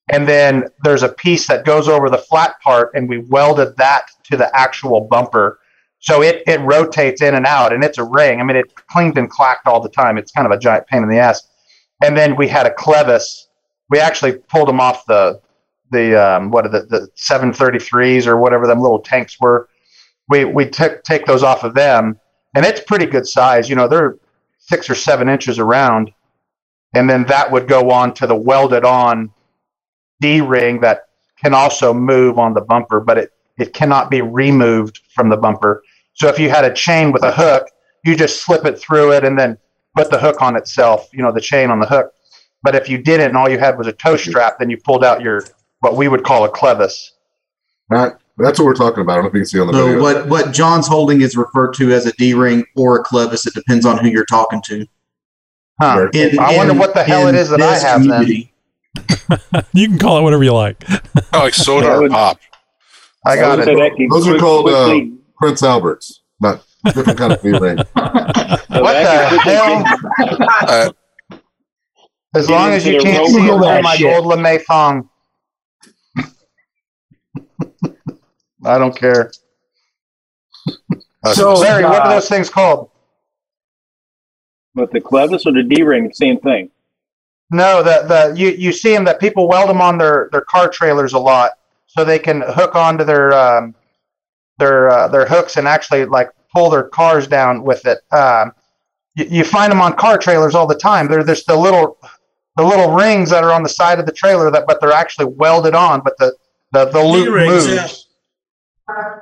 and 0.09 0.26
then 0.26 0.64
there's 0.83 1.03
a 1.03 1.09
piece 1.09 1.47
that 1.49 1.64
goes 1.64 1.89
over 1.89 2.09
the 2.09 2.18
flat 2.18 2.61
part, 2.62 2.91
and 2.95 3.09
we 3.09 3.18
welded 3.18 3.76
that 3.76 4.07
to 4.24 4.37
the 4.37 4.55
actual 4.59 5.03
bumper. 5.03 5.59
So 5.99 6.22
it 6.22 6.43
it 6.47 6.61
rotates 6.61 7.20
in 7.20 7.35
and 7.35 7.47
out, 7.47 7.72
and 7.72 7.85
it's 7.85 7.99
a 7.99 8.05
ring. 8.05 8.41
I 8.41 8.45
mean, 8.45 8.57
it 8.57 8.74
clinged 8.74 9.18
and 9.18 9.28
clacked 9.28 9.66
all 9.66 9.81
the 9.81 9.91
time. 9.91 10.16
It's 10.16 10.33
kind 10.33 10.47
of 10.47 10.53
a 10.53 10.59
giant 10.59 10.87
pain 10.87 11.03
in 11.03 11.09
the 11.09 11.18
ass. 11.18 11.47
And 12.03 12.16
then 12.16 12.37
we 12.37 12.49
had 12.49 12.66
a 12.66 12.70
clevis. 12.70 13.49
We 13.91 13.99
actually 13.99 14.39
pulled 14.39 14.68
them 14.68 14.81
off 14.81 15.05
the 15.07 15.41
the 15.91 16.16
um, 16.16 16.51
what 16.51 16.64
are 16.64 16.70
the 16.70 16.83
the 16.87 17.09
733s 17.16 18.26
or 18.26 18.39
whatever 18.39 18.66
them 18.66 18.81
little 18.81 19.01
tanks 19.01 19.39
were. 19.41 19.68
We 20.31 20.47
we 20.47 20.66
took 20.70 21.05
take 21.05 21.26
those 21.26 21.45
off 21.45 21.64
of 21.64 21.74
them, 21.74 22.20
and 22.57 22.66
it's 22.66 22.81
pretty 22.81 23.07
good 23.07 23.28
size. 23.28 23.70
You 23.70 23.76
know, 23.76 23.89
they're 23.89 24.18
six 24.59 24.91
or 24.91 24.97
seven 24.97 25.28
inches 25.28 25.59
around, 25.61 26.12
and 26.95 27.11
then 27.11 27.26
that 27.26 27.53
would 27.53 27.68
go 27.68 27.91
on 27.91 28.14
to 28.14 28.28
the 28.28 28.37
welded 28.37 28.85
on 28.87 29.33
D 30.20 30.41
ring 30.41 30.81
that 30.83 31.09
can 31.43 31.55
also 31.55 31.95
move 31.95 32.39
on 32.39 32.55
the 32.55 32.62
bumper, 32.62 33.01
but 33.01 33.18
it 33.18 33.33
it 33.59 33.74
cannot 33.74 34.11
be 34.11 34.22
removed 34.22 35.01
from 35.14 35.28
the 35.31 35.39
bumper. 35.39 35.83
So 36.14 36.28
if 36.28 36.39
you 36.39 36.51
had 36.51 36.64
a 36.64 36.74
chain 36.74 37.12
with 37.12 37.24
a 37.24 37.33
hook, 37.33 37.66
you 38.05 38.16
just 38.16 38.43
slip 38.45 38.64
it 38.66 38.78
through 38.78 39.12
it 39.12 39.24
and 39.24 39.39
then 39.39 39.59
put 39.97 40.11
the 40.11 40.18
hook 40.18 40.43
on 40.43 40.57
itself. 40.57 41.09
You 41.12 41.22
know, 41.22 41.33
the 41.33 41.41
chain 41.41 41.70
on 41.70 41.81
the 41.81 41.87
hook. 41.87 42.12
But 42.62 42.74
if 42.74 42.89
you 42.89 42.99
didn't, 42.99 43.28
and 43.28 43.37
all 43.37 43.49
you 43.51 43.59
had 43.59 43.78
was 43.78 43.87
a 43.87 43.93
toe 43.93 44.16
strap, 44.16 44.59
then 44.59 44.70
you 44.70 44.78
pulled 44.78 45.05
out 45.05 45.22
your 45.22 45.45
what 45.81 45.97
we 45.97 46.09
would 46.09 46.24
call 46.24 46.45
a 46.45 46.51
clevis. 46.51 47.12
That, 48.41 48.45
that's 48.47 48.59
what 48.59 48.64
we're 48.66 48.74
talking 48.74 49.01
about. 49.03 49.12
I 49.12 49.14
don't 49.16 49.24
know 49.24 49.28
if 49.28 49.34
you 49.34 49.41
can 49.41 49.47
see 49.47 49.61
on 49.61 49.66
the 49.68 49.72
So 49.74 49.86
video. 49.86 50.03
what 50.03 50.28
what 50.28 50.53
John's 50.53 50.86
holding 50.88 51.20
is 51.20 51.36
referred 51.36 51.74
to 51.74 51.93
as 51.93 52.07
a 52.07 52.12
D 52.12 52.34
ring 52.34 52.64
or 52.76 52.99
a 52.99 53.05
clevis. 53.05 53.47
It 53.47 53.55
depends 53.55 53.86
on 53.86 53.99
who 53.99 54.09
you're 54.09 54.26
talking 54.26 54.61
to. 54.66 54.86
Huh. 55.80 56.09
In- 56.14 56.38
I 56.38 56.57
wonder 56.57 56.74
what 56.74 56.95
the 56.95 57.03
hell 57.05 57.26
it 57.28 57.34
is 57.34 57.49
that 57.51 57.61
I 57.61 57.72
this 57.74 57.82
have 57.82 58.05
then. 58.07 58.26
You 59.72 59.88
can 59.88 59.99
call 59.99 60.18
it 60.18 60.22
whatever 60.22 60.43
you 60.45 60.53
like. 60.53 60.82
I 60.88 61.01
like 61.45 61.55
soda 61.55 61.88
or 61.99 62.09
pop. 62.09 62.38
I 63.24 63.36
got 63.36 63.59
would 63.59 63.61
it. 63.61 63.64
say 63.66 63.74
that 63.76 63.97
can 63.97 64.09
Those 64.09 64.26
are 64.26 64.38
called 64.38 64.68
uh, 64.68 64.99
Prince 65.38 65.62
Alberts, 65.62 66.22
not 66.41 66.64
different 66.86 67.18
kind 67.18 67.32
of 67.34 67.43
D-ring. 67.43 67.76
What 67.76 67.86
the 68.68 69.41
hell? 69.45 69.84
Uh, 70.66 70.91
As 72.34 72.49
long 72.49 72.70
as 72.70 72.86
you 72.86 72.99
can't 73.01 73.28
see 73.28 73.36
and 73.38 73.47
it 73.49 73.51
all 73.51 73.59
through 73.62 73.82
my 73.82 73.97
shit. 73.97 74.22
gold 74.22 74.38
lame 74.41 74.59
thong. 74.68 75.09
I 78.64 78.78
don't 78.78 78.96
care. 78.96 79.30
so, 81.32 81.54
Larry, 81.54 81.84
what 81.84 82.02
are 82.02 82.14
those 82.14 82.28
things 82.28 82.50
called? 82.50 82.90
With 84.74 84.90
the 84.92 85.00
clevis 85.00 85.46
or 85.46 85.52
the 85.52 85.62
D 85.62 85.82
ring, 85.82 86.12
same 86.12 86.38
thing. 86.38 86.70
No, 87.50 87.82
the 87.82 88.04
the 88.06 88.38
you 88.38 88.50
you 88.50 88.72
see 88.72 88.92
them 88.92 89.04
that 89.04 89.18
people 89.18 89.48
weld 89.48 89.68
them 89.68 89.80
on 89.80 89.98
their 89.98 90.28
their 90.30 90.42
car 90.42 90.68
trailers 90.68 91.12
a 91.12 91.18
lot, 91.18 91.52
so 91.86 92.04
they 92.04 92.18
can 92.18 92.42
hook 92.42 92.76
onto 92.76 93.02
their 93.02 93.32
um, 93.32 93.74
their 94.58 94.88
uh, 94.90 95.08
their 95.08 95.26
hooks 95.26 95.56
and 95.56 95.66
actually 95.66 96.04
like 96.04 96.30
pull 96.54 96.70
their 96.70 96.84
cars 96.84 97.26
down 97.26 97.64
with 97.64 97.86
it. 97.86 97.98
Um, 98.12 98.52
you, 99.16 99.26
you 99.28 99.44
find 99.44 99.72
them 99.72 99.80
on 99.80 99.94
car 99.94 100.18
trailers 100.18 100.54
all 100.54 100.66
the 100.66 100.76
time. 100.76 101.08
They're 101.08 101.24
just 101.24 101.46
the 101.46 101.56
little 101.56 101.98
the 102.56 102.62
little 102.64 102.92
rings 102.92 103.30
that 103.30 103.42
are 103.42 103.52
on 103.52 103.64
the 103.64 103.68
side 103.68 103.98
of 103.98 104.06
the 104.06 104.12
trailer 104.12 104.50
that, 104.50 104.66
but 104.66 104.80
they're 104.80 104.92
actually 104.92 105.26
welded 105.26 105.74
on, 105.74 106.02
but 106.02 106.16
the 106.18 106.36
the 106.72 106.84
the 106.86 107.02
loop 107.02 107.26
D-rings, 107.26 107.66
moves. 107.66 107.68
yeah. 107.68 107.88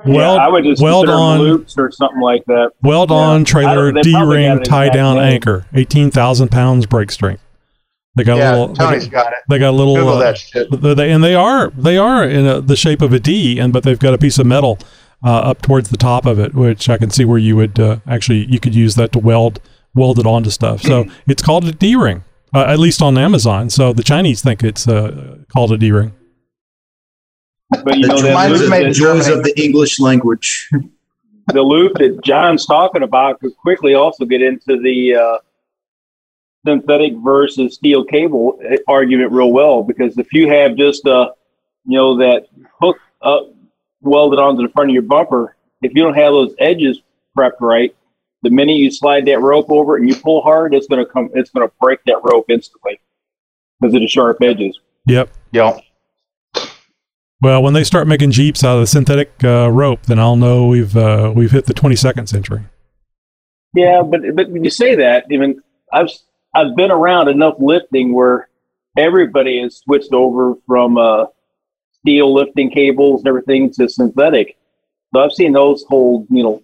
Weld, 0.07 0.37
yeah, 0.37 0.45
I 0.45 0.49
would 0.49 0.65
just 0.65 0.83
weld 0.83 1.09
on, 1.09 1.39
loops 1.41 1.77
or 1.77 1.91
something 1.91 2.21
like 2.21 2.45
that. 2.47 2.71
weld 2.83 3.11
Yeah. 3.11 3.17
on 3.17 3.45
trailer 3.45 3.91
don't- 3.93 4.03
they 4.05 4.13
probably 4.13 4.37
got 4.45 4.55
D-ring 4.55 4.63
tie 4.65 4.89
down 4.89 5.17
name. 5.17 5.25
anchor, 5.35 5.67
eighteen 5.75 6.11
thousand 6.11 6.51
pounds 6.51 6.87
brake 6.87 7.11
strength. 7.11 7.43
They 8.17 8.25
got 8.25 8.39
Yeah, 8.39 8.51
a 8.51 8.59
little. 8.59 8.75
Tony's 8.75 9.05
they, 9.05 9.11
got 9.11 9.29
it. 9.29 9.39
They 9.49 9.59
got 9.59 9.71
a 9.71 9.77
little. 9.77 9.95
Google 9.97 10.15
uh, 10.15 10.19
that 10.21 10.39
shit. 10.39 10.69
they- 10.71 10.95
they- 10.95 11.11
and 11.11 11.23
they 11.23 11.35
are 11.35 11.71
they 11.77 11.97
are 11.99 12.25
in 12.25 12.47
a, 12.47 12.61
the 12.61 12.77
shape 12.77 13.03
of 13.03 13.13
a 13.13 13.21
D, 13.21 13.59
and 13.59 13.73
but 13.73 13.83
they've 13.83 13.99
got 13.99 14.15
a 14.15 14.19
piece 14.19 14.39
of 14.39 14.47
metal 14.47 14.79
uh, 15.25 15.31
up 15.31 15.63
towards 15.63 15.91
the 15.91 15.97
top 15.97 16.27
of 16.27 16.39
it, 16.39 16.55
which 16.55 16.89
I 16.89 16.97
can 16.97 17.11
see 17.11 17.25
where 17.25 17.39
you 17.39 17.57
would 17.57 17.79
uh, 17.79 17.97
actually 18.09 18.47
you 18.51 18.59
could 18.61 18.75
use 18.75 18.95
that 18.97 19.13
to 19.13 19.19
weld 19.19 19.61
weld 19.95 20.19
it 20.19 20.27
onto 20.27 20.51
stuff. 20.51 20.83
So 20.83 21.07
it's 21.29 21.43
called 21.43 21.65
a 21.67 21.73
D 21.73 21.95
ring, 21.97 22.25
uh, 22.55 22.65
at 22.69 22.79
least 22.79 23.03
on 23.03 23.19
Amazon. 23.19 23.69
So 23.71 23.93
the 23.93 24.03
Chinese 24.05 24.43
think 24.43 24.63
it's 24.65 24.87
uh, 24.89 25.39
called 25.53 25.73
a 25.73 25.77
D 25.79 25.91
ring. 25.93 26.13
But 27.71 27.97
you 27.97 28.03
The 28.03 28.09
know 28.09 28.23
that 28.23 28.49
joys, 28.49 28.61
loop, 28.61 28.71
the 28.71 28.91
joys 28.91 29.29
of 29.29 29.45
the 29.45 29.63
English 29.63 30.01
language. 30.01 30.71
the 31.53 31.63
loop 31.63 31.95
that 31.99 32.23
John's 32.25 32.67
talking 32.67 33.03
about 33.03 33.41
could 33.41 33.57
quickly 33.57 33.95
also 33.95 34.25
get 34.25 34.43
into 34.43 34.81
the 34.81 35.15
uh, 35.15 35.39
synthetic 36.67 37.15
versus 37.17 37.75
steel 37.75 38.05
cable 38.05 38.59
argument 38.87 39.33
real 39.33 39.53
well 39.53 39.83
because 39.83 40.17
if 40.19 40.33
you 40.33 40.49
have 40.49 40.77
just 40.77 41.07
uh, 41.07 41.31
you 41.85 41.97
know 41.97 42.17
that 42.17 42.47
hook 42.81 42.99
up 43.23 43.53
welded 44.01 44.39
onto 44.39 44.63
the 44.63 44.69
front 44.71 44.91
of 44.91 44.95
your 44.95 45.03
bumper, 45.03 45.57
if 45.83 45.93
you 45.95 46.03
don't 46.03 46.15
have 46.15 46.33
those 46.33 46.55
edges 46.59 47.01
prepped 47.37 47.61
right, 47.61 47.95
the 48.43 48.51
minute 48.51 48.77
you 48.77 48.91
slide 48.91 49.27
that 49.27 49.41
rope 49.41 49.71
over 49.71 49.97
and 49.97 50.09
you 50.09 50.15
pull 50.17 50.41
hard, 50.43 50.75
it's 50.75 50.87
gonna 50.87 51.07
come, 51.07 51.31
it's 51.35 51.51
gonna 51.51 51.71
break 51.81 52.01
that 52.07 52.21
rope 52.23 52.47
instantly 52.49 53.01
because 53.81 53.95
of 53.95 54.01
the 54.01 54.09
sharp 54.09 54.39
edges. 54.43 54.79
Yep. 55.07 55.31
Yep. 55.53 55.81
Well, 57.41 57.63
when 57.63 57.73
they 57.73 57.85
start 57.85 58.09
making 58.09 58.33
Jeeps 58.33 58.65
out 58.65 58.75
of 58.77 58.81
the 58.81 58.87
synthetic 58.87 59.33
uh, 59.45 59.71
rope, 59.71 60.03
then 60.07 60.19
I'll 60.19 60.37
know 60.37 60.67
we've 60.67 60.97
uh, 60.97 61.33
we've 61.35 61.53
hit 61.53 61.67
the 61.67 61.75
22nd 61.75 62.29
century. 62.29 62.63
Yeah, 63.75 64.03
but 64.03 64.21
but 64.35 64.51
when 64.51 64.65
you 64.65 64.71
say 64.71 64.97
that, 64.97 65.27
even 65.31 65.61
I've 65.93 66.09
I've 66.55 66.75
been 66.75 66.91
around 66.91 67.29
enough 67.29 67.55
lifting 67.59 68.13
where 68.13 68.49
everybody 68.97 69.63
has 69.63 69.77
switched 69.77 70.13
over 70.13 70.55
from 70.67 70.99
uh, 70.99 71.27
steel 72.01 72.35
lifting 72.35 72.71
cables 72.71 73.21
and 73.21 73.29
everything 73.29 73.71
to 73.75 73.89
synthetic. 73.89 74.57
So 75.15 75.21
I've 75.21 75.33
seen 75.33 75.53
those 75.53 75.85
hold 75.89 76.27
you 76.31 76.43
know 76.43 76.63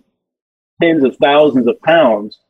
tens 0.83 1.05
of 1.05 1.17
thousands 1.19 1.69
of 1.69 1.81
pounds. 1.83 2.41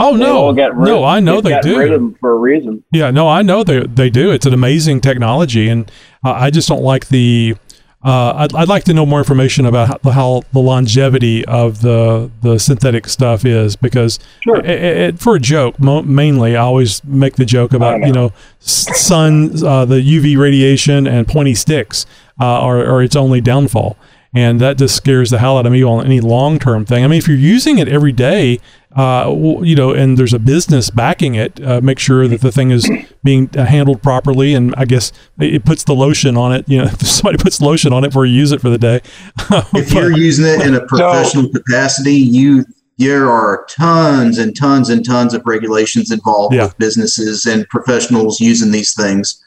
Oh 0.00 0.16
They 0.16 0.24
no, 0.24 0.52
no, 0.52 1.04
I 1.04 1.20
know 1.20 1.40
they 1.40 1.58
do. 1.60 1.78
rid 1.78 1.92
of 1.92 2.00
them 2.00 2.14
for 2.20 2.32
a 2.32 2.36
reason. 2.36 2.84
Yeah, 2.92 3.10
no, 3.10 3.28
I 3.28 3.42
know 3.42 3.62
they 3.62 3.86
they 3.86 4.10
do. 4.10 4.30
It's 4.32 4.46
an 4.46 4.54
amazing 4.54 5.00
technology, 5.00 5.68
and 5.68 5.90
uh, 6.24 6.32
I 6.32 6.50
just 6.50 6.68
don't 6.68 6.82
like 6.82 7.06
the. 7.08 7.56
Uh, 8.04 8.32
I'd, 8.36 8.54
I'd 8.54 8.68
like 8.68 8.84
to 8.84 8.94
know 8.94 9.04
more 9.04 9.18
information 9.18 9.66
about 9.66 10.00
how, 10.04 10.10
how 10.12 10.42
the 10.52 10.60
longevity 10.60 11.44
of 11.46 11.80
the 11.82 12.30
the 12.42 12.58
synthetic 12.58 13.08
stuff 13.08 13.44
is 13.44 13.74
because 13.74 14.20
Sure. 14.44 14.58
it, 14.60 14.66
it, 14.68 15.18
for 15.18 15.34
a 15.34 15.40
joke 15.40 15.80
mo- 15.80 16.02
mainly 16.02 16.54
I 16.56 16.60
always 16.60 17.02
make 17.02 17.34
the 17.34 17.44
joke 17.44 17.72
about 17.72 18.06
you 18.06 18.12
know 18.12 18.32
sun 18.60 19.50
uh, 19.64 19.84
the 19.84 19.96
UV 19.96 20.38
radiation 20.38 21.06
and 21.08 21.26
pointy 21.26 21.54
sticks 21.54 22.06
uh, 22.40 22.44
are, 22.44 22.84
are 22.84 23.02
its 23.02 23.16
only 23.16 23.40
downfall 23.40 23.96
and 24.34 24.60
that 24.60 24.78
just 24.78 24.94
scares 24.94 25.30
the 25.30 25.38
hell 25.38 25.58
out 25.58 25.66
of 25.66 25.72
me 25.72 25.82
on 25.82 26.04
any 26.04 26.20
long 26.20 26.58
term 26.58 26.84
thing. 26.84 27.02
I 27.02 27.08
mean, 27.08 27.18
if 27.18 27.26
you're 27.26 27.36
using 27.36 27.78
it 27.78 27.88
every 27.88 28.12
day, 28.12 28.60
uh, 28.96 29.32
you 29.62 29.76
know, 29.76 29.92
and 29.92 30.16
there's 30.16 30.32
a 30.32 30.38
business 30.38 30.90
backing 30.90 31.34
it, 31.34 31.62
uh, 31.62 31.80
make 31.82 31.98
sure 31.98 32.26
that 32.26 32.40
the 32.40 32.50
thing 32.50 32.70
is 32.70 32.90
being 33.24 33.50
uh, 33.56 33.64
handled 33.64 34.02
properly. 34.02 34.54
And 34.54 34.74
I 34.76 34.84
guess 34.86 35.12
it 35.38 35.64
puts 35.64 35.84
the 35.84 35.94
lotion 35.94 36.36
on 36.36 36.52
it. 36.52 36.68
You 36.68 36.78
know, 36.78 36.84
if 36.92 37.06
somebody 37.06 37.38
puts 37.38 37.60
lotion 37.60 37.92
on 37.92 38.04
it 38.04 38.08
before 38.08 38.26
you 38.26 38.34
use 38.34 38.52
it 38.52 38.60
for 38.60 38.70
the 38.70 38.78
day. 38.78 39.00
if 39.74 39.92
you're 39.92 40.16
using 40.16 40.46
it 40.46 40.62
in 40.66 40.74
a 40.74 40.84
professional 40.86 41.48
capacity, 41.50 42.14
you 42.14 42.64
there 42.98 43.30
are 43.30 43.64
tons 43.70 44.38
and 44.38 44.56
tons 44.56 44.88
and 44.90 45.04
tons 45.04 45.32
of 45.32 45.42
regulations 45.46 46.10
involved 46.10 46.52
Yeah. 46.54 46.64
with 46.64 46.78
businesses 46.78 47.46
and 47.46 47.68
professionals 47.68 48.40
using 48.40 48.72
these 48.72 48.92
things, 48.94 49.40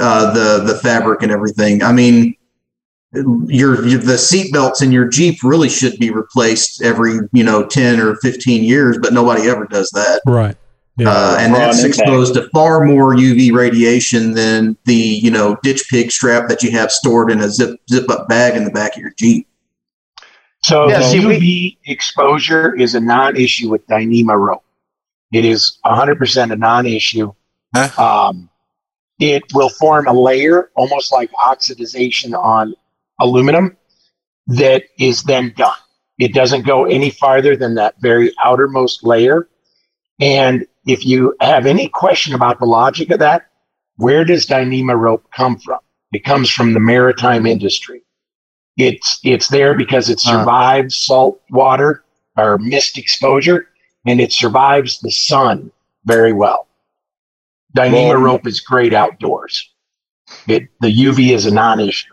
uh, 0.00 0.32
the 0.32 0.64
the 0.64 0.78
fabric 0.78 1.22
and 1.22 1.30
everything. 1.30 1.82
I 1.82 1.92
mean, 1.92 2.34
your, 3.12 3.86
your 3.86 3.98
the 4.00 4.18
seat 4.18 4.52
belts 4.52 4.82
in 4.82 4.92
your 4.92 5.08
Jeep 5.08 5.42
really 5.42 5.68
should 5.68 5.98
be 5.98 6.10
replaced 6.10 6.82
every 6.82 7.14
you 7.32 7.42
know 7.44 7.66
ten 7.66 8.00
or 8.00 8.16
fifteen 8.16 8.64
years, 8.64 8.98
but 9.00 9.12
nobody 9.12 9.48
ever 9.48 9.66
does 9.66 9.90
that. 9.90 10.20
right. 10.26 10.56
Yeah. 10.98 11.10
Uh, 11.10 11.36
and 11.38 11.52
Raw 11.52 11.58
that's 11.60 11.84
impact. 11.84 12.00
exposed 12.00 12.34
to 12.34 12.48
far 12.50 12.84
more 12.84 13.14
UV 13.14 13.52
radiation 13.52 14.32
than 14.32 14.76
the 14.84 14.94
you 14.94 15.30
know 15.30 15.56
ditch 15.62 15.84
pig 15.88 16.10
strap 16.10 16.48
that 16.48 16.62
you 16.64 16.72
have 16.72 16.90
stored 16.90 17.30
in 17.30 17.40
a 17.40 17.48
zip 17.48 17.78
zip 17.88 18.10
up 18.10 18.28
bag 18.28 18.56
in 18.56 18.64
the 18.64 18.70
back 18.72 18.96
of 18.96 19.02
your 19.02 19.12
Jeep. 19.16 19.46
So 20.64 20.88
Yeah, 20.88 20.98
the 20.98 21.04
see, 21.04 21.24
we- 21.24 21.38
UV 21.38 21.90
exposure 21.92 22.74
is 22.74 22.96
a 22.96 23.00
non-issue 23.00 23.68
with 23.70 23.86
Dyneema 23.86 24.36
rope. 24.36 24.64
It 25.32 25.44
is 25.44 25.78
100% 25.86 26.52
a 26.52 26.56
non-issue. 26.56 27.32
Um, 27.96 28.50
it 29.20 29.44
will 29.54 29.68
form 29.68 30.08
a 30.08 30.12
layer, 30.12 30.70
almost 30.74 31.12
like 31.12 31.30
oxidization 31.32 32.36
on 32.36 32.74
aluminum, 33.20 33.76
that 34.48 34.84
is 34.98 35.22
then 35.24 35.52
done. 35.56 35.76
It 36.18 36.34
doesn't 36.34 36.66
go 36.66 36.84
any 36.84 37.10
farther 37.10 37.56
than 37.56 37.74
that 37.76 37.94
very 38.00 38.32
outermost 38.42 39.04
layer. 39.04 39.48
And 40.20 40.66
if 40.86 41.06
you 41.06 41.36
have 41.40 41.66
any 41.66 41.88
question 41.88 42.34
about 42.34 42.58
the 42.58 42.66
logic 42.66 43.10
of 43.10 43.20
that, 43.20 43.46
where 43.96 44.24
does 44.24 44.46
Dyneema 44.46 44.98
rope 44.98 45.26
come 45.34 45.58
from? 45.58 45.78
It 46.12 46.24
comes 46.24 46.50
from 46.50 46.72
the 46.72 46.80
maritime 46.80 47.46
industry. 47.46 48.02
It's 48.76 49.18
it's 49.24 49.48
there 49.48 49.74
because 49.74 50.08
it 50.08 50.20
survives 50.20 50.96
salt 50.96 51.40
water 51.50 52.04
or 52.36 52.58
mist 52.58 52.96
exposure, 52.96 53.68
and 54.06 54.20
it 54.20 54.32
survives 54.32 55.00
the 55.00 55.10
sun 55.10 55.70
very 56.04 56.32
well. 56.32 56.68
Dyneema 57.76 58.20
rope 58.20 58.46
is 58.46 58.60
great 58.60 58.94
outdoors. 58.94 59.68
It 60.46 60.68
the 60.80 60.88
UV 60.88 61.30
is 61.34 61.46
a 61.46 61.50
non-issue. 61.52 62.12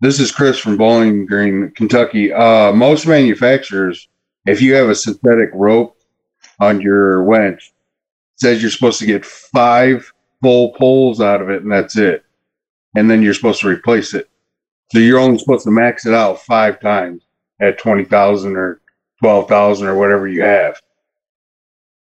This 0.00 0.20
is 0.20 0.30
Chris 0.30 0.58
from 0.58 0.76
Bowling 0.76 1.26
Green, 1.26 1.70
Kentucky. 1.72 2.32
Uh, 2.32 2.72
most 2.72 3.06
manufacturers, 3.06 4.08
if 4.46 4.62
you 4.62 4.74
have 4.74 4.88
a 4.88 4.94
synthetic 4.94 5.50
rope 5.52 5.96
on 6.60 6.80
your 6.80 7.24
winch, 7.24 7.72
says 8.36 8.62
you're 8.62 8.70
supposed 8.70 9.00
to 9.00 9.06
get 9.06 9.24
five 9.26 10.12
full 10.40 10.70
pulls 10.74 11.20
out 11.20 11.42
of 11.42 11.50
it, 11.50 11.62
and 11.62 11.72
that's 11.72 11.96
it. 11.96 12.24
And 12.96 13.10
then 13.10 13.22
you're 13.22 13.34
supposed 13.34 13.60
to 13.62 13.68
replace 13.68 14.14
it. 14.14 14.28
So 14.92 14.98
you're 15.00 15.18
only 15.18 15.38
supposed 15.38 15.64
to 15.64 15.70
max 15.70 16.06
it 16.06 16.14
out 16.14 16.40
five 16.42 16.80
times 16.80 17.22
at 17.60 17.78
twenty 17.78 18.04
thousand 18.04 18.56
or 18.56 18.80
twelve 19.20 19.48
thousand 19.48 19.88
or 19.88 19.96
whatever 19.96 20.28
you 20.28 20.42
have. 20.42 20.80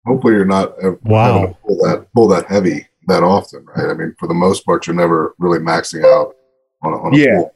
Hopefully, 0.05 0.33
you're 0.35 0.45
not 0.45 0.81
uh, 0.83 0.93
Wow. 1.03 1.47
to 1.47 1.53
pull 1.65 1.77
that 1.83 2.07
pull 2.15 2.27
that 2.29 2.45
heavy 2.47 2.87
that 3.07 3.23
often, 3.23 3.65
right? 3.75 3.89
I 3.89 3.93
mean, 3.93 4.15
for 4.17 4.27
the 4.27 4.33
most 4.33 4.65
part, 4.65 4.87
you're 4.87 4.95
never 4.95 5.35
really 5.37 5.59
maxing 5.59 6.03
out 6.05 6.33
on 6.81 6.93
a, 6.93 6.97
on 6.97 7.13
a 7.13 7.17
Yeah. 7.17 7.35
pull. 7.35 7.55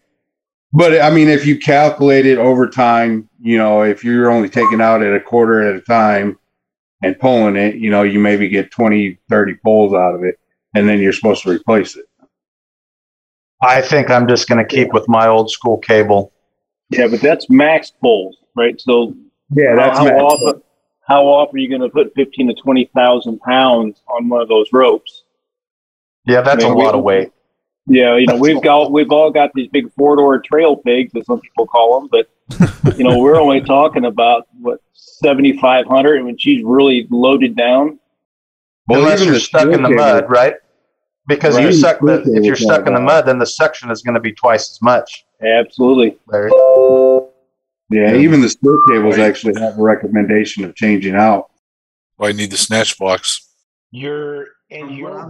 But 0.73 1.01
I 1.01 1.09
mean, 1.09 1.29
if 1.29 1.45
you 1.45 1.57
calculate 1.57 2.25
it 2.25 2.37
over 2.37 2.67
time, 2.69 3.29
you 3.39 3.57
know, 3.57 3.83
if 3.83 4.03
you're 4.03 4.29
only 4.29 4.49
taking 4.49 4.81
out 4.81 5.01
at 5.01 5.13
a 5.15 5.19
quarter 5.19 5.61
at 5.61 5.75
a 5.75 5.81
time 5.81 6.37
and 7.03 7.17
pulling 7.19 7.55
it, 7.55 7.75
you 7.75 7.89
know, 7.89 8.03
you 8.03 8.19
maybe 8.19 8.49
get 8.49 8.71
20, 8.71 9.17
30 9.29 9.53
pulls 9.63 9.93
out 9.93 10.13
of 10.13 10.23
it, 10.23 10.39
and 10.75 10.87
then 10.87 10.99
you're 10.99 11.13
supposed 11.13 11.43
to 11.43 11.49
replace 11.51 11.95
it. 11.95 12.05
I 13.61 13.81
think 13.81 14.11
I'm 14.11 14.27
just 14.27 14.47
going 14.47 14.59
to 14.59 14.65
keep 14.65 14.93
with 14.93 15.07
my 15.07 15.27
old 15.27 15.49
school 15.49 15.77
cable. 15.77 16.31
Yeah, 16.89 17.07
but 17.07 17.21
that's 17.21 17.49
max 17.49 17.91
pulls, 17.91 18.37
right? 18.55 18.79
So 18.79 19.15
Yeah, 19.51 19.75
how, 19.79 20.05
how 20.05 20.17
often 20.17 20.61
how 21.07 21.23
often 21.25 21.55
are 21.55 21.59
you 21.59 21.69
going 21.69 21.81
to 21.81 21.89
put 21.89 22.13
fifteen 22.13 22.47
to 22.47 22.53
twenty 22.61 22.89
thousand 22.95 23.39
pounds 23.39 24.01
on 24.09 24.29
one 24.29 24.41
of 24.41 24.47
those 24.49 24.67
ropes? 24.71 25.23
Yeah, 26.25 26.41
that's 26.41 26.63
I 26.63 26.67
mean, 26.67 26.73
a 26.75 26.77
we- 26.77 26.83
lot 26.85 26.95
of 26.95 27.03
weight. 27.03 27.31
Yeah, 27.89 28.17
you 28.17 28.25
know 28.27 28.35
we've 28.37 28.61
got 28.61 28.91
we've 28.91 29.11
all 29.11 29.31
got 29.31 29.51
these 29.53 29.69
big 29.69 29.91
four 29.93 30.15
door 30.17 30.39
trail 30.39 30.75
pigs, 30.75 31.13
as 31.15 31.25
some 31.25 31.39
people 31.39 31.65
call 31.65 31.99
them, 32.01 32.09
but 32.11 32.97
you 32.97 33.03
know 33.05 33.17
we're 33.19 33.39
only 33.39 33.61
talking 33.61 34.05
about 34.05 34.47
what 34.59 34.79
seventy 34.93 35.57
five 35.57 35.85
hundred, 35.87 36.23
when 36.23 36.37
she's 36.37 36.63
really 36.65 37.07
loaded 37.09 37.55
down, 37.55 37.97
Well, 38.87 38.99
Unless 38.99 39.23
you're 39.25 39.39
stuck 39.39 39.69
in 39.69 39.81
the 39.83 39.89
mud, 39.89 40.23
cable- 40.23 40.27
right? 40.27 40.53
Because 41.27 41.55
Right. 41.55 41.65
you 41.65 41.73
suck 41.73 41.99
the, 42.01 42.21
if 42.35 42.43
you're 42.45 42.55
stuck 42.55 42.87
in 42.87 42.93
the 42.93 42.99
mud, 43.01 43.25
then 43.25 43.37
the 43.39 43.45
suction 43.45 43.89
is 43.91 44.01
going 44.01 44.15
to 44.15 44.21
be 44.21 44.31
twice 44.33 44.69
as 44.71 44.81
much. 44.81 45.25
absolutely. 45.41 46.17
Larry. 46.27 46.51
Yeah, 47.89 48.15
even 48.15 48.41
the 48.41 48.49
split 48.49 48.79
cables 48.89 49.17
actually 49.17 49.59
have 49.61 49.77
a 49.77 49.81
recommendation 49.81 50.65
of 50.65 50.75
changing 50.75 51.15
out. 51.15 51.49
Well, 52.17 52.29
I 52.29 52.33
need 52.33 52.51
the 52.51 52.57
snatch 52.57 52.97
blocks. 52.97 53.47
Your 53.91 54.47
and 54.69 54.97
your 54.97 55.29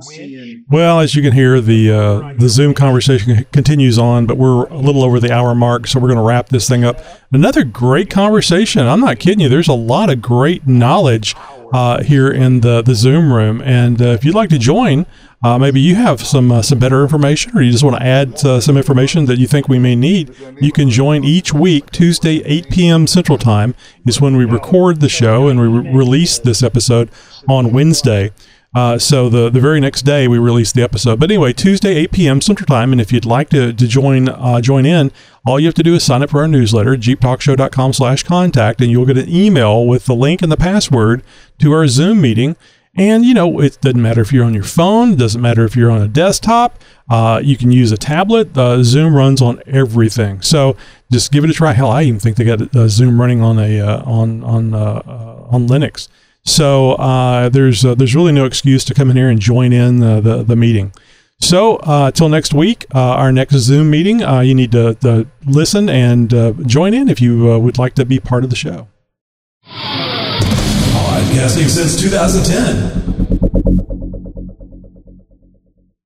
Well, 0.67 0.99
as 0.99 1.15
you 1.15 1.21
can 1.21 1.31
hear, 1.31 1.61
the 1.61 1.91
uh, 1.91 2.33
the 2.37 2.49
Zoom 2.49 2.73
conversation 2.73 3.45
continues 3.51 3.99
on, 3.99 4.25
but 4.25 4.37
we're 4.37 4.65
a 4.65 4.77
little 4.77 5.03
over 5.03 5.19
the 5.19 5.31
hour 5.31 5.53
mark, 5.53 5.87
so 5.87 5.99
we're 5.99 6.07
going 6.07 6.17
to 6.17 6.23
wrap 6.23 6.49
this 6.49 6.67
thing 6.67 6.83
up. 6.83 6.99
Another 7.31 7.63
great 7.63 8.09
conversation. 8.09 8.87
I'm 8.87 8.99
not 9.01 9.19
kidding 9.19 9.39
you. 9.39 9.49
There's 9.49 9.67
a 9.67 9.73
lot 9.73 10.09
of 10.09 10.21
great 10.21 10.67
knowledge 10.67 11.35
uh, 11.71 12.03
here 12.03 12.29
in 12.29 12.61
the 12.61 12.81
the 12.81 12.95
Zoom 12.95 13.31
room, 13.31 13.61
and 13.61 14.01
uh, 14.01 14.05
if 14.05 14.25
you'd 14.25 14.33
like 14.33 14.49
to 14.49 14.57
join, 14.57 15.05
uh, 15.43 15.59
maybe 15.59 15.79
you 15.79 15.93
have 15.93 16.21
some 16.21 16.51
uh, 16.51 16.63
some 16.63 16.79
better 16.79 17.03
information, 17.03 17.55
or 17.55 17.61
you 17.61 17.71
just 17.71 17.83
want 17.83 17.95
to 17.97 18.03
add 18.03 18.43
uh, 18.43 18.59
some 18.59 18.75
information 18.75 19.25
that 19.25 19.37
you 19.37 19.45
think 19.45 19.67
we 19.67 19.77
may 19.77 19.95
need. 19.95 20.35
You 20.59 20.71
can 20.71 20.89
join 20.89 21.23
each 21.23 21.53
week 21.53 21.91
Tuesday, 21.91 22.41
8 22.43 22.71
p.m. 22.71 23.05
Central 23.05 23.37
Time 23.37 23.75
is 24.05 24.19
when 24.19 24.35
we 24.35 24.45
record 24.45 24.99
the 24.99 25.09
show, 25.09 25.47
and 25.47 25.59
we 25.59 25.67
re- 25.67 25.93
release 25.93 26.39
this 26.39 26.63
episode 26.63 27.11
on 27.47 27.71
Wednesday. 27.71 28.31
Uh, 28.75 28.97
so 28.97 29.29
the 29.29 29.49
the 29.49 29.59
very 29.59 29.79
next 29.79 30.03
day 30.03 30.27
we 30.27 30.37
release 30.37 30.71
the 30.71 30.83
episode. 30.83 31.19
But 31.19 31.31
anyway, 31.31 31.53
Tuesday 31.53 31.95
8 31.95 32.11
p.m. 32.11 32.41
Central 32.41 32.67
Time, 32.67 32.91
and 32.91 32.99
if 32.99 33.11
you'd 33.11 33.25
like 33.25 33.49
to, 33.49 33.73
to 33.73 33.87
join 33.87 34.29
uh, 34.29 34.61
join 34.61 34.85
in, 34.85 35.11
all 35.45 35.59
you 35.59 35.65
have 35.67 35.75
to 35.75 35.83
do 35.83 35.95
is 35.95 36.03
sign 36.03 36.21
up 36.21 36.29
for 36.29 36.41
our 36.41 36.47
newsletter, 36.47 36.95
jeeptalkshow.com 36.95 37.93
slash 37.93 38.23
contact, 38.23 38.81
and 38.81 38.91
you'll 38.91 39.05
get 39.05 39.17
an 39.17 39.29
email 39.29 39.85
with 39.85 40.05
the 40.05 40.15
link 40.15 40.41
and 40.41 40.51
the 40.51 40.57
password 40.57 41.23
to 41.59 41.71
our 41.71 41.87
Zoom 41.87 42.21
meeting. 42.21 42.55
And 42.95 43.23
you 43.23 43.33
know, 43.33 43.59
it 43.61 43.79
doesn't 43.81 44.01
matter 44.01 44.21
if 44.21 44.33
you're 44.33 44.45
on 44.45 44.53
your 44.53 44.63
phone, 44.63 45.15
doesn't 45.15 45.41
matter 45.41 45.63
if 45.63 45.75
you're 45.75 45.91
on 45.91 46.01
a 46.01 46.07
desktop. 46.07 46.81
Uh, 47.09 47.39
you 47.43 47.55
can 47.55 47.71
use 47.71 47.91
a 47.91 47.97
tablet. 47.97 48.57
Uh, 48.57 48.83
Zoom 48.83 49.15
runs 49.15 49.41
on 49.41 49.61
everything, 49.65 50.41
so 50.41 50.75
just 51.11 51.31
give 51.31 51.43
it 51.43 51.49
a 51.49 51.53
try. 51.53 51.71
Hell, 51.71 51.89
I 51.89 52.03
even 52.03 52.19
think 52.19 52.37
they 52.37 52.43
got 52.43 52.75
uh, 52.75 52.87
Zoom 52.89 53.19
running 53.21 53.41
on 53.41 53.59
a 53.59 53.79
uh, 53.79 54.03
on 54.03 54.43
on 54.43 54.73
on 54.73 55.67
Linux. 55.67 56.09
So 56.47 56.93
uh, 56.93 57.49
there's 57.49 57.83
uh, 57.85 57.93
there's 57.93 58.15
really 58.15 58.31
no 58.31 58.45
excuse 58.45 58.85
to 58.85 58.93
come 58.93 59.11
in 59.11 59.17
here 59.17 59.29
and 59.29 59.39
join 59.39 59.73
in 59.73 59.99
the 59.99 60.21
the, 60.21 60.43
the 60.43 60.55
meeting. 60.55 60.93
So 61.39 61.75
uh, 61.77 62.11
till 62.11 62.29
next 62.29 62.53
week, 62.53 62.85
uh, 62.95 62.99
our 62.99 63.31
next 63.31 63.53
Zoom 63.55 63.91
meeting, 63.91 64.23
uh, 64.23 64.39
you 64.39 64.55
need 64.55 64.71
to, 64.71 64.95
to 64.95 65.27
listen 65.45 65.87
and 65.87 66.33
uh, 66.33 66.53
join 66.65 66.95
in 66.95 67.09
if 67.09 67.21
you 67.21 67.51
uh, 67.51 67.59
would 67.59 67.77
like 67.77 67.93
to 67.95 68.05
be 68.05 68.19
part 68.19 68.43
of 68.43 68.49
the 68.49 68.55
show. 68.55 68.87
Podcasting 70.97 71.69
since 71.69 72.01
2010. 72.01 73.06